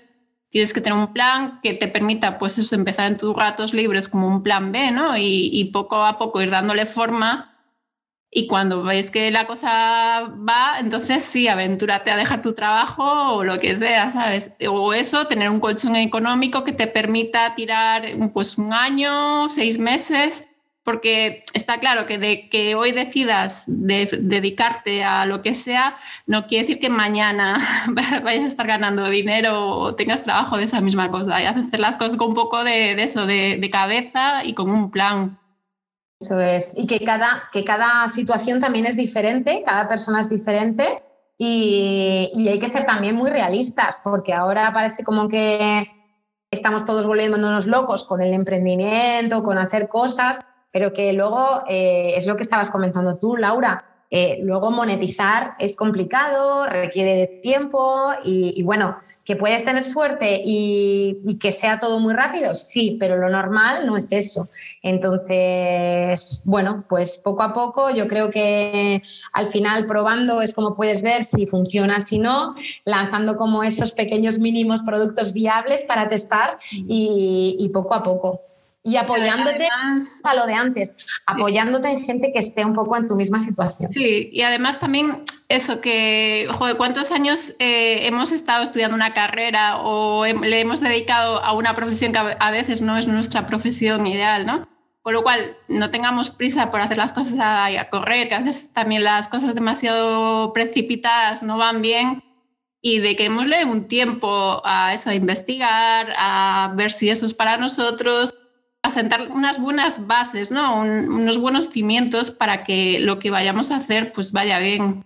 tienes 0.51 0.73
que 0.73 0.81
tener 0.81 0.99
un 0.99 1.13
plan 1.13 1.59
que 1.63 1.73
te 1.73 1.87
permita, 1.87 2.37
pues 2.37 2.57
eso, 2.59 2.75
empezar 2.75 3.07
en 3.07 3.17
tus 3.17 3.35
ratos 3.35 3.73
libres 3.73 4.07
como 4.07 4.27
un 4.27 4.43
plan 4.43 4.71
B, 4.71 4.91
¿no? 4.91 5.17
Y, 5.17 5.69
poco 5.73 6.05
a 6.05 6.17
poco 6.17 6.41
ir 6.41 6.49
dándole 6.51 6.85
forma. 6.85 7.47
Y 8.29 8.47
cuando 8.47 8.83
ves 8.83 9.11
que 9.11 9.31
la 9.31 9.47
cosa 9.47 10.21
va, 10.47 10.79
entonces 10.79 11.23
sí, 11.23 11.47
aventúrate 11.47 12.11
a 12.11 12.17
dejar 12.17 12.41
tu 12.41 12.53
trabajo 12.53 13.35
o 13.35 13.43
lo 13.43 13.57
que 13.57 13.75
sea, 13.77 14.11
¿sabes? 14.11 14.53
O 14.69 14.93
eso, 14.93 15.27
tener 15.27 15.49
un 15.49 15.59
colchón 15.59 15.95
económico 15.95 16.63
que 16.63 16.73
te 16.73 16.87
permita 16.87 17.55
tirar 17.55 18.05
pues 18.33 18.57
un 18.57 18.73
año, 18.73 19.49
seis 19.49 19.79
meses 19.79 20.50
porque 20.91 21.45
está 21.53 21.79
claro 21.79 22.05
que 22.05 22.17
de 22.17 22.49
que 22.49 22.75
hoy 22.75 22.91
decidas 22.91 23.63
dedicarte 23.65 25.05
a 25.05 25.25
lo 25.25 25.41
que 25.41 25.53
sea, 25.53 25.95
no 26.27 26.47
quiere 26.47 26.63
decir 26.67 26.81
que 26.81 26.89
mañana 26.89 27.59
vayas 28.23 28.43
a 28.43 28.47
estar 28.47 28.67
ganando 28.67 29.07
dinero 29.07 29.69
o 29.69 29.95
tengas 29.95 30.23
trabajo 30.23 30.57
de 30.57 30.65
esa 30.65 30.81
misma 30.81 31.09
cosa. 31.09 31.37
Hay 31.37 31.43
que 31.45 31.61
hacer 31.61 31.79
las 31.79 31.95
cosas 31.95 32.17
con 32.17 32.29
un 32.29 32.33
poco 32.33 32.65
de, 32.65 33.01
eso, 33.01 33.25
de, 33.25 33.69
cabeza 33.71 34.43
y 34.43 34.53
con 34.53 34.69
un 34.69 34.91
plan. 34.91 35.39
Eso 36.19 36.41
es. 36.41 36.73
Y 36.75 36.87
que 36.87 36.99
cada, 37.05 37.43
que 37.53 37.63
cada 37.63 38.09
situación 38.09 38.59
también 38.59 38.85
es 38.85 38.97
diferente, 38.97 39.63
cada 39.65 39.87
persona 39.87 40.19
es 40.19 40.29
diferente 40.29 41.01
y, 41.37 42.31
y 42.35 42.49
hay 42.49 42.59
que 42.59 42.67
ser 42.67 42.85
también 42.85 43.15
muy 43.15 43.29
realistas, 43.29 44.01
porque 44.03 44.33
ahora 44.33 44.73
parece 44.73 45.05
como 45.05 45.29
que 45.29 45.89
estamos 46.51 46.83
todos 46.83 47.07
volviéndonos 47.07 47.65
locos 47.65 48.03
con 48.03 48.21
el 48.21 48.33
emprendimiento, 48.33 49.41
con 49.41 49.57
hacer 49.57 49.87
cosas 49.87 50.41
pero 50.71 50.93
que 50.93 51.13
luego 51.13 51.63
eh, 51.67 52.13
es 52.15 52.25
lo 52.25 52.35
que 52.35 52.43
estabas 52.43 52.69
comentando 52.69 53.17
tú, 53.17 53.37
Laura. 53.37 53.85
Eh, 54.13 54.39
luego 54.43 54.71
monetizar 54.71 55.55
es 55.57 55.73
complicado, 55.73 56.65
requiere 56.65 57.15
de 57.15 57.27
tiempo 57.27 58.11
y, 58.25 58.61
bueno, 58.61 58.97
que 59.23 59.37
puedes 59.37 59.63
tener 59.63 59.85
suerte 59.85 60.41
y, 60.43 61.37
que 61.39 61.53
sea 61.53 61.79
todo 61.79 61.97
muy 62.01 62.13
rápido, 62.13 62.53
sí, 62.53 62.97
pero 62.99 63.15
lo 63.15 63.29
normal 63.29 63.87
no 63.87 63.95
es 63.95 64.11
eso. 64.11 64.49
Entonces, 64.83 66.41
bueno, 66.43 66.83
pues 66.89 67.17
poco 67.19 67.41
a 67.41 67.53
poco 67.53 67.89
yo 67.89 68.05
creo 68.09 68.29
que 68.29 69.01
al 69.31 69.47
final 69.47 69.85
probando 69.85 70.41
es 70.41 70.53
como 70.53 70.75
puedes 70.75 71.01
ver 71.03 71.23
si 71.23 71.47
funciona, 71.47 72.01
si 72.01 72.19
no, 72.19 72.53
lanzando 72.83 73.37
como 73.37 73.63
esos 73.63 73.93
pequeños 73.93 74.39
mínimos 74.39 74.81
productos 74.81 75.31
viables 75.31 75.83
para 75.83 76.09
testar 76.09 76.59
y 76.69 77.69
poco 77.73 77.93
a 77.93 78.03
poco. 78.03 78.50
Y 78.83 78.95
apoyándote 78.95 79.67
a 80.23 80.35
lo 80.35 80.47
de 80.47 80.53
antes, 80.55 80.97
apoyándote 81.27 81.89
en 81.89 82.01
gente 82.01 82.31
que 82.33 82.39
esté 82.39 82.65
un 82.65 82.73
poco 82.73 82.97
en 82.97 83.07
tu 83.07 83.15
misma 83.15 83.39
situación. 83.39 83.93
Sí, 83.93 84.29
y 84.33 84.41
además 84.41 84.79
también 84.79 85.23
eso 85.49 85.81
que, 85.81 86.47
joder, 86.51 86.77
¿cuántos 86.77 87.11
años 87.11 87.53
eh, 87.59 88.07
hemos 88.07 88.31
estado 88.31 88.63
estudiando 88.63 88.95
una 88.95 89.13
carrera 89.13 89.77
o 89.77 90.25
le 90.25 90.59
hemos 90.59 90.79
dedicado 90.79 91.43
a 91.43 91.53
una 91.53 91.75
profesión 91.75 92.11
que 92.11 92.19
a 92.39 92.51
veces 92.51 92.81
no 92.81 92.97
es 92.97 93.07
nuestra 93.07 93.45
profesión 93.45 94.07
ideal, 94.07 94.47
¿no? 94.47 94.67
Con 95.03 95.13
lo 95.13 95.21
cual, 95.21 95.57
no 95.67 95.91
tengamos 95.91 96.31
prisa 96.31 96.71
por 96.71 96.81
hacer 96.81 96.97
las 96.97 97.13
cosas 97.13 97.37
a, 97.39 97.65
a 97.65 97.89
correr, 97.89 98.29
que 98.29 98.35
a 98.35 98.39
veces 98.39 98.73
también 98.73 99.03
las 99.03 99.29
cosas 99.29 99.53
demasiado 99.53 100.53
precipitadas 100.53 101.43
no 101.43 101.57
van 101.57 101.83
bien 101.83 102.23
y 102.81 102.99
de 102.99 103.15
que 103.15 103.23
démosle 103.23 103.63
un 103.65 103.87
tiempo 103.87 104.61
a 104.65 104.93
eso, 104.93 105.11
a 105.11 105.15
investigar, 105.15 106.13
a 106.17 106.73
ver 106.75 106.91
si 106.91 107.09
eso 107.11 107.27
es 107.27 107.33
para 107.35 107.57
nosotros 107.57 108.50
asentar 108.83 109.29
unas 109.29 109.59
buenas 109.59 110.07
bases, 110.07 110.51
¿no? 110.51 110.79
unos 110.79 111.37
buenos 111.37 111.69
cimientos 111.69 112.31
para 112.31 112.63
que 112.63 112.99
lo 112.99 113.19
que 113.19 113.31
vayamos 113.31 113.71
a 113.71 113.77
hacer 113.77 114.11
pues 114.11 114.31
vaya 114.31 114.59
bien. 114.59 115.05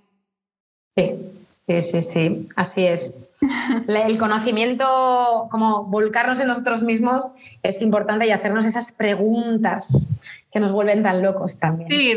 Sí, 0.95 1.11
sí, 1.59 1.81
sí, 1.81 2.01
sí, 2.01 2.49
así 2.55 2.85
es. 2.85 3.17
El 3.87 4.17
conocimiento, 4.17 5.47
como 5.51 5.85
volcarnos 5.85 6.39
en 6.39 6.47
nosotros 6.47 6.83
mismos, 6.83 7.25
es 7.63 7.81
importante 7.81 8.25
y 8.27 8.31
hacernos 8.31 8.65
esas 8.65 8.91
preguntas 8.91 10.11
que 10.55 10.61
nos 10.61 10.71
vuelven 10.71 11.03
tan 11.03 11.21
locos 11.21 11.59
también. 11.59 11.89
Sí, 11.89 12.15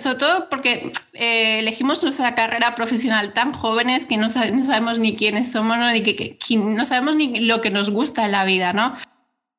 sobre 0.00 0.16
todo 0.18 0.50
porque 0.50 0.92
eh, 1.14 1.60
elegimos 1.60 2.02
nuestra 2.02 2.34
carrera 2.34 2.74
profesional 2.74 3.32
tan 3.32 3.54
jóvenes 3.54 4.06
que 4.06 4.18
no, 4.18 4.28
sabemos 4.28 4.98
ni 4.98 5.16
quiénes 5.16 5.50
somos, 5.50 5.78
ni 5.78 6.02
que, 6.02 6.36
no 6.58 6.84
sabemos 6.84 7.16
ni 7.16 7.40
lo 7.40 7.62
que 7.62 7.70
nos 7.70 7.88
gusta 7.88 8.26
en 8.26 8.32
la 8.32 8.44
vida, 8.44 8.74
¿no? 8.74 8.94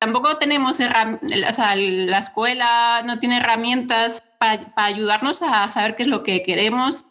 Tampoco 0.00 0.38
tenemos, 0.38 0.80
o 0.80 0.84
la 0.88 2.18
escuela 2.18 3.02
no 3.04 3.20
tiene 3.20 3.36
herramientas 3.36 4.22
para, 4.38 4.72
ayudarnos 4.76 5.42
a 5.42 5.68
saber 5.68 5.94
qué 5.94 6.02
es 6.02 6.08
lo 6.08 6.24
que 6.24 6.42
queremos 6.42 7.04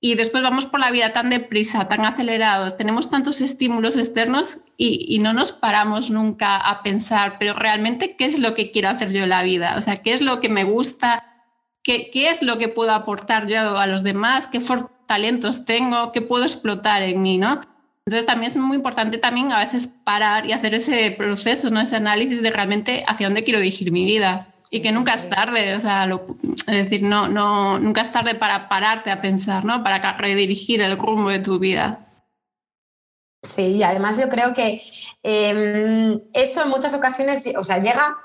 y 0.00 0.14
después 0.14 0.42
vamos 0.44 0.66
por 0.66 0.78
la 0.78 0.92
vida 0.92 1.12
tan 1.12 1.30
deprisa, 1.30 1.88
tan 1.88 2.04
acelerados, 2.04 2.76
tenemos 2.76 3.10
tantos 3.10 3.40
estímulos 3.40 3.96
externos 3.96 4.58
y, 4.76 5.18
no 5.18 5.32
nos 5.32 5.50
paramos 5.50 6.10
nunca 6.10 6.56
a 6.56 6.82
pensar, 6.82 7.38
pero 7.40 7.54
realmente, 7.54 8.14
¿qué 8.14 8.26
es 8.26 8.38
lo 8.38 8.54
que 8.54 8.70
quiero 8.70 8.90
hacer 8.90 9.10
yo 9.10 9.24
en 9.24 9.30
la 9.30 9.42
vida? 9.42 9.74
O 9.76 9.80
sea, 9.80 9.96
¿qué 9.96 10.12
es 10.12 10.20
lo 10.20 10.38
que 10.38 10.50
me 10.50 10.62
gusta? 10.62 11.24
¿Qué, 11.82 12.10
qué 12.12 12.30
es 12.30 12.42
lo 12.42 12.58
que 12.58 12.68
puedo 12.68 12.92
aportar 12.92 13.48
yo 13.48 13.76
a 13.76 13.86
los 13.88 14.04
demás? 14.04 14.46
¿Qué 14.46 14.60
talentos 15.06 15.64
tengo? 15.64 16.12
¿Qué 16.12 16.20
puedo 16.20 16.44
explotar 16.44 17.02
en 17.02 17.20
mí? 17.22 17.38
¿no? 17.38 17.60
Entonces 18.08 18.24
también 18.24 18.50
es 18.50 18.56
muy 18.56 18.74
importante 18.74 19.18
también 19.18 19.52
a 19.52 19.58
veces 19.58 19.86
parar 19.86 20.46
y 20.46 20.52
hacer 20.52 20.74
ese 20.74 21.10
proceso, 21.10 21.68
¿no? 21.68 21.78
ese 21.78 21.96
análisis 21.96 22.40
de 22.40 22.50
realmente 22.50 23.04
hacia 23.06 23.26
dónde 23.26 23.44
quiero 23.44 23.60
dirigir 23.60 23.92
mi 23.92 24.06
vida 24.06 24.46
y 24.70 24.80
que 24.80 24.92
nunca 24.92 25.12
es 25.12 25.28
tarde, 25.28 25.74
o 25.74 25.80
sea, 25.80 26.08
es 26.08 26.66
decir, 26.66 27.02
no, 27.02 27.28
no, 27.28 27.78
nunca 27.78 28.00
es 28.00 28.10
tarde 28.10 28.34
para 28.34 28.70
pararte 28.70 29.10
a 29.10 29.20
pensar, 29.20 29.66
¿no? 29.66 29.84
Para 29.84 30.16
redirigir 30.16 30.80
el 30.80 30.96
rumbo 30.96 31.28
de 31.28 31.40
tu 31.40 31.58
vida. 31.58 32.06
Sí, 33.42 33.76
y 33.76 33.82
además 33.82 34.18
yo 34.18 34.30
creo 34.30 34.54
que 34.54 34.80
em, 35.22 36.18
eso 36.32 36.62
en 36.62 36.70
muchas 36.70 36.94
ocasiones, 36.94 37.44
o 37.58 37.62
sea, 37.62 37.76
llega, 37.76 38.16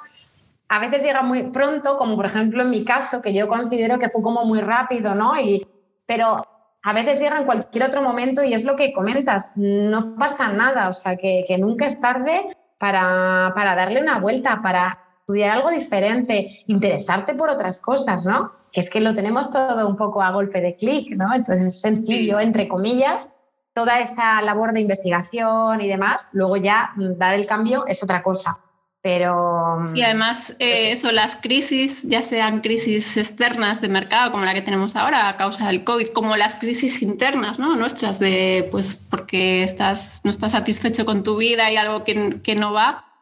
a 0.70 0.80
veces 0.80 1.04
llega 1.04 1.24
muy 1.24 1.44
pronto, 1.52 1.98
como 1.98 2.16
por 2.16 2.28
ejemplo 2.28 2.62
en 2.62 2.70
mi 2.70 2.86
caso, 2.86 3.22
que 3.22 3.34
yo 3.34 3.50
considero 3.50 4.00
que 4.00 4.08
fue 4.08 4.22
como 4.22 4.46
muy 4.46 4.62
rápido, 4.62 5.14
¿no? 5.14 5.38
Y, 5.38 5.68
pero 6.06 6.42
a 6.84 6.94
veces 6.94 7.20
llega 7.20 7.40
en 7.40 7.46
cualquier 7.46 7.86
otro 7.86 8.02
momento 8.02 8.44
y 8.44 8.54
es 8.54 8.66
lo 8.66 8.76
que 8.76 8.92
comentas, 8.92 9.54
no 9.56 10.16
pasa 10.16 10.50
nada, 10.50 10.90
o 10.90 10.94
sea, 10.94 11.16
que, 11.16 11.46
nunca 11.58 11.86
es 11.86 12.00
tarde 12.00 12.50
para, 12.78 13.54
darle 13.56 14.02
una 14.02 14.20
vuelta, 14.20 14.60
para 14.62 15.00
estudiar 15.20 15.52
algo 15.52 15.72
diferente, 15.72 16.46
interesarte 16.68 17.36
por 17.36 17.50
otras 17.50 17.80
cosas, 17.80 18.26
¿no? 18.26 18.52
Que 18.74 18.82
es 18.82 18.90
que 18.90 19.00
lo 19.00 19.14
tenemos 19.14 19.50
todo 19.50 19.88
un 19.88 19.96
poco 19.96 20.22
a 20.22 20.32
golpe 20.32 20.60
de 20.60 20.76
clic, 20.76 21.16
¿no? 21.16 21.34
Entonces 21.34 21.68
es 21.68 21.80
sencillo, 21.80 22.42
entre 22.42 22.68
comillas, 22.68 23.34
toda 23.74 24.02
esa 24.02 24.42
labor 24.42 24.74
de 24.74 24.82
investigación 24.82 25.80
y 25.80 25.88
demás, 25.88 26.32
luego 26.34 26.58
ya 26.58 26.92
dar 26.98 27.34
el 27.34 27.46
cambio 27.46 27.86
es 27.88 28.04
otra 28.04 28.22
cosa. 28.22 28.60
Pero... 29.04 29.92
Y 29.94 30.02
además, 30.02 30.56
eh, 30.60 30.94
eso, 30.94 31.12
las 31.12 31.36
crisis, 31.36 32.04
ya 32.04 32.22
sean 32.22 32.62
crisis 32.62 33.18
externas 33.18 33.82
de 33.82 33.90
mercado, 33.90 34.32
como 34.32 34.46
la 34.46 34.54
que 34.54 34.62
tenemos 34.62 34.96
ahora 34.96 35.28
a 35.28 35.36
causa 35.36 35.68
del 35.68 35.84
COVID, 35.84 36.08
como 36.14 36.38
las 36.38 36.56
crisis 36.56 37.02
internas, 37.02 37.60
¿no? 37.60 37.76
Nuestras, 37.76 38.20
de, 38.20 38.70
pues, 38.72 39.06
porque 39.12 39.62
estás, 39.62 40.22
no 40.24 40.32
estás 40.32 40.54
satisfecho 40.54 41.06
con 41.06 41.22
tu 41.22 41.36
vida 41.36 41.70
y 41.70 41.76
algo 41.76 42.06
que, 42.06 42.40
que 42.42 42.56
no 42.56 42.72
va, 42.72 43.14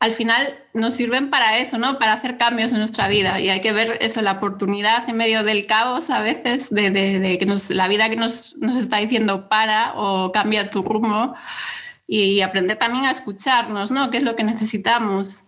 al 0.00 0.12
final 0.12 0.54
nos 0.74 0.92
sirven 0.92 1.30
para 1.30 1.56
eso, 1.56 1.78
¿no? 1.78 1.98
Para 1.98 2.12
hacer 2.12 2.36
cambios 2.36 2.72
en 2.72 2.78
nuestra 2.78 3.08
vida. 3.08 3.40
Y 3.40 3.48
hay 3.48 3.62
que 3.62 3.72
ver 3.72 3.96
eso, 4.02 4.20
la 4.20 4.32
oportunidad 4.32 5.08
en 5.08 5.16
medio 5.16 5.44
del 5.44 5.66
caos 5.66 6.10
a 6.10 6.20
veces, 6.20 6.68
de, 6.68 6.90
de, 6.90 7.20
de 7.20 7.38
que 7.38 7.46
nos, 7.46 7.70
la 7.70 7.88
vida 7.88 8.10
que 8.10 8.16
nos, 8.16 8.56
nos 8.58 8.76
está 8.76 8.98
diciendo 8.98 9.48
para 9.48 9.94
o 9.94 10.30
cambia 10.30 10.68
tu 10.68 10.82
rumbo 10.82 11.34
y 12.14 12.42
aprender 12.42 12.76
también 12.76 13.06
a 13.06 13.10
escucharnos, 13.10 13.90
¿no? 13.90 14.10
¿Qué 14.10 14.18
es 14.18 14.22
lo 14.22 14.36
que 14.36 14.44
necesitamos? 14.44 15.44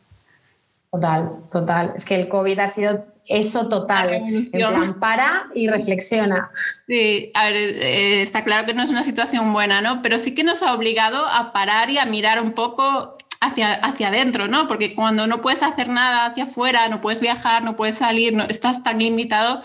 Total, 0.90 1.30
total. 1.52 1.92
Es 1.94 2.06
que 2.06 2.14
el 2.14 2.26
COVID 2.28 2.58
ha 2.58 2.66
sido 2.68 3.04
eso 3.26 3.68
total. 3.68 4.14
En 4.14 4.50
plan, 4.50 4.98
para 4.98 5.44
y 5.54 5.68
reflexiona. 5.68 6.50
Sí, 6.86 7.30
a 7.34 7.50
ver, 7.50 7.56
eh, 7.56 8.22
está 8.22 8.44
claro 8.44 8.64
que 8.64 8.72
no 8.72 8.82
es 8.82 8.90
una 8.90 9.04
situación 9.04 9.52
buena, 9.52 9.82
¿no? 9.82 10.00
Pero 10.00 10.18
sí 10.18 10.34
que 10.34 10.42
nos 10.42 10.62
ha 10.62 10.72
obligado 10.72 11.26
a 11.26 11.52
parar 11.52 11.90
y 11.90 11.98
a 11.98 12.06
mirar 12.06 12.40
un 12.40 12.52
poco 12.52 13.18
hacia, 13.42 13.74
hacia 13.74 14.08
adentro, 14.08 14.48
¿no? 14.48 14.66
Porque 14.66 14.94
cuando 14.94 15.26
no 15.26 15.42
puedes 15.42 15.62
hacer 15.62 15.90
nada 15.90 16.24
hacia 16.24 16.44
afuera, 16.44 16.88
no 16.88 17.02
puedes 17.02 17.20
viajar, 17.20 17.62
no 17.62 17.76
puedes 17.76 17.98
salir, 17.98 18.32
no, 18.32 18.44
estás 18.44 18.82
tan 18.82 19.00
limitado 19.00 19.62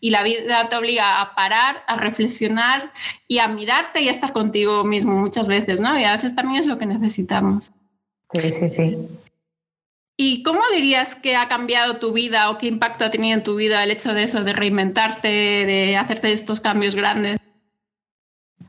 y 0.00 0.10
la 0.10 0.22
vida 0.22 0.68
te 0.68 0.76
obliga 0.76 1.20
a 1.20 1.34
parar, 1.34 1.84
a 1.86 1.96
reflexionar 1.96 2.92
y 3.28 3.38
a 3.38 3.48
mirarte 3.48 4.00
y 4.02 4.08
a 4.08 4.10
estar 4.10 4.32
contigo 4.32 4.84
mismo 4.84 5.14
muchas 5.14 5.48
veces, 5.48 5.80
¿no? 5.80 5.98
Y 5.98 6.04
a 6.04 6.16
veces 6.16 6.34
también 6.34 6.60
es 6.60 6.66
lo 6.66 6.76
que 6.76 6.86
necesitamos. 6.86 7.72
Sí, 8.32 8.50
sí, 8.50 8.68
sí. 8.68 9.08
¿Y 10.18 10.42
cómo 10.42 10.60
dirías 10.74 11.14
que 11.14 11.36
ha 11.36 11.46
cambiado 11.46 11.98
tu 11.98 12.12
vida 12.12 12.48
o 12.48 12.56
qué 12.56 12.66
impacto 12.66 13.04
ha 13.04 13.10
tenido 13.10 13.36
en 13.36 13.42
tu 13.42 13.56
vida 13.56 13.84
el 13.84 13.90
hecho 13.90 14.14
de 14.14 14.22
eso, 14.22 14.44
de 14.44 14.54
reinventarte, 14.54 15.28
de 15.28 15.96
hacerte 15.96 16.32
estos 16.32 16.60
cambios 16.60 16.94
grandes? 16.94 17.38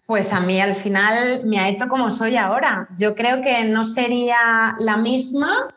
Pues 0.06 0.34
a 0.34 0.42
mí 0.42 0.60
al 0.60 0.76
final 0.76 1.46
me 1.46 1.60
ha 1.60 1.70
hecho 1.70 1.88
como 1.88 2.12
soy 2.12 2.36
ahora. 2.36 2.90
Yo 2.98 3.16
creo 3.16 3.42
que 3.42 3.64
no 3.64 3.84
sería 3.84 4.76
la 4.80 4.98
misma, 4.98 5.68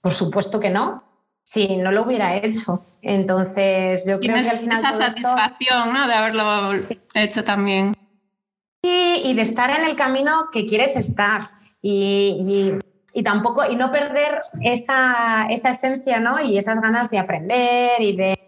por 0.00 0.12
supuesto 0.12 0.58
que 0.58 0.70
no, 0.70 1.02
si 1.50 1.76
no 1.76 1.90
lo 1.90 2.02
hubiera 2.02 2.36
hecho. 2.36 2.84
Entonces 3.02 4.06
yo 4.06 4.20
creo 4.20 4.42
que 4.42 4.48
al 4.50 4.56
final... 4.58 4.78
Esa 4.78 4.94
satisfacción 4.94 5.92
¿no? 5.92 6.06
de 6.06 6.14
haberlo 6.14 6.74
hecho 7.14 7.44
también. 7.44 7.94
Sí, 8.82 9.22
y 9.24 9.34
de 9.34 9.42
estar 9.42 9.70
en 9.70 9.84
el 9.84 9.96
camino 9.96 10.48
que 10.52 10.66
quieres 10.66 10.96
estar. 10.96 11.50
y 11.82 12.78
y 13.12 13.22
tampoco, 13.22 13.62
y 13.68 13.76
no 13.76 13.90
perder 13.90 14.42
esa, 14.62 15.46
esa 15.50 15.70
esencia, 15.70 16.20
¿no? 16.20 16.40
Y 16.40 16.58
esas 16.58 16.80
ganas 16.80 17.10
de 17.10 17.18
aprender 17.18 18.00
y 18.00 18.16
de, 18.16 18.38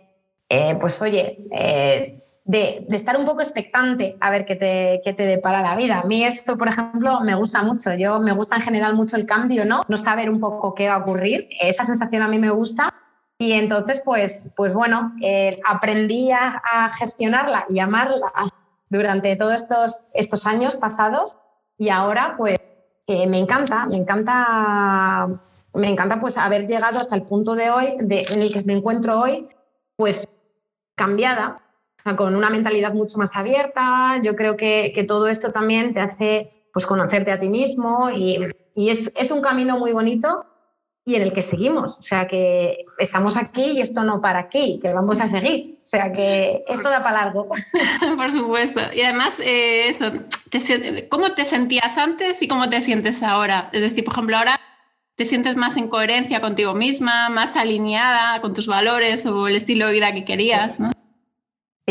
eh, 0.48 0.76
pues 0.80 1.00
oye, 1.02 1.38
eh, 1.50 2.21
de, 2.44 2.86
estar 2.90 3.16
un 3.16 3.24
poco 3.24 3.40
expectante 3.40 4.16
a 4.20 4.30
ver 4.30 4.44
qué 4.44 4.56
te, 4.56 5.00
qué 5.04 5.12
te 5.12 5.24
depara 5.24 5.62
la 5.62 5.76
vida. 5.76 6.00
A 6.00 6.04
mí 6.04 6.24
esto, 6.24 6.58
por 6.58 6.68
ejemplo, 6.68 7.20
me 7.20 7.34
gusta 7.34 7.62
mucho. 7.62 7.92
Yo 7.94 8.20
me 8.20 8.32
gusta 8.32 8.56
en 8.56 8.62
general 8.62 8.94
mucho 8.94 9.16
el 9.16 9.26
cambio, 9.26 9.64
¿no? 9.64 9.82
No 9.88 9.96
saber 9.96 10.30
un 10.30 10.40
poco 10.40 10.74
qué 10.74 10.88
va 10.88 10.96
a 10.96 10.98
ocurrir. 10.98 11.48
Esa 11.60 11.84
sensación 11.84 12.22
a 12.22 12.28
mí 12.28 12.38
me 12.38 12.50
gusta. 12.50 12.92
Y 13.38 13.52
entonces, 13.52 14.02
pues, 14.04 14.50
pues 14.56 14.74
bueno, 14.74 15.12
eh, 15.20 15.60
aprendí 15.66 16.30
a, 16.30 16.60
gestionarla 16.98 17.66
y 17.68 17.80
amarla 17.80 18.30
durante 18.88 19.34
todos 19.36 19.54
estos, 19.54 20.08
estos 20.14 20.46
años 20.46 20.76
pasados. 20.76 21.38
Y 21.78 21.88
ahora, 21.88 22.34
pues, 22.36 22.58
me 23.08 23.38
encanta, 23.38 23.86
me 23.86 23.96
encanta, 23.96 25.28
me 25.74 25.88
encanta 25.88 26.20
pues 26.20 26.38
haber 26.38 26.66
llegado 26.66 26.98
hasta 26.98 27.14
el 27.16 27.22
punto 27.22 27.54
de 27.54 27.70
hoy, 27.70 27.96
de, 28.00 28.24
en 28.30 28.40
el 28.40 28.52
que 28.52 28.62
me 28.64 28.74
encuentro 28.74 29.20
hoy, 29.20 29.48
pues 29.96 30.28
cambiada, 30.94 31.61
con 32.16 32.34
una 32.34 32.50
mentalidad 32.50 32.92
mucho 32.94 33.18
más 33.18 33.34
abierta. 33.36 34.20
Yo 34.22 34.36
creo 34.36 34.56
que, 34.56 34.92
que 34.94 35.04
todo 35.04 35.28
esto 35.28 35.52
también 35.52 35.94
te 35.94 36.00
hace 36.00 36.52
pues 36.72 36.86
conocerte 36.86 37.30
a 37.30 37.38
ti 37.38 37.48
mismo 37.48 38.10
y, 38.10 38.48
y 38.74 38.90
es, 38.90 39.12
es, 39.16 39.30
un 39.30 39.42
camino 39.42 39.78
muy 39.78 39.92
bonito 39.92 40.46
y 41.04 41.16
en 41.16 41.22
el 41.22 41.32
que 41.32 41.42
seguimos. 41.42 41.98
O 41.98 42.02
sea 42.02 42.26
que 42.26 42.84
estamos 42.98 43.36
aquí 43.36 43.72
y 43.72 43.80
esto 43.80 44.02
no 44.04 44.20
para 44.20 44.40
aquí, 44.40 44.78
que 44.80 44.92
vamos 44.92 45.20
a 45.20 45.28
seguir. 45.28 45.78
O 45.82 45.86
sea 45.86 46.12
que 46.12 46.64
esto 46.66 46.88
da 46.88 47.02
para 47.02 47.24
largo. 47.24 47.48
Por 48.16 48.30
supuesto. 48.30 48.80
Y 48.94 49.02
además, 49.02 49.40
eh, 49.40 49.88
eso, 49.88 50.10
¿cómo 51.10 51.32
te 51.32 51.44
sentías 51.44 51.98
antes 51.98 52.40
y 52.42 52.48
cómo 52.48 52.70
te 52.70 52.80
sientes 52.80 53.22
ahora? 53.22 53.68
Es 53.72 53.80
decir, 53.80 54.04
por 54.04 54.14
ejemplo, 54.14 54.36
ahora 54.36 54.60
te 55.14 55.26
sientes 55.26 55.56
más 55.56 55.76
en 55.76 55.88
coherencia 55.88 56.40
contigo 56.40 56.74
misma, 56.74 57.28
más 57.28 57.56
alineada 57.56 58.40
con 58.40 58.54
tus 58.54 58.66
valores 58.66 59.26
o 59.26 59.46
el 59.46 59.56
estilo 59.56 59.86
de 59.86 59.92
vida 59.92 60.14
que 60.14 60.24
querías, 60.24 60.80
¿no? 60.80 60.92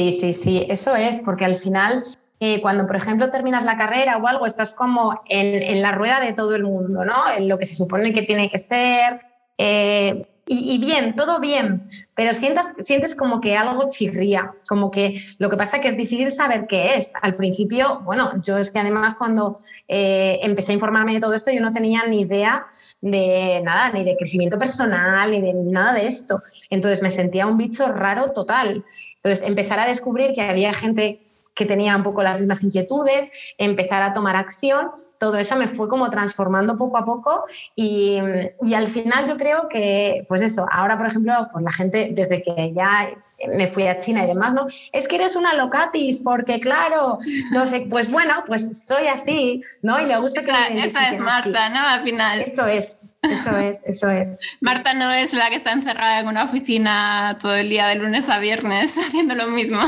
Sí, 0.02 0.14
sí, 0.14 0.34
sí, 0.34 0.66
eso 0.68 0.96
es, 0.96 1.18
porque 1.18 1.46
al 1.46 1.54
final 1.54 2.04
eh, 2.40 2.60
cuando, 2.60 2.88
por 2.88 2.96
ejemplo, 2.96 3.30
terminas 3.30 3.64
la 3.64 3.78
carrera 3.78 4.18
o 4.18 4.26
algo, 4.26 4.48
estás 4.48 4.74
como 4.74 5.22
en, 5.30 5.80
la 5.80 5.92
rueda 5.92 6.20
de 6.20 6.34
todo 6.34 6.56
el 6.56 6.64
mundo, 6.64 7.06
¿no? 7.06 7.30
En 7.38 7.48
lo 7.48 7.60
que 7.60 7.68
se 7.68 7.76
supone 7.76 8.12
que 8.12 8.24
tiene 8.24 8.50
que 8.50 8.58
ser. 8.58 9.22
Eh, 9.60 10.26
y, 10.48 10.80
bien, 10.80 11.16
todo 11.16 11.40
bien, 11.40 11.88
pero 12.16 12.34
sientas, 12.34 12.74
sientes 12.80 13.14
como 13.16 13.40
que 13.40 13.56
algo 13.56 13.90
chirría, 13.90 14.54
como 14.68 14.90
que 14.90 15.22
lo 15.38 15.50
que 15.50 15.56
pasa 15.56 15.78
es 15.78 15.82
que 15.84 15.88
es 15.90 15.98
difícil 15.98 16.32
saber 16.32 16.66
qué 16.68 16.96
es. 16.96 17.14
Al 17.22 17.36
principio, 17.36 18.02
bueno, 18.04 18.42
yo 18.42 18.58
es 18.58 18.72
que 18.72 18.80
además 18.80 19.14
cuando 19.16 19.60
eh, 19.88 20.40
empecé 20.42 20.72
a 20.72 20.76
informarme 20.76 21.14
de 21.14 21.20
todo 21.20 21.36
esto, 21.36 21.52
yo 21.52 21.62
no 21.62 21.72
tenía 21.72 22.06
ni 22.08 22.22
idea 22.22 22.66
de 23.02 23.62
nada, 23.64 23.92
ni 23.92 24.04
de 24.04 24.18
crecimiento 24.18 24.58
personal, 24.58 25.30
ni 25.30 25.42
de 25.42 25.54
nada 25.54 25.94
de 25.94 26.08
esto. 26.08 26.42
Entonces 26.72 27.04
me 27.04 27.12
sentía 27.12 27.46
un 27.46 27.58
bicho 27.58 27.88
raro 27.88 28.32
total. 28.32 28.84
Entonces 29.24 29.48
empezar 29.48 29.80
a 29.80 29.88
descubrir 29.88 30.34
que 30.34 30.42
había 30.42 30.74
gente 30.74 31.22
que 31.54 31.66
tenía 31.66 31.96
un 31.96 32.04
poco 32.04 32.24
las 32.24 32.40
mismas 32.40 32.64
inquietudes, 32.64 33.30
empezar 33.58 34.02
a 34.02 34.14
tomar 34.14 34.36
acción, 34.36 34.92
todo 35.20 35.38
eso 35.38 35.56
me 35.56 35.68
fue 35.68 35.88
como 35.88 36.10
transformando 36.10 36.78
poco 36.78 36.98
a 36.98 37.06
poco 37.06 37.44
y, 37.76 38.18
y, 38.64 38.74
al 38.74 38.88
final 38.88 39.28
yo 39.28 39.38
creo 39.38 39.70
que, 39.70 40.26
pues 40.28 40.42
eso, 40.42 40.66
ahora 40.72 40.98
por 40.98 41.08
ejemplo, 41.08 41.34
pues 41.52 41.64
la 41.64 41.72
gente 41.72 42.10
desde 42.14 42.42
que 42.42 42.74
ya 42.74 43.12
me 43.48 43.68
fui 43.68 43.88
a 43.88 44.00
China 44.00 44.24
y 44.24 44.28
demás, 44.28 44.54
¿no? 44.54 44.66
Es 44.92 45.08
que 45.08 45.18
eres 45.18 45.36
una 45.36 45.54
locatis 45.54 46.20
porque 46.22 46.60
claro, 46.60 47.20
no 47.52 47.68
sé, 47.68 47.82
pues 47.90 48.10
bueno, 48.10 48.44
pues 48.48 48.86
soy 48.86 49.08
así, 49.08 49.62
¿no? 49.82 50.00
Y 50.00 50.06
me 50.06 50.20
gusta 50.20 50.42
esa, 50.42 50.68
que... 50.68 50.84
esa 50.84 51.12
es 51.12 51.20
Marta, 51.20 51.70
¿no? 51.70 51.80
Al 51.80 52.02
final. 52.02 52.42
Eso 52.42 52.66
es. 52.66 53.02
Eso 53.22 53.58
es, 53.58 53.84
eso 53.86 54.10
es. 54.10 54.40
Marta 54.62 54.94
no 54.94 55.12
es 55.12 55.34
la 55.34 55.50
que 55.50 55.56
está 55.56 55.72
encerrada 55.72 56.20
en 56.20 56.28
una 56.28 56.44
oficina 56.44 57.38
todo 57.40 57.56
el 57.56 57.70
día 57.70 57.88
de 57.88 57.96
lunes 57.96 58.30
a 58.30 58.40
viernes 58.40 58.98
haciendo 59.08 59.36
lo 59.36 59.48
mismo. 59.48 59.80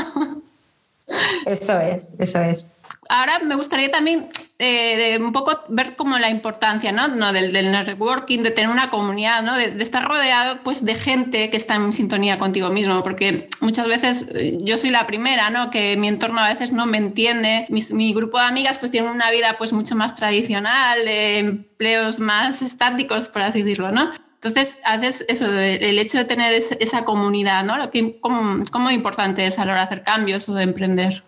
Eso 1.44 1.80
es, 1.80 2.08
eso 2.18 2.40
es. 2.40 2.70
Ahora 3.08 3.38
me 3.40 3.54
gustaría 3.54 3.90
también 3.90 4.28
eh, 4.58 5.18
un 5.20 5.32
poco 5.32 5.64
ver 5.68 5.96
como 5.96 6.16
la 6.18 6.30
importancia 6.30 6.92
¿no? 6.92 7.08
¿no? 7.08 7.32
Del, 7.32 7.52
del, 7.52 7.72
networking, 7.72 8.40
de 8.42 8.50
tener 8.50 8.70
una 8.70 8.88
comunidad, 8.88 9.42
¿no? 9.42 9.56
de, 9.56 9.82
estar 9.82 10.06
rodeado 10.06 10.60
pues, 10.62 10.84
de 10.84 10.94
gente 10.94 11.50
que 11.50 11.56
está 11.56 11.74
en 11.74 11.92
sintonía 11.92 12.38
contigo 12.38 12.70
mismo, 12.70 13.02
porque 13.02 13.48
muchas 13.60 13.88
veces 13.88 14.30
eh, 14.34 14.58
yo 14.60 14.78
soy 14.78 14.90
la 14.90 15.06
primera, 15.06 15.50
¿no? 15.50 15.70
que 15.70 15.96
mi 15.96 16.08
entorno 16.08 16.40
a 16.40 16.48
veces 16.48 16.72
no 16.72 16.86
me 16.86 16.98
entiende, 16.98 17.66
mi, 17.68 17.82
mi 17.90 18.14
grupo 18.14 18.38
de 18.38 18.44
amigas 18.44 18.78
pues 18.78 18.92
tienen 18.92 19.10
una 19.10 19.30
vida 19.30 19.56
pues 19.58 19.72
mucho 19.72 19.96
más 19.96 20.14
tradicional, 20.14 21.04
de 21.04 21.38
empleos 21.38 22.20
más 22.20 22.62
estáticos, 22.62 23.28
por 23.28 23.42
así 23.42 23.62
decirlo, 23.62 23.90
¿no? 23.90 24.10
Entonces, 24.34 24.78
haces 24.84 25.24
eso, 25.28 25.50
el 25.50 25.98
hecho 25.98 26.18
de 26.18 26.26
tener 26.26 26.52
esa 26.52 27.04
comunidad, 27.04 27.64
¿no? 27.64 27.76
¿Cómo, 28.20 28.62
¿Cómo 28.70 28.90
importante 28.90 29.46
es 29.46 29.58
a 29.58 29.64
la 29.64 29.72
hora 29.72 29.80
de 29.80 29.86
hacer 29.86 30.02
cambios 30.02 30.50
o 30.50 30.54
de 30.54 30.64
emprender? 30.64 31.24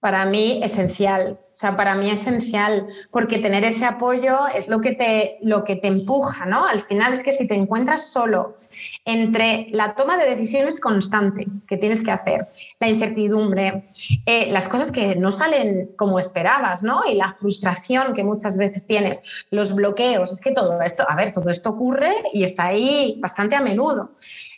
Para 0.00 0.24
mí, 0.24 0.60
esencial. 0.62 1.38
O 1.42 1.56
sea, 1.60 1.76
para 1.76 1.94
mí 1.94 2.10
esencial, 2.10 2.86
porque 3.10 3.38
tener 3.38 3.64
ese 3.64 3.84
apoyo 3.84 4.46
es 4.54 4.68
lo 4.68 4.80
que 4.80 4.92
te, 4.92 5.36
lo 5.42 5.62
que 5.62 5.76
te 5.76 5.88
empuja, 5.88 6.46
¿no? 6.46 6.64
Al 6.64 6.80
final 6.80 7.12
es 7.12 7.22
que 7.22 7.32
si 7.32 7.46
te 7.46 7.54
encuentras 7.54 8.10
solo 8.10 8.54
entre 9.04 9.66
la 9.72 9.94
toma 9.94 10.16
de 10.16 10.24
decisiones 10.24 10.80
constante 10.80 11.46
que 11.68 11.76
tienes 11.76 12.02
que 12.02 12.12
hacer, 12.12 12.48
la 12.78 12.88
incertidumbre, 12.88 13.90
eh, 14.24 14.50
las 14.50 14.68
cosas 14.68 14.90
que 14.90 15.16
no 15.16 15.30
salen 15.30 15.90
como 15.96 16.18
esperabas, 16.18 16.82
¿no? 16.82 17.02
Y 17.06 17.16
la 17.16 17.34
frustración 17.34 18.14
que 18.14 18.24
muchas 18.24 18.56
veces 18.56 18.86
tienes, 18.86 19.20
los 19.50 19.74
bloqueos, 19.74 20.32
es 20.32 20.40
que 20.40 20.52
todo 20.52 20.80
esto, 20.80 21.04
a 21.06 21.14
ver, 21.14 21.34
todo 21.34 21.50
esto 21.50 21.70
ocurre 21.70 22.10
y 22.32 22.44
está 22.44 22.66
ahí 22.68 23.18
bastante 23.20 23.54
a 23.54 23.60
menudo. 23.60 24.12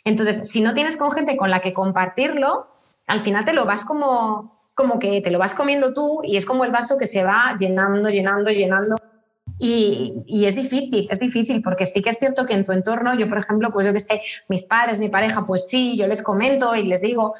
Entonces, 0.05 0.49
si 0.49 0.61
no 0.61 0.73
tienes 0.73 0.95
con 0.95 1.11
gente 1.11 1.35
con 1.35 1.49
la 1.49 1.59
que 1.59 1.73
compartirlo, 1.73 2.72
al 3.07 3.19
final 3.19 3.45
te 3.45 3.53
lo 3.53 3.65
vas 3.65 3.85
como 3.85 4.53
como 4.75 4.99
que 4.99 5.21
te 5.21 5.31
lo 5.31 5.39
vas 5.39 5.53
comiendo 5.53 5.93
tú 5.93 6.21
y 6.23 6.37
es 6.37 6.45
como 6.45 6.65
el 6.65 6.71
vaso 6.71 6.97
que 6.97 7.05
se 7.05 7.23
va 7.23 7.55
llenando, 7.59 8.09
llenando, 8.09 8.49
llenando. 8.49 8.95
Y, 9.59 10.23
y, 10.25 10.45
es 10.45 10.55
difícil, 10.55 11.07
es 11.11 11.19
difícil, 11.19 11.61
porque 11.61 11.85
sí 11.85 12.01
que 12.01 12.09
es 12.09 12.17
cierto 12.17 12.45
que 12.45 12.53
en 12.53 12.65
tu 12.65 12.71
entorno, 12.71 13.13
yo 13.15 13.29
por 13.29 13.37
ejemplo, 13.37 13.71
pues 13.71 13.85
yo 13.85 13.93
que 13.93 13.99
sé, 13.99 14.21
mis 14.47 14.63
padres, 14.63 14.99
mi 14.99 15.09
pareja, 15.09 15.45
pues 15.45 15.67
sí, 15.67 15.95
yo 15.95 16.07
les 16.07 16.23
comento 16.23 16.75
y 16.75 16.87
les 16.87 17.01
digo, 17.01 17.35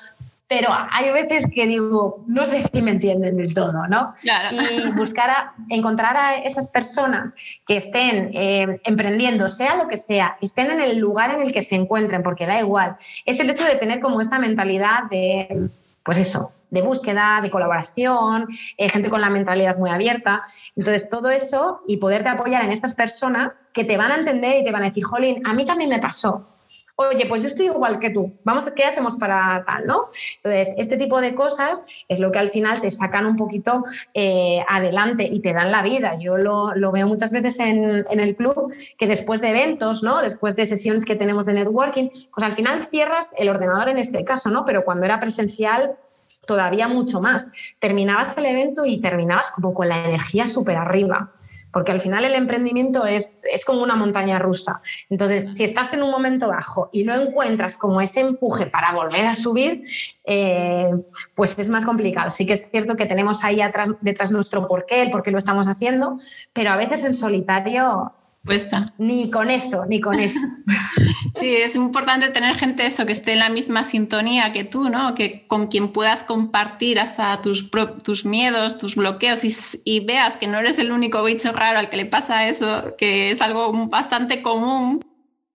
pero 0.47 0.69
hay 0.71 1.11
veces 1.11 1.49
que 1.53 1.65
digo, 1.65 2.23
no 2.27 2.45
sé 2.45 2.61
si 2.61 2.81
me 2.81 2.91
entienden 2.91 3.37
del 3.37 3.53
todo, 3.53 3.87
¿no? 3.87 4.13
Y 4.51 4.91
buscar 4.91 5.29
a, 5.29 5.53
encontrar 5.69 6.15
a 6.15 6.37
esas 6.37 6.71
personas 6.71 7.35
que 7.65 7.77
estén 7.77 8.31
eh, 8.33 8.79
emprendiendo, 8.83 9.49
sea 9.49 9.75
lo 9.75 9.87
que 9.87 9.97
sea, 9.97 10.37
estén 10.41 10.69
en 10.69 10.81
el 10.81 10.99
lugar 10.99 11.31
en 11.31 11.41
el 11.41 11.53
que 11.53 11.61
se 11.61 11.75
encuentren, 11.75 12.23
porque 12.23 12.45
da 12.45 12.59
igual, 12.59 12.95
es 13.25 13.39
el 13.39 13.49
hecho 13.49 13.65
de 13.65 13.75
tener 13.75 13.99
como 13.99 14.21
esta 14.21 14.37
mentalidad 14.37 15.03
de, 15.09 15.69
pues 16.03 16.17
eso, 16.17 16.51
de 16.73 16.81
búsqueda, 16.81 17.39
de 17.41 17.51
colaboración, 17.51 18.47
eh, 18.77 18.89
gente 18.89 19.11
con 19.11 19.21
la 19.21 19.29
mentalidad 19.29 19.77
muy 19.77 19.91
abierta. 19.91 20.43
Entonces, 20.75 21.07
todo 21.07 21.29
eso 21.29 21.81
y 21.87 21.97
poderte 21.97 22.29
apoyar 22.29 22.63
en 22.63 22.71
estas 22.71 22.95
personas 22.95 23.59
que 23.73 23.85
te 23.85 23.95
van 23.95 24.11
a 24.11 24.15
entender 24.15 24.59
y 24.59 24.63
te 24.63 24.71
van 24.71 24.81
a 24.81 24.87
decir, 24.87 25.03
Jolín, 25.03 25.43
a 25.45 25.53
mí 25.53 25.65
también 25.65 25.91
me 25.91 25.99
pasó. 25.99 26.47
Oye, 26.95 27.25
pues 27.25 27.41
yo 27.41 27.47
estoy 27.47 27.65
igual 27.65 27.97
que 27.99 28.11
tú. 28.11 28.37
Vamos, 28.43 28.65
¿qué 28.75 28.83
hacemos 28.85 29.15
para 29.15 29.63
tal, 29.65 29.87
no? 29.87 29.99
Entonces, 30.43 30.75
este 30.77 30.95
tipo 30.95 31.19
de 31.21 31.33
cosas 31.33 31.83
es 32.07 32.19
lo 32.19 32.31
que 32.31 32.37
al 32.37 32.49
final 32.49 32.81
te 32.81 32.91
sacan 32.91 33.25
un 33.25 33.35
poquito 33.35 33.83
eh, 34.13 34.63
adelante 34.69 35.23
y 35.23 35.39
te 35.39 35.53
dan 35.53 35.71
la 35.71 35.81
vida. 35.81 36.19
Yo 36.19 36.37
lo, 36.37 36.75
lo 36.75 36.91
veo 36.91 37.07
muchas 37.07 37.31
veces 37.31 37.57
en, 37.59 38.05
en, 38.07 38.19
el 38.19 38.35
club, 38.35 38.71
que 38.99 39.07
después 39.07 39.41
de 39.41 39.49
eventos, 39.49 40.03
¿no? 40.03 40.21
Después 40.21 40.55
de 40.55 40.67
sesiones 40.67 41.03
que 41.03 41.15
tenemos 41.15 41.47
de 41.47 41.53
networking, 41.53 42.09
pues 42.33 42.45
al 42.45 42.53
final 42.53 42.85
cierras 42.85 43.33
el 43.39 43.49
ordenador 43.49 43.89
en 43.89 43.97
este 43.97 44.23
caso, 44.23 44.51
¿no? 44.51 44.63
Pero 44.63 44.85
cuando 44.85 45.05
era 45.05 45.19
presencial, 45.19 45.95
todavía 46.45 46.87
mucho 46.87 47.21
más. 47.21 47.51
Terminabas 47.79 48.37
el 48.37 48.45
evento 48.45 48.85
y 48.85 49.01
terminabas 49.01 49.49
como 49.49 49.73
con 49.73 49.89
la 49.89 50.05
energía 50.05 50.45
súper 50.45 50.77
arriba. 50.77 51.31
Porque 51.73 51.91
al 51.91 51.99
final 51.99 52.23
el 52.23 52.35
emprendimiento 52.35 53.05
es, 53.05 53.41
es 53.51 53.65
como 53.65 53.81
una 53.81 53.95
montaña 53.95 54.37
rusa. 54.37 54.81
Entonces, 55.09 55.57
si 55.57 55.63
estás 55.63 55.91
en 55.93 56.03
un 56.03 56.11
momento 56.11 56.47
bajo 56.47 56.89
y 56.93 57.03
no 57.03 57.15
encuentras 57.15 57.75
como 57.75 57.99
ese 57.99 58.21
empuje 58.21 58.67
para 58.67 58.93
volver 58.93 59.25
a 59.25 59.35
subir, 59.35 59.83
eh, 60.23 60.91
pues 61.35 61.57
es 61.57 61.69
más 61.69 61.83
complicado. 61.83 62.29
Sí 62.29 62.45
que 62.45 62.53
es 62.53 62.69
cierto 62.69 62.95
que 62.95 63.07
tenemos 63.07 63.43
ahí 63.43 63.59
atrás, 63.59 63.89
detrás 64.01 64.31
nuestro 64.31 64.67
porqué, 64.67 65.01
el 65.01 65.09
por 65.09 65.23
qué 65.23 65.31
lo 65.31 65.39
estamos 65.39 65.67
haciendo, 65.67 66.17
pero 66.53 66.69
a 66.69 66.75
veces 66.77 67.03
en 67.03 67.15
solitario 67.15 68.11
Ni 68.97 69.31
con 69.31 69.49
eso, 69.49 69.85
ni 69.85 70.01
con 70.01 70.19
eso. 70.19 70.39
Sí, 71.39 71.55
es 71.55 71.75
importante 71.75 72.29
tener 72.29 72.55
gente 72.55 72.85
eso, 72.85 73.07
que 73.07 73.11
esté 73.11 73.33
en 73.33 73.39
la 73.39 73.49
misma 73.49 73.85
sintonía 73.85 74.53
que 74.53 74.63
tú, 74.63 74.89
¿no? 74.89 75.15
Que 75.15 75.47
con 75.47 75.67
quien 75.67 75.89
puedas 75.89 76.23
compartir 76.23 76.99
hasta 76.99 77.41
tus, 77.41 77.71
tus 78.03 78.23
miedos, 78.23 78.77
tus 78.77 78.95
bloqueos 78.95 79.43
y, 79.43 79.53
y, 79.83 80.01
veas 80.01 80.37
que 80.37 80.47
no 80.47 80.59
eres 80.59 80.77
el 80.77 80.91
único 80.91 81.23
bicho 81.23 81.51
raro 81.51 81.79
al 81.79 81.89
que 81.89 81.97
le 81.97 82.05
pasa 82.05 82.47
eso, 82.47 82.93
que 82.97 83.31
es 83.31 83.41
algo 83.41 83.73
bastante 83.87 84.43
común. 84.43 85.03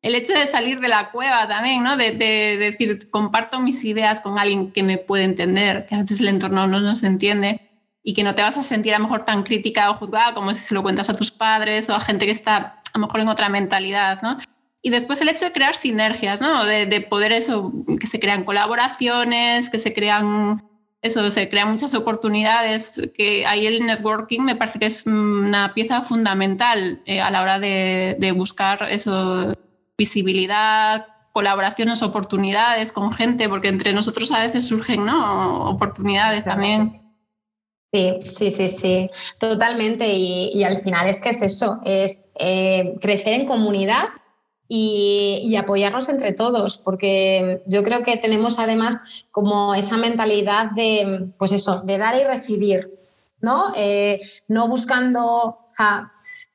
El 0.03 0.16
hecho 0.16 0.32
de 0.32 0.47
salir 0.49 0.80
de 0.80 0.89
la 0.89 1.11
cueva 1.11 1.47
también, 1.47 1.82
¿no? 1.82 1.97
De, 1.97 2.11
de, 2.11 2.57
decir, 2.59 3.09
comparto 3.09 3.61
mis 3.61 3.84
ideas 3.84 4.20
con 4.20 4.39
alguien 4.39 4.72
que 4.72 4.82
me 4.82 4.99
puede 4.99 5.24
entender, 5.24 5.86
que 5.86 5.95
a 5.95 5.99
veces 5.99 6.20
el 6.20 6.28
entorno 6.28 6.66
no 6.66 6.80
nos 6.80 7.05
entiende 7.05 7.68
y 8.03 8.14
que 8.14 8.22
no 8.22 8.34
te 8.34 8.43
vas 8.43 8.57
a 8.57 8.62
sentir 8.62 8.95
a 8.95 8.99
lo 8.99 9.05
mejor 9.05 9.24
tan 9.24 9.43
crítica 9.43 9.91
o 9.91 9.95
juzgada 9.95 10.34
como 10.34 10.55
si 10.55 10.61
se 10.61 10.74
lo 10.74 10.82
cuentas 10.82 11.11
a 11.11 11.14
tus 11.14 11.30
padres 11.30 11.91
o 11.91 11.95
a 11.95 12.01
gente 12.01 12.24
que 12.24 12.32
está 12.32 12.77
a 12.93 12.99
lo 12.99 13.07
mejor 13.07 13.20
en 13.20 13.28
otra 13.28 13.49
mentalidad, 13.49 14.20
¿no? 14.22 14.39
Y 14.80 14.91
después 14.91 15.20
el 15.20 15.28
hecho 15.28 15.45
de 15.45 15.53
crear 15.53 15.74
sinergias, 15.74 16.41
¿no? 16.41 16.64
De, 16.64 16.86
de, 16.86 17.01
poder 17.01 17.32
eso, 17.32 17.72
que 18.01 18.07
se 18.07 18.20
crean 18.20 18.45
colaboraciones, 18.45 19.70
que 19.70 19.78
se 19.78 19.93
crean, 19.93 20.62
eso, 21.03 21.30
se 21.30 21.49
crean 21.49 21.70
muchas 21.70 21.95
oportunidades, 21.95 23.01
que 23.16 23.45
ahí 23.45 23.66
el 23.66 23.84
networking 23.84 24.41
me 24.43 24.55
parece 24.55 24.78
que 24.78 24.86
es 24.86 25.05
una 25.07 25.74
pieza 25.74 26.03
fundamental 26.03 27.03
eh, 27.07 27.20
a 27.20 27.30
la 27.30 27.43
hora 27.43 27.59
de, 27.59 28.16
de, 28.20 28.32
buscar 28.32 28.86
eso, 28.89 29.53
visibilidad, 29.97 31.07
colaboraciones, 31.32 32.03
oportunidades 32.03 32.93
con 32.93 33.12
gente, 33.12 33.49
porque 33.49 33.68
entre 33.68 33.93
nosotros 33.93 34.30
a 34.30 34.41
veces 34.41 34.66
surgen, 34.66 35.05
¿no? 35.05 35.70
Oportunidades 35.70 36.45
también. 36.45 37.07
Sí, 37.91 38.18
sí, 38.22 38.51
sí, 38.51 38.68
sí, 38.68 39.11
totalmente. 39.39 40.07
Y, 40.12 40.62
al 40.62 40.76
final 40.78 41.09
es 41.09 41.20
que 41.20 41.30
es 41.30 41.41
eso, 41.41 41.80
es 41.84 42.28
eh, 42.39 42.97
crecer 43.01 43.41
en 43.41 43.47
comunidad 43.47 44.09
y, 44.68 45.57
apoyarnos 45.57 46.11
entre 46.11 46.32
todos, 46.32 46.76
porque 46.76 47.62
yo 47.66 47.82
creo 47.82 48.03
que 48.03 48.18
tenemos 48.18 48.59
además 48.59 49.26
como 49.30 49.74
esa 49.74 49.97
mentalidad 49.97 50.70
de, 50.72 51.30
pues 51.39 51.53
eso, 51.53 51.80
de 51.82 51.97
dar 51.97 52.14
y 52.16 52.24
recibir, 52.24 52.93
¿no? 53.41 53.72
Eh, 53.74 54.20
no 54.49 54.68
buscando, 54.68 55.61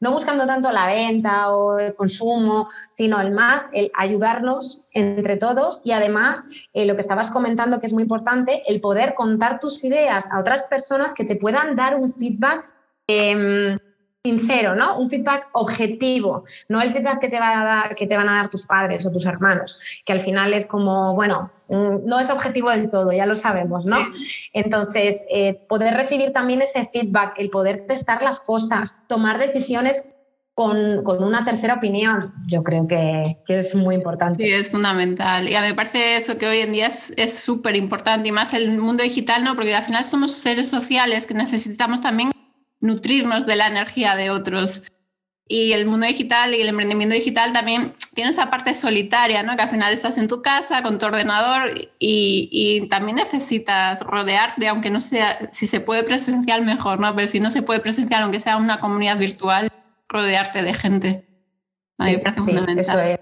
no 0.03 0.11
buscando 0.11 0.45
tanto 0.45 0.69
la 0.73 0.87
venta 0.87 1.49
o 1.49 1.79
el 1.79 1.95
consumo, 1.95 2.67
sino 2.89 3.21
el 3.21 3.31
más, 3.31 3.69
el 3.71 3.89
ayudarnos 3.95 4.81
entre 4.91 5.37
todos 5.37 5.81
y 5.85 5.93
además 5.93 6.67
eh, 6.73 6.85
lo 6.85 6.95
que 6.95 6.99
estabas 6.99 7.29
comentando 7.31 7.79
que 7.79 7.85
es 7.85 7.93
muy 7.93 8.03
importante, 8.03 8.63
el 8.67 8.81
poder 8.81 9.13
contar 9.13 9.61
tus 9.61 9.81
ideas 9.85 10.29
a 10.29 10.41
otras 10.41 10.67
personas 10.67 11.13
que 11.13 11.23
te 11.23 11.37
puedan 11.37 11.77
dar 11.77 11.95
un 11.95 12.09
feedback. 12.09 12.65
Em, 13.07 13.79
sincero, 14.25 14.73
¿no? 14.73 14.97
Un 14.99 15.09
feedback 15.09 15.49
objetivo, 15.51 16.45
no 16.69 16.81
el 16.81 16.91
feedback 16.91 17.19
que 17.19 17.27
te, 17.27 17.37
va 17.37 17.59
a 17.59 17.65
dar, 17.65 17.95
que 17.95 18.07
te 18.07 18.15
van 18.15 18.29
a 18.29 18.37
dar 18.37 18.47
tus 18.47 18.65
padres 18.65 19.05
o 19.05 19.11
tus 19.11 19.25
hermanos, 19.25 19.77
que 20.05 20.13
al 20.13 20.21
final 20.21 20.53
es 20.53 20.65
como, 20.65 21.13
bueno, 21.13 21.51
mm, 21.67 22.05
no 22.05 22.21
es 22.21 22.29
objetivo 22.29 22.69
del 22.69 22.89
todo, 22.89 23.11
ya 23.11 23.25
lo 23.25 23.35
sabemos, 23.35 23.85
¿no? 23.85 23.97
Entonces, 24.53 25.25
eh, 25.29 25.55
poder 25.67 25.95
recibir 25.95 26.31
también 26.31 26.61
ese 26.61 26.85
feedback, 26.85 27.33
el 27.37 27.49
poder 27.49 27.85
testar 27.85 28.23
las 28.23 28.39
cosas, 28.39 29.05
tomar 29.09 29.39
decisiones 29.39 30.07
con, 30.53 31.03
con, 31.03 31.21
una 31.21 31.43
tercera 31.43 31.73
opinión, 31.73 32.19
yo 32.47 32.63
creo 32.63 32.87
que, 32.87 33.23
que, 33.45 33.59
es 33.59 33.75
muy 33.75 33.95
importante. 33.95 34.45
Sí, 34.45 34.53
es 34.53 34.71
fundamental. 34.71 35.49
Y 35.49 35.55
a 35.55 35.61
mí 35.61 35.67
me 35.67 35.73
parece 35.73 36.15
eso 36.15 36.37
que 36.37 36.47
hoy 36.47 36.59
en 36.59 36.71
día 36.71 36.87
es 36.87 37.39
súper 37.39 37.75
importante, 37.75 38.29
y 38.29 38.31
más 38.31 38.53
el 38.53 38.77
mundo 38.77 39.03
digital, 39.03 39.43
¿no? 39.43 39.53
Porque 39.53 39.75
al 39.75 39.83
final 39.83 40.05
somos 40.05 40.31
seres 40.31 40.69
sociales 40.69 41.27
que 41.27 41.33
necesitamos 41.33 41.99
también 41.99 42.32
nutrirnos 42.83 43.45
de 43.45 43.55
la 43.55 43.67
energía 43.67 44.15
de 44.15 44.29
otros. 44.29 44.91
Y 45.47 45.71
el 45.71 45.85
mundo 45.85 46.05
digital 46.05 46.53
y 46.53 46.61
el 46.61 46.69
emprendimiento 46.69 47.15
digital 47.15 47.53
también 47.53 47.95
tiene 48.13 48.29
esa 48.29 48.49
parte 48.49 48.73
solitaria, 48.73 49.41
¿no? 49.41 49.55
que 49.55 49.63
al 49.63 49.69
final 49.69 49.91
estás 49.91 50.17
en 50.17 50.27
tu 50.27 50.41
casa 50.41 50.83
con 50.83 50.97
tu 50.99 51.05
ordenador 51.05 51.71
y, 51.99 52.49
y, 52.51 52.87
también 52.87 53.17
necesitas 53.17 54.01
rodearte, 54.01 54.67
aunque 54.67 54.89
no 54.89 54.99
sea, 54.99 55.49
si 55.51 55.67
se 55.67 55.79
puede 55.79 56.03
presencial 56.03 56.63
mejor, 56.63 56.99
¿no? 56.99 57.13
pero 57.15 57.27
si 57.27 57.39
no 57.39 57.49
se 57.49 57.61
puede 57.61 57.79
presencial, 57.79 58.23
aunque 58.23 58.39
sea 58.39 58.57
una 58.57 58.79
comunidad 58.79 59.17
virtual, 59.17 59.69
rodearte 60.07 60.61
de 60.61 60.73
gente. 60.73 61.27
A 61.97 62.05
mí 62.05 62.11
me 62.13 62.19
parece 62.19 62.41
fundamental. 62.41 62.79
Eso 62.79 62.99
es. 62.99 63.19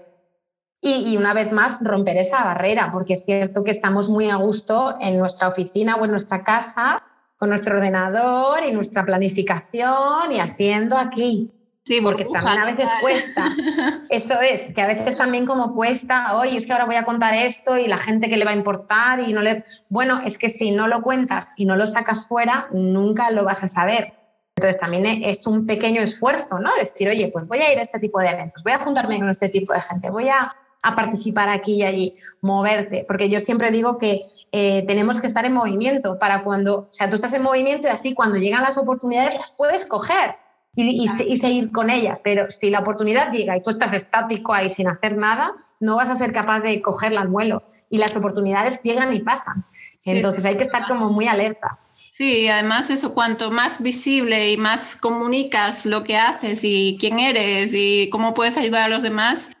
Y, 0.80 1.12
y, 1.12 1.16
una 1.16 1.34
vez 1.34 1.52
más, 1.52 1.78
romper 1.80 2.16
esa 2.16 2.42
barrera, 2.42 2.90
porque 2.90 3.12
es 3.14 3.24
cierto 3.24 3.62
que 3.62 3.70
estamos 3.70 4.08
muy 4.08 4.30
a 4.30 4.36
gusto 4.36 4.96
en 5.00 5.18
nuestra 5.18 5.46
oficina 5.46 5.96
o 5.96 6.04
en 6.04 6.10
nuestra 6.10 6.42
casa 6.42 7.04
con 7.42 7.48
nuestro 7.48 7.74
ordenador 7.74 8.60
y 8.64 8.70
nuestra 8.70 9.04
planificación 9.04 10.30
y 10.30 10.38
haciendo 10.38 10.96
aquí. 10.96 11.50
Sí, 11.82 12.00
porque 12.00 12.24
también 12.24 12.60
a 12.60 12.66
veces 12.66 12.88
cuesta. 13.00 13.46
Eso 14.10 14.40
es, 14.40 14.72
que 14.72 14.80
a 14.80 14.86
veces 14.86 15.18
también 15.18 15.44
como 15.44 15.74
cuesta, 15.74 16.36
oye, 16.36 16.56
es 16.56 16.66
que 16.66 16.72
ahora 16.72 16.84
voy 16.84 16.94
a 16.94 17.04
contar 17.04 17.34
esto 17.34 17.76
y 17.76 17.88
la 17.88 17.98
gente 17.98 18.30
que 18.30 18.36
le 18.36 18.44
va 18.44 18.52
a 18.52 18.54
importar 18.54 19.18
y 19.18 19.32
no 19.32 19.42
le... 19.42 19.64
Bueno, 19.90 20.20
es 20.24 20.38
que 20.38 20.48
si 20.48 20.70
no 20.70 20.86
lo 20.86 21.02
cuentas 21.02 21.48
y 21.56 21.66
no 21.66 21.74
lo 21.74 21.88
sacas 21.88 22.28
fuera, 22.28 22.68
nunca 22.70 23.32
lo 23.32 23.42
vas 23.42 23.64
a 23.64 23.66
saber. 23.66 24.12
Entonces 24.54 24.80
también 24.80 25.24
es 25.24 25.44
un 25.44 25.66
pequeño 25.66 26.00
esfuerzo, 26.00 26.60
¿no? 26.60 26.70
Decir, 26.76 27.08
oye, 27.08 27.28
pues 27.32 27.48
voy 27.48 27.58
a 27.58 27.72
ir 27.72 27.78
a 27.80 27.82
este 27.82 27.98
tipo 27.98 28.20
de 28.20 28.28
eventos, 28.28 28.62
voy 28.62 28.74
a 28.74 28.78
juntarme 28.78 29.18
con 29.18 29.28
este 29.28 29.48
tipo 29.48 29.72
de 29.72 29.80
gente, 29.80 30.10
voy 30.10 30.28
a, 30.28 30.54
a 30.82 30.94
participar 30.94 31.48
aquí 31.48 31.80
y 31.80 31.82
allí, 31.82 32.14
moverte, 32.40 33.04
porque 33.04 33.28
yo 33.28 33.40
siempre 33.40 33.72
digo 33.72 33.98
que 33.98 34.28
eh, 34.54 34.84
tenemos 34.86 35.18
que 35.18 35.26
estar 35.26 35.46
en 35.46 35.54
movimiento 35.54 36.18
para 36.18 36.44
cuando, 36.44 36.80
o 36.80 36.88
sea, 36.92 37.08
tú 37.08 37.16
estás 37.16 37.32
en 37.32 37.42
movimiento 37.42 37.88
y 37.88 37.90
así 37.90 38.12
cuando 38.12 38.36
llegan 38.36 38.62
las 38.62 38.76
oportunidades 38.76 39.34
las 39.34 39.50
puedes 39.50 39.86
coger 39.86 40.36
y, 40.74 41.06
seguir 41.36 41.72
con 41.72 41.90
ellas, 41.90 42.20
pero 42.22 42.50
si 42.50 42.70
la 42.70 42.80
oportunidad 42.80 43.30
llega 43.30 43.56
y 43.56 43.62
tú 43.62 43.70
estás 43.70 43.92
estático 43.92 44.54
ahí 44.54 44.68
sin 44.68 44.88
hacer 44.88 45.16
nada, 45.16 45.52
no 45.80 45.96
vas 45.96 46.08
a 46.08 46.14
ser 46.14 46.32
capaz 46.32 46.60
de 46.60 46.80
cogerla 46.80 47.22
al 47.22 47.28
vuelo 47.28 47.62
y 47.90 47.98
las 47.98 48.16
oportunidades 48.16 48.82
llegan 48.82 49.12
y 49.14 49.20
pasan. 49.20 49.64
Entonces 50.04 50.44
hay 50.44 50.56
que 50.56 50.64
estar 50.64 50.86
como 50.86 51.10
muy 51.10 51.28
alerta. 51.28 51.78
Sí, 52.12 52.48
además 52.48 52.90
eso, 52.90 53.14
cuanto 53.14 53.50
más 53.50 53.82
visible 53.82 54.50
y 54.50 54.56
más 54.58 54.96
comunicas 54.96 55.86
lo 55.86 56.04
que 56.04 56.18
haces 56.18 56.60
y 56.62 56.98
quién 57.00 57.18
eres 57.18 57.72
y 57.74 58.10
cómo 58.10 58.34
puedes 58.34 58.58
ayudar 58.58 58.82
a 58.82 58.88
los 58.88 59.02
demás, 59.02 59.52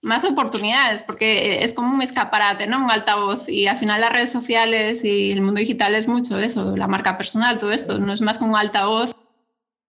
más 0.00 0.24
oportunidades, 0.24 1.02
porque 1.02 1.64
es 1.64 1.74
como 1.74 1.94
un 1.94 2.02
escaparate, 2.02 2.66
¿no? 2.66 2.84
Un 2.84 2.90
altavoz. 2.90 3.48
Y 3.48 3.66
al 3.66 3.76
final 3.76 4.00
las 4.00 4.12
redes 4.12 4.30
sociales 4.30 5.04
y 5.04 5.32
el 5.32 5.40
mundo 5.40 5.58
digital 5.58 5.94
es 5.94 6.08
mucho 6.08 6.38
eso, 6.38 6.76
la 6.76 6.86
marca 6.86 7.16
personal, 7.16 7.58
todo 7.58 7.72
esto. 7.72 7.98
No 7.98 8.12
es 8.12 8.20
más 8.20 8.38
que 8.38 8.44
un 8.44 8.56
altavoz 8.56 9.16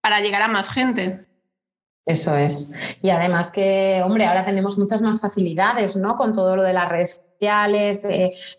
para 0.00 0.20
llegar 0.20 0.42
a 0.42 0.48
más 0.48 0.70
gente. 0.70 1.26
Eso 2.06 2.36
es. 2.36 2.72
Y 3.02 3.10
además 3.10 3.50
que, 3.50 4.02
hombre, 4.04 4.26
ahora 4.26 4.44
tenemos 4.44 4.78
muchas 4.78 5.00
más 5.00 5.20
facilidades, 5.20 5.94
¿no? 5.96 6.16
Con 6.16 6.32
todo 6.32 6.56
lo 6.56 6.62
de 6.62 6.72
las 6.72 6.88
redes 6.88 7.22
sociales, 7.30 8.02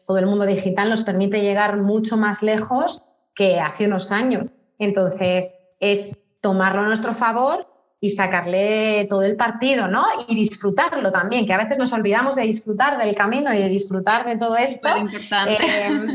todo 0.06 0.18
el 0.20 0.28
mundo 0.28 0.46
digital 0.46 0.90
nos 0.90 1.04
permite 1.04 1.42
llegar 1.42 1.78
mucho 1.78 2.16
más 2.18 2.42
lejos 2.44 3.04
que 3.36 3.60
hace 3.60 3.88
unos 3.88 4.12
años. 4.12 4.52
Entonces, 4.80 5.54
es 5.80 6.18
tomarlo 6.40 6.82
a 6.82 6.86
nuestro 6.86 7.14
favor 7.14 7.68
y 8.04 8.10
sacarle 8.10 9.06
todo 9.08 9.22
el 9.22 9.36
partido, 9.36 9.88
¿no? 9.88 10.04
Y 10.28 10.34
disfrutarlo 10.34 11.12
también, 11.12 11.46
que 11.46 11.54
a 11.54 11.58
veces 11.58 11.78
nos 11.78 11.94
olvidamos 11.94 12.34
de 12.34 12.42
disfrutar 12.42 12.98
del 12.98 13.14
camino 13.14 13.54
y 13.54 13.60
de 13.60 13.70
disfrutar 13.70 14.26
de 14.26 14.38
todo 14.38 14.58
esto. 14.58 14.98
importante. 14.98 15.60
Eh... 15.64 16.08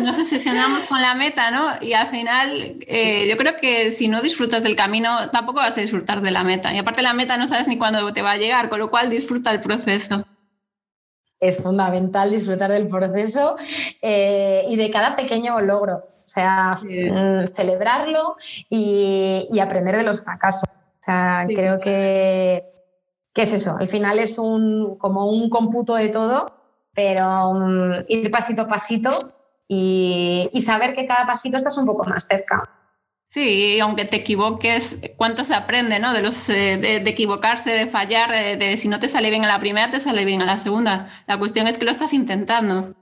nos 0.00 0.16
obsesionamos 0.16 0.84
con 0.84 1.02
la 1.02 1.16
meta, 1.16 1.50
¿no? 1.50 1.82
Y 1.82 1.94
al 1.94 2.06
final, 2.06 2.76
eh, 2.86 3.26
yo 3.28 3.36
creo 3.36 3.56
que 3.56 3.90
si 3.90 4.06
no 4.06 4.22
disfrutas 4.22 4.62
del 4.62 4.76
camino, 4.76 5.30
tampoco 5.30 5.58
vas 5.58 5.76
a 5.76 5.80
disfrutar 5.80 6.22
de 6.22 6.30
la 6.30 6.44
meta. 6.44 6.72
Y 6.72 6.78
aparte 6.78 7.02
la 7.02 7.12
meta 7.12 7.36
no 7.36 7.48
sabes 7.48 7.66
ni 7.66 7.76
cuándo 7.76 8.12
te 8.12 8.22
va 8.22 8.30
a 8.30 8.36
llegar, 8.36 8.68
con 8.68 8.78
lo 8.78 8.88
cual 8.88 9.10
disfruta 9.10 9.50
el 9.50 9.58
proceso. 9.58 10.24
Es 11.40 11.56
fundamental 11.60 12.30
disfrutar 12.30 12.70
del 12.70 12.86
proceso 12.86 13.56
eh, 14.00 14.62
y 14.68 14.76
de 14.76 14.90
cada 14.92 15.16
pequeño 15.16 15.60
logro. 15.60 15.96
O 15.96 16.28
sea, 16.28 16.78
mm, 16.80 17.48
celebrarlo 17.52 18.36
y, 18.70 19.48
y 19.50 19.58
aprender 19.58 19.96
de 19.96 20.04
los 20.04 20.22
fracasos. 20.22 20.70
O 21.04 21.10
sea, 21.12 21.44
creo 21.46 21.78
que, 21.80 22.64
que, 23.34 23.42
es 23.42 23.52
eso. 23.52 23.76
Al 23.78 23.88
final 23.88 24.18
es 24.18 24.38
un, 24.38 24.96
como 24.96 25.26
un 25.26 25.50
cómputo 25.50 25.96
de 25.96 26.08
todo, 26.08 26.46
pero 26.94 27.50
um, 27.50 27.92
ir 28.08 28.30
pasito 28.30 28.62
a 28.62 28.68
pasito 28.68 29.12
y, 29.68 30.48
y, 30.50 30.60
saber 30.62 30.94
que 30.94 31.06
cada 31.06 31.26
pasito 31.26 31.58
estás 31.58 31.76
un 31.76 31.84
poco 31.84 32.08
más 32.08 32.26
cerca. 32.26 32.70
Sí, 33.28 33.78
aunque 33.80 34.06
te 34.06 34.16
equivoques, 34.16 35.02
¿cuánto 35.16 35.44
se 35.44 35.54
aprende 35.54 35.98
¿no? 35.98 36.14
de, 36.14 36.22
los, 36.22 36.48
eh, 36.48 36.78
de, 36.78 37.00
de 37.00 37.10
equivocarse, 37.10 37.72
de 37.72 37.86
fallar, 37.86 38.30
de, 38.30 38.56
de, 38.56 38.78
si 38.78 38.88
no 38.88 38.98
te 38.98 39.08
sale 39.08 39.28
bien 39.28 39.44
a 39.44 39.48
la 39.48 39.58
primera, 39.58 39.90
te 39.90 40.00
sale 40.00 40.24
bien 40.24 40.40
a 40.40 40.46
la 40.46 40.56
segunda? 40.56 41.10
La 41.26 41.38
cuestión 41.38 41.66
es 41.66 41.76
que 41.76 41.84
lo 41.84 41.90
estás 41.90 42.14
intentando. 42.14 42.94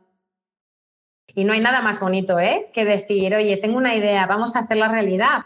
Y 1.37 1.45
no 1.45 1.53
hay 1.53 1.61
nada 1.61 1.83
más 1.83 2.01
bonito 2.01 2.41
¿eh? 2.41 2.69
que 2.75 2.85
decir, 2.85 3.33
oye, 3.33 3.59
tengo 3.59 3.77
una 3.77 3.95
idea, 3.95 4.27
vamos 4.27 4.57
a 4.57 4.61
hacerla 4.61 4.89
realidad 4.89 5.45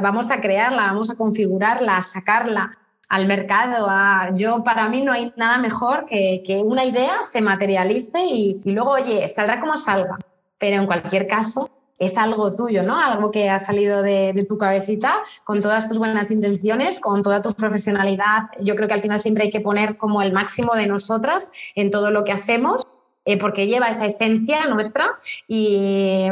vamos 0.00 0.30
a 0.30 0.40
crearla, 0.40 0.86
vamos 0.86 1.10
a 1.10 1.16
configurarla, 1.16 1.98
a 1.98 2.02
sacarla 2.02 2.78
al 3.08 3.26
mercado. 3.26 3.88
yo, 4.36 4.64
para 4.64 4.88
mí 4.88 5.02
no 5.02 5.12
hay 5.12 5.32
nada 5.36 5.58
mejor 5.58 6.06
que, 6.06 6.42
que 6.44 6.56
una 6.56 6.84
idea 6.84 7.22
se 7.22 7.40
materialice 7.40 8.24
y, 8.24 8.60
luego, 8.64 8.90
oye, 8.90 9.28
saldrá 9.28 9.60
como 9.60 9.76
salga. 9.76 10.18
Pero 10.58 10.76
en 10.80 10.86
cualquier 10.86 11.26
caso, 11.26 11.70
es 11.98 12.16
algo 12.16 12.54
tuyo, 12.54 12.82
¿no? 12.82 12.98
Algo 12.98 13.30
que 13.30 13.50
ha 13.50 13.58
salido 13.58 14.02
de, 14.02 14.44
tu 14.48 14.58
cabecita, 14.58 15.22
con 15.44 15.60
todas 15.60 15.88
tus 15.88 15.98
buenas 15.98 16.30
intenciones, 16.30 16.98
con 16.98 17.22
toda 17.22 17.40
tu 17.40 17.52
profesionalidad. 17.52 18.50
Yo 18.60 18.74
creo 18.74 18.88
que 18.88 18.94
al 18.94 19.00
final 19.00 19.20
siempre 19.20 19.44
hay 19.44 19.50
que 19.50 19.60
poner 19.60 19.96
como 19.96 20.22
el 20.22 20.32
máximo 20.32 20.74
de 20.74 20.86
nosotras 20.86 21.50
en 21.74 21.90
todo 21.90 22.10
lo 22.10 22.24
que 22.24 22.32
hacemos. 22.32 22.86
Eh, 23.26 23.38
porque 23.38 23.66
lleva 23.66 23.88
esa 23.88 24.04
esencia 24.04 24.66
nuestra 24.66 25.16
y, 25.48 26.26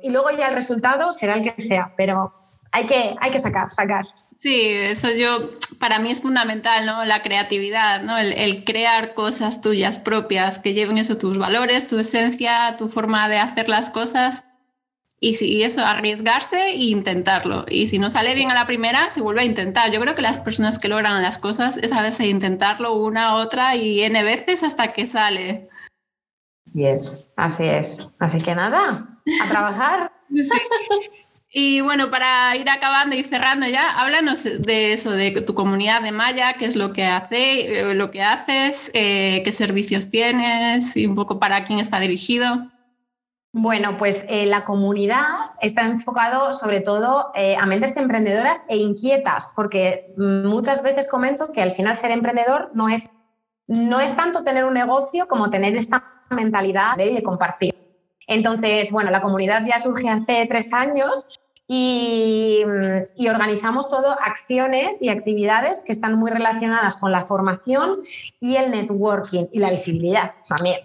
y, 0.00 0.10
luego 0.10 0.30
ya 0.30 0.46
el 0.46 0.54
resultado 0.54 1.10
será 1.10 1.34
el 1.34 1.42
que 1.42 1.60
sea, 1.60 1.92
pero 1.96 2.34
hay 2.72 2.86
que, 2.86 3.16
hay 3.20 3.30
que 3.30 3.38
sacar, 3.38 3.70
sacar. 3.70 4.06
Sí, 4.40 4.68
eso 4.70 5.10
yo, 5.10 5.50
para 5.78 5.98
mí 5.98 6.10
es 6.10 6.22
fundamental, 6.22 6.86
¿no? 6.86 7.04
La 7.04 7.22
creatividad, 7.22 8.02
¿no? 8.02 8.16
El, 8.16 8.32
el, 8.32 8.64
crear 8.64 9.14
cosas 9.14 9.60
tuyas 9.60 9.98
propias 9.98 10.58
que 10.58 10.72
lleven 10.72 10.96
eso, 10.96 11.18
tus 11.18 11.36
valores, 11.36 11.88
tu 11.88 11.98
esencia, 11.98 12.76
tu 12.78 12.88
forma 12.88 13.28
de 13.28 13.38
hacer 13.38 13.68
las 13.68 13.90
cosas 13.90 14.44
y, 15.22 15.34
si, 15.34 15.62
eso, 15.62 15.84
arriesgarse 15.84 16.70
e 16.70 16.76
intentarlo. 16.76 17.66
Y 17.68 17.88
si 17.88 17.98
no 17.98 18.08
sale 18.08 18.34
bien 18.34 18.50
a 18.50 18.54
la 18.54 18.66
primera, 18.66 19.10
se 19.10 19.20
vuelve 19.20 19.42
a 19.42 19.44
intentar. 19.44 19.90
Yo 19.90 20.00
creo 20.00 20.14
que 20.14 20.22
las 20.22 20.38
personas 20.38 20.78
que 20.78 20.88
logran 20.88 21.22
las 21.22 21.36
cosas 21.36 21.76
es 21.76 21.92
a 21.92 22.00
veces 22.00 22.26
intentarlo 22.26 22.94
una, 22.94 23.36
otra 23.36 23.76
y 23.76 24.00
n 24.02 24.22
veces 24.22 24.62
hasta 24.62 24.94
que 24.94 25.06
sale. 25.06 25.68
Así 26.66 26.86
es, 26.86 27.26
así 27.36 27.64
es. 27.64 28.08
Así 28.18 28.40
que 28.40 28.54
nada, 28.54 29.20
a 29.44 29.48
trabajar. 29.48 30.10
Y 31.52 31.80
bueno, 31.80 32.12
para 32.12 32.54
ir 32.56 32.70
acabando 32.70 33.16
y 33.16 33.24
cerrando 33.24 33.66
ya, 33.66 33.90
háblanos 34.00 34.44
de 34.44 34.92
eso, 34.92 35.10
de 35.10 35.32
tu 35.40 35.52
comunidad 35.54 36.00
de 36.00 36.12
Maya, 36.12 36.52
qué 36.52 36.64
es 36.64 36.76
lo 36.76 36.92
que 36.92 37.06
hace, 37.06 37.80
eh, 37.80 37.94
lo 37.94 38.12
que 38.12 38.22
haces, 38.22 38.92
eh, 38.94 39.42
qué 39.44 39.50
servicios 39.50 40.10
tienes 40.12 40.96
y 40.96 41.06
un 41.06 41.16
poco 41.16 41.40
para 41.40 41.64
quién 41.64 41.80
está 41.80 41.98
dirigido. 41.98 42.68
Bueno, 43.52 43.96
pues 43.96 44.24
eh, 44.28 44.46
la 44.46 44.64
comunidad 44.64 45.26
está 45.60 45.82
enfocado 45.86 46.52
sobre 46.52 46.82
todo 46.82 47.32
a 47.34 47.66
mentes 47.66 47.96
emprendedoras 47.96 48.62
e 48.68 48.76
inquietas, 48.76 49.52
porque 49.56 50.14
muchas 50.16 50.84
veces 50.84 51.08
comento 51.08 51.50
que 51.50 51.62
al 51.62 51.72
final 51.72 51.96
ser 51.96 52.12
emprendedor 52.12 52.70
no 52.74 52.88
es, 52.88 53.10
no 53.66 53.98
es 53.98 54.14
tanto 54.14 54.44
tener 54.44 54.64
un 54.64 54.74
negocio 54.74 55.26
como 55.26 55.50
tener 55.50 55.76
esta 55.76 56.04
mentalidad 56.30 56.96
de, 56.96 57.20
compartir. 57.24 57.74
Entonces, 58.28 58.92
bueno, 58.92 59.10
la 59.10 59.20
comunidad 59.20 59.64
ya 59.66 59.80
surge 59.80 60.08
hace 60.08 60.46
tres 60.48 60.72
años 60.72 61.39
y, 61.72 62.64
y, 63.14 63.28
organizamos 63.28 63.88
todo 63.88 64.10
acciones 64.20 65.00
y 65.00 65.08
actividades 65.08 65.78
que 65.86 65.92
están 65.92 66.14
muy 66.14 66.28
relacionadas 66.32 66.96
con 66.96 67.12
la 67.12 67.22
formación 67.22 68.00
y 68.40 68.56
el 68.56 68.72
networking 68.72 69.46
y 69.52 69.60
la 69.60 69.70
visibilidad 69.70 70.32
también. 70.48 70.80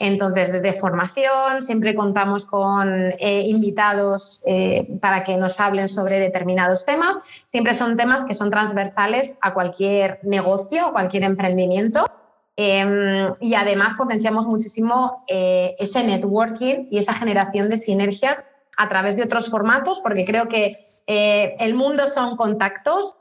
Entonces, 0.00 0.52
desde 0.52 0.74
formación, 0.74 1.62
siempre 1.62 1.94
contamos 1.94 2.44
con 2.44 2.94
eh, 3.18 3.44
invitados 3.46 4.42
eh, 4.44 4.86
para 5.00 5.24
que 5.24 5.38
nos 5.38 5.58
hablen 5.60 5.88
sobre 5.88 6.20
determinados 6.20 6.84
temas. 6.84 7.42
Siempre 7.46 7.72
son 7.72 7.96
temas 7.96 8.24
que 8.24 8.34
son 8.34 8.50
transversales 8.50 9.32
a 9.40 9.54
cualquier 9.54 10.20
negocio 10.24 10.92
cualquier 10.92 11.24
emprendimiento. 11.24 12.06
Em, 12.54 13.32
y 13.40 13.54
además 13.54 13.94
potenciamos 13.96 14.46
muchísimo 14.46 15.24
eh, 15.26 15.74
ese 15.78 16.02
networking 16.02 16.86
y 16.90 16.98
esa 16.98 17.14
generación 17.14 17.70
de 17.70 17.78
sinergias 17.78 18.44
a 18.78 18.88
través 18.88 19.16
de 19.16 19.24
otros 19.24 19.50
formatos, 19.50 20.00
porque 20.00 20.24
creo 20.24 20.48
que 20.48 20.76
el 21.06 21.74
mundo 21.74 22.06
son 22.06 22.36
contactos. 22.36 23.16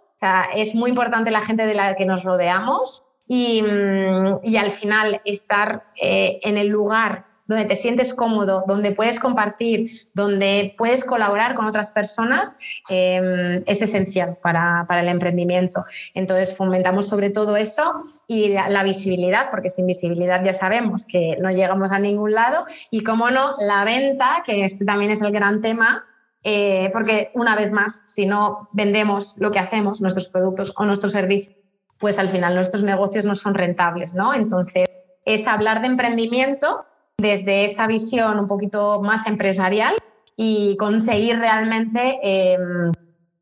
es 0.56 0.76
muy 0.76 0.90
importante 0.90 1.32
la 1.32 1.42
gente 1.42 1.66
de 1.66 1.74
la 1.74 1.96
que 1.96 2.06
nos 2.06 2.24
rodeamos 2.24 3.08
Mm, 3.30 4.38
y, 4.44 4.56
al 4.56 4.72
final 4.72 5.22
estar 5.26 5.84
eh, 6.02 6.40
en 6.44 6.58
el 6.58 6.68
lugar 6.68 7.27
donde 7.48 7.66
te 7.66 7.76
sientes 7.76 8.14
cómodo, 8.14 8.64
donde 8.68 8.92
puedes 8.92 9.20
compartir, 9.20 10.08
donde 10.14 10.74
puedes 10.78 11.04
colaborar 11.04 11.56
con 11.56 11.66
otras 11.66 11.92
personas, 11.92 12.58
em, 12.90 13.64
es 13.66 13.82
esencial 13.82 14.38
para, 14.42 14.86
el 14.90 15.08
emprendimiento. 15.08 15.84
Entonces, 16.14 16.56
fomentamos 16.56 17.08
sobre 17.08 17.30
todo 17.30 17.56
eso 17.56 18.06
y 18.28 18.50
la, 18.50 18.84
visibilidad, 18.84 19.50
porque 19.50 19.70
sin 19.70 19.86
visibilidad 19.86 20.44
ya 20.44 20.54
sabemos 20.54 21.06
que 21.06 21.38
no 21.40 21.52
llegamos 21.52 21.92
a 21.92 22.00
ningún 22.00 22.34
lado. 22.34 22.66
Y, 22.92 23.04
como 23.04 23.30
no, 23.32 23.56
la 23.60 23.86
venta, 23.86 24.44
que 24.46 24.64
este 24.64 24.86
también 24.86 25.12
es 25.12 25.22
el 25.22 25.32
gran 25.32 25.62
tema, 25.62 26.06
eh, 26.44 26.90
porque 26.94 27.32
una 27.34 27.56
vez 27.56 27.72
más, 27.72 28.02
si 28.08 28.26
no 28.26 28.70
vendemos 28.74 29.36
lo 29.38 29.52
que 29.52 29.60
hacemos, 29.60 30.02
nuestros 30.02 30.28
productos 30.28 30.74
o 30.78 30.86
nuestros 30.86 31.14
servicios, 31.14 31.56
pues 31.98 32.20
al 32.20 32.30
final 32.30 32.56
nuestros 32.56 32.84
negocios 32.84 33.26
no 33.26 33.36
son 33.36 33.54
rentables, 33.54 34.14
¿no? 34.14 34.34
Entonces, 34.34 34.90
es 35.26 35.48
hablar 35.48 35.82
de 35.82 35.88
emprendimiento 35.88 36.86
desde 37.20 37.66
esta 37.66 37.88
visión 37.88 38.40
un 38.40 38.48
poquito 38.48 39.02
más 39.02 39.26
empresarial 39.26 39.96
y 40.36 40.78
conseguir 40.78 41.40
realmente 41.40 42.20
em, 42.22 42.92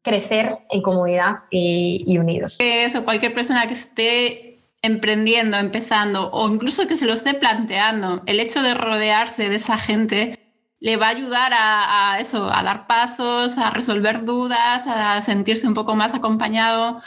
crecer 0.02 0.50
en 0.70 0.82
comunidad 0.82 1.36
y, 1.52 2.18
unidos. 2.18 2.56
Eso, 2.60 3.04
cualquier 3.04 3.34
persona 3.34 3.68
que 3.68 3.74
esté 3.74 4.60
emprendiendo, 4.82 5.58
empezando 5.58 6.30
o 6.32 6.48
incluso 6.48 6.88
que 6.88 6.96
se 6.96 7.06
lo 7.06 7.12
esté 7.12 7.34
planteando, 7.34 8.24
el 8.28 8.40
hecho 8.40 8.64
de 8.64 8.76
rodearse 8.76 9.50
de 9.50 9.56
esa 9.56 9.78
gente 9.78 10.40
le 10.80 10.96
va 10.96 11.08
a 11.08 11.10
ayudar 11.10 11.52
a, 11.54 12.14
a, 12.14 12.20
eso, 12.20 12.50
a 12.54 12.64
dar 12.64 12.88
pasos, 12.88 13.58
a 13.58 13.72
resolver 13.72 14.24
dudas, 14.24 14.88
a 14.88 15.22
sentirse 15.22 15.68
un 15.68 15.74
poco 15.74 15.96
más 15.96 16.14
acompañado 16.14 17.02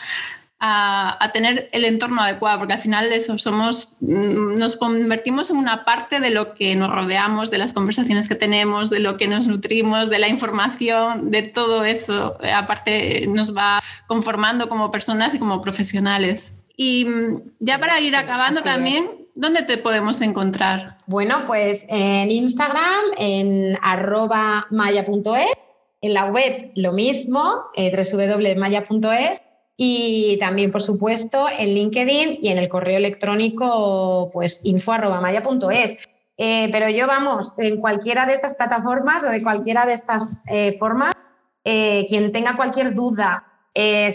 a, 0.61 1.31
tener 1.33 1.69
el 1.73 1.85
entorno 1.85 2.23
adecuado, 2.23 2.59
porque 2.59 2.75
al 2.75 2.81
final 2.81 3.13
eso 3.13 3.39
somos, 3.39 3.97
mm, 4.01 4.55
nos 4.55 4.77
convertimos 4.77 5.51
en 5.51 5.57
una 5.57 5.85
parte 5.85 6.21
de 6.21 6.31
lo 6.31 6.55
que 6.55 6.75
nos 6.75 6.91
rodeamos, 6.91 7.51
de 7.51 7.59
las 7.59 7.73
conversaciones 7.73 8.29
que 8.29 8.35
tenemos, 8.35 8.91
de 8.91 8.99
lo 8.99 9.17
que 9.17 9.29
nos 9.29 9.47
nutrimos, 9.47 10.11
de 10.11 10.19
la 10.19 10.29
información, 10.29 11.31
de 11.31 11.43
todo 11.43 11.85
eso. 11.85 12.37
Aparte 12.55 13.27
nos 13.29 13.57
va 13.57 13.81
conformando 14.07 14.69
como 14.69 14.91
personas 14.91 15.35
y 15.35 15.39
como 15.39 15.61
profesionales. 15.61 16.53
Y 16.77 17.05
mm, 17.05 17.43
ya 17.61 17.79
para 17.79 18.01
ir 18.01 18.17
acabando 18.17 18.63
también, 18.63 19.29
¿dónde 19.35 19.63
te 19.63 19.79
podemos 19.79 20.21
encontrar? 20.21 20.99
Bueno, 21.07 21.45
pues 21.47 21.87
en 21.89 22.31
Instagram, 22.31 23.03
en 23.17 23.79
arroba 23.83 24.67
maya.es, 24.71 25.47
en 26.01 26.15
la 26.15 26.27
web 26.27 26.73
lo 26.75 26.93
mismo, 26.93 27.65
eh, 27.75 27.93
www.maya.es 27.93 29.41
y 29.81 30.37
también, 30.41 30.73
por 30.73 30.83
supuesto, 30.83 31.47
en 31.57 31.69
LinkedIn 31.73 32.41
y 32.43 32.49
en 32.49 32.59
el 32.59 32.69
correo 32.69 32.97
electrónico, 32.97 34.29
pues 34.33 34.65
info.maya.es. 34.65 36.09
Eh, 36.37 36.69
pero 36.73 36.89
yo, 36.89 37.07
vamos, 37.07 37.57
en 37.59 37.81
cualquiera 37.81 38.27
de 38.27 38.33
estas 38.33 38.55
plataformas 38.55 39.23
o 39.23 39.29
de 39.29 39.41
cualquiera 39.41 39.87
de 39.87 39.93
estas 39.93 40.43
eh, 40.49 40.77
formas, 40.81 41.15
eh, 41.63 42.05
quien 42.09 42.33
tenga 42.33 42.57
cualquier 42.57 42.93
duda 42.93 43.45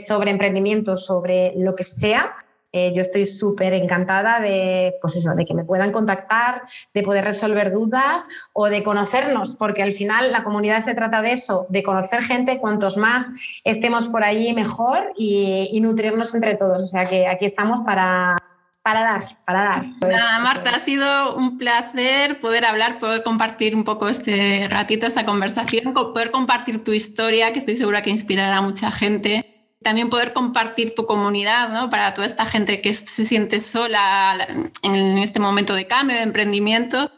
sobre 0.05 0.31
emprendimiento, 0.31 0.97
sobre 0.97 1.53
lo 1.55 1.73
que 1.73 1.83
sea, 1.83 2.35
eh, 2.75 2.91
yo 2.91 3.01
estoy 3.01 3.27
súper 3.27 3.71
encantada 3.75 4.39
de, 4.39 4.95
pues 4.99 5.15
eso, 5.15 5.35
de 5.35 5.45
que 5.45 5.53
me 5.53 5.63
puedan 5.63 5.91
contactar, 5.91 6.63
de 6.91 7.03
poder 7.03 7.23
resolver 7.23 7.71
dudas 7.71 8.25
o 8.51 8.65
de 8.65 8.81
conocernos, 8.81 9.55
porque 9.55 9.83
al 9.83 9.93
final 9.93 10.31
la 10.31 10.43
comunidad 10.43 10.79
se 10.79 10.95
trata 10.95 11.21
de 11.21 11.33
eso, 11.33 11.67
de 11.69 11.83
conocer 11.83 12.23
gente, 12.23 12.57
cuantos 12.57 12.97
más 12.97 13.31
estemos 13.63 14.07
por 14.07 14.23
allí 14.23 14.53
mejor 14.53 15.13
y, 15.15 15.79
nutrirnos 15.83 16.33
entre 16.33 16.55
todos. 16.55 16.81
O 16.81 16.87
sea 16.87 17.03
que 17.03 17.27
aquí 17.27 17.45
estamos 17.45 17.81
para, 17.81 18.37
para 18.81 19.03
dar, 19.03 19.21
para 19.45 19.63
dar. 19.65 19.85
Nada, 20.09 20.39
Marta, 20.39 20.71
ha 20.71 20.79
sido 20.79 21.35
un 21.35 21.57
placer 21.57 22.39
poder 22.39 22.65
hablar, 22.65 22.97
poder 22.97 23.21
compartir 23.21 23.75
un 23.75 23.83
poco 23.83 24.07
este 24.07 24.67
ratito, 24.67 25.05
esta 25.05 25.25
conversación, 25.25 25.93
poder 25.93 26.31
compartir 26.31 26.83
tu 26.83 26.91
historia, 26.93 27.53
que 27.53 27.59
estoy 27.59 27.75
segura 27.75 28.01
que 28.01 28.09
inspirará 28.09 28.57
a 28.57 28.61
mucha 28.61 28.89
gente 28.89 29.52
también 29.83 30.09
poder 30.09 30.33
compartir 30.33 30.95
tu 30.95 31.05
comunidad, 31.05 31.69
¿no? 31.69 31.89
Para 31.89 32.13
toda 32.13 32.25
esta 32.25 32.45
gente 32.45 32.81
que 32.81 32.93
se 32.93 33.25
siente 33.25 33.61
sola 33.61 34.47
en 34.81 35.17
este 35.17 35.39
momento 35.39 35.75
de 35.75 35.85
cambio, 35.85 36.15
de 36.15 36.23
emprendimiento. 36.23 37.11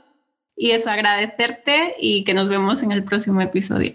Y 0.57 0.71
eso, 0.71 0.89
agradecerte 0.89 1.95
y 1.99 2.23
que 2.23 2.33
nos 2.33 2.49
vemos 2.49 2.81
en 2.83 2.91
el 2.91 3.03
próximo 3.03 3.41
episodio. 3.41 3.91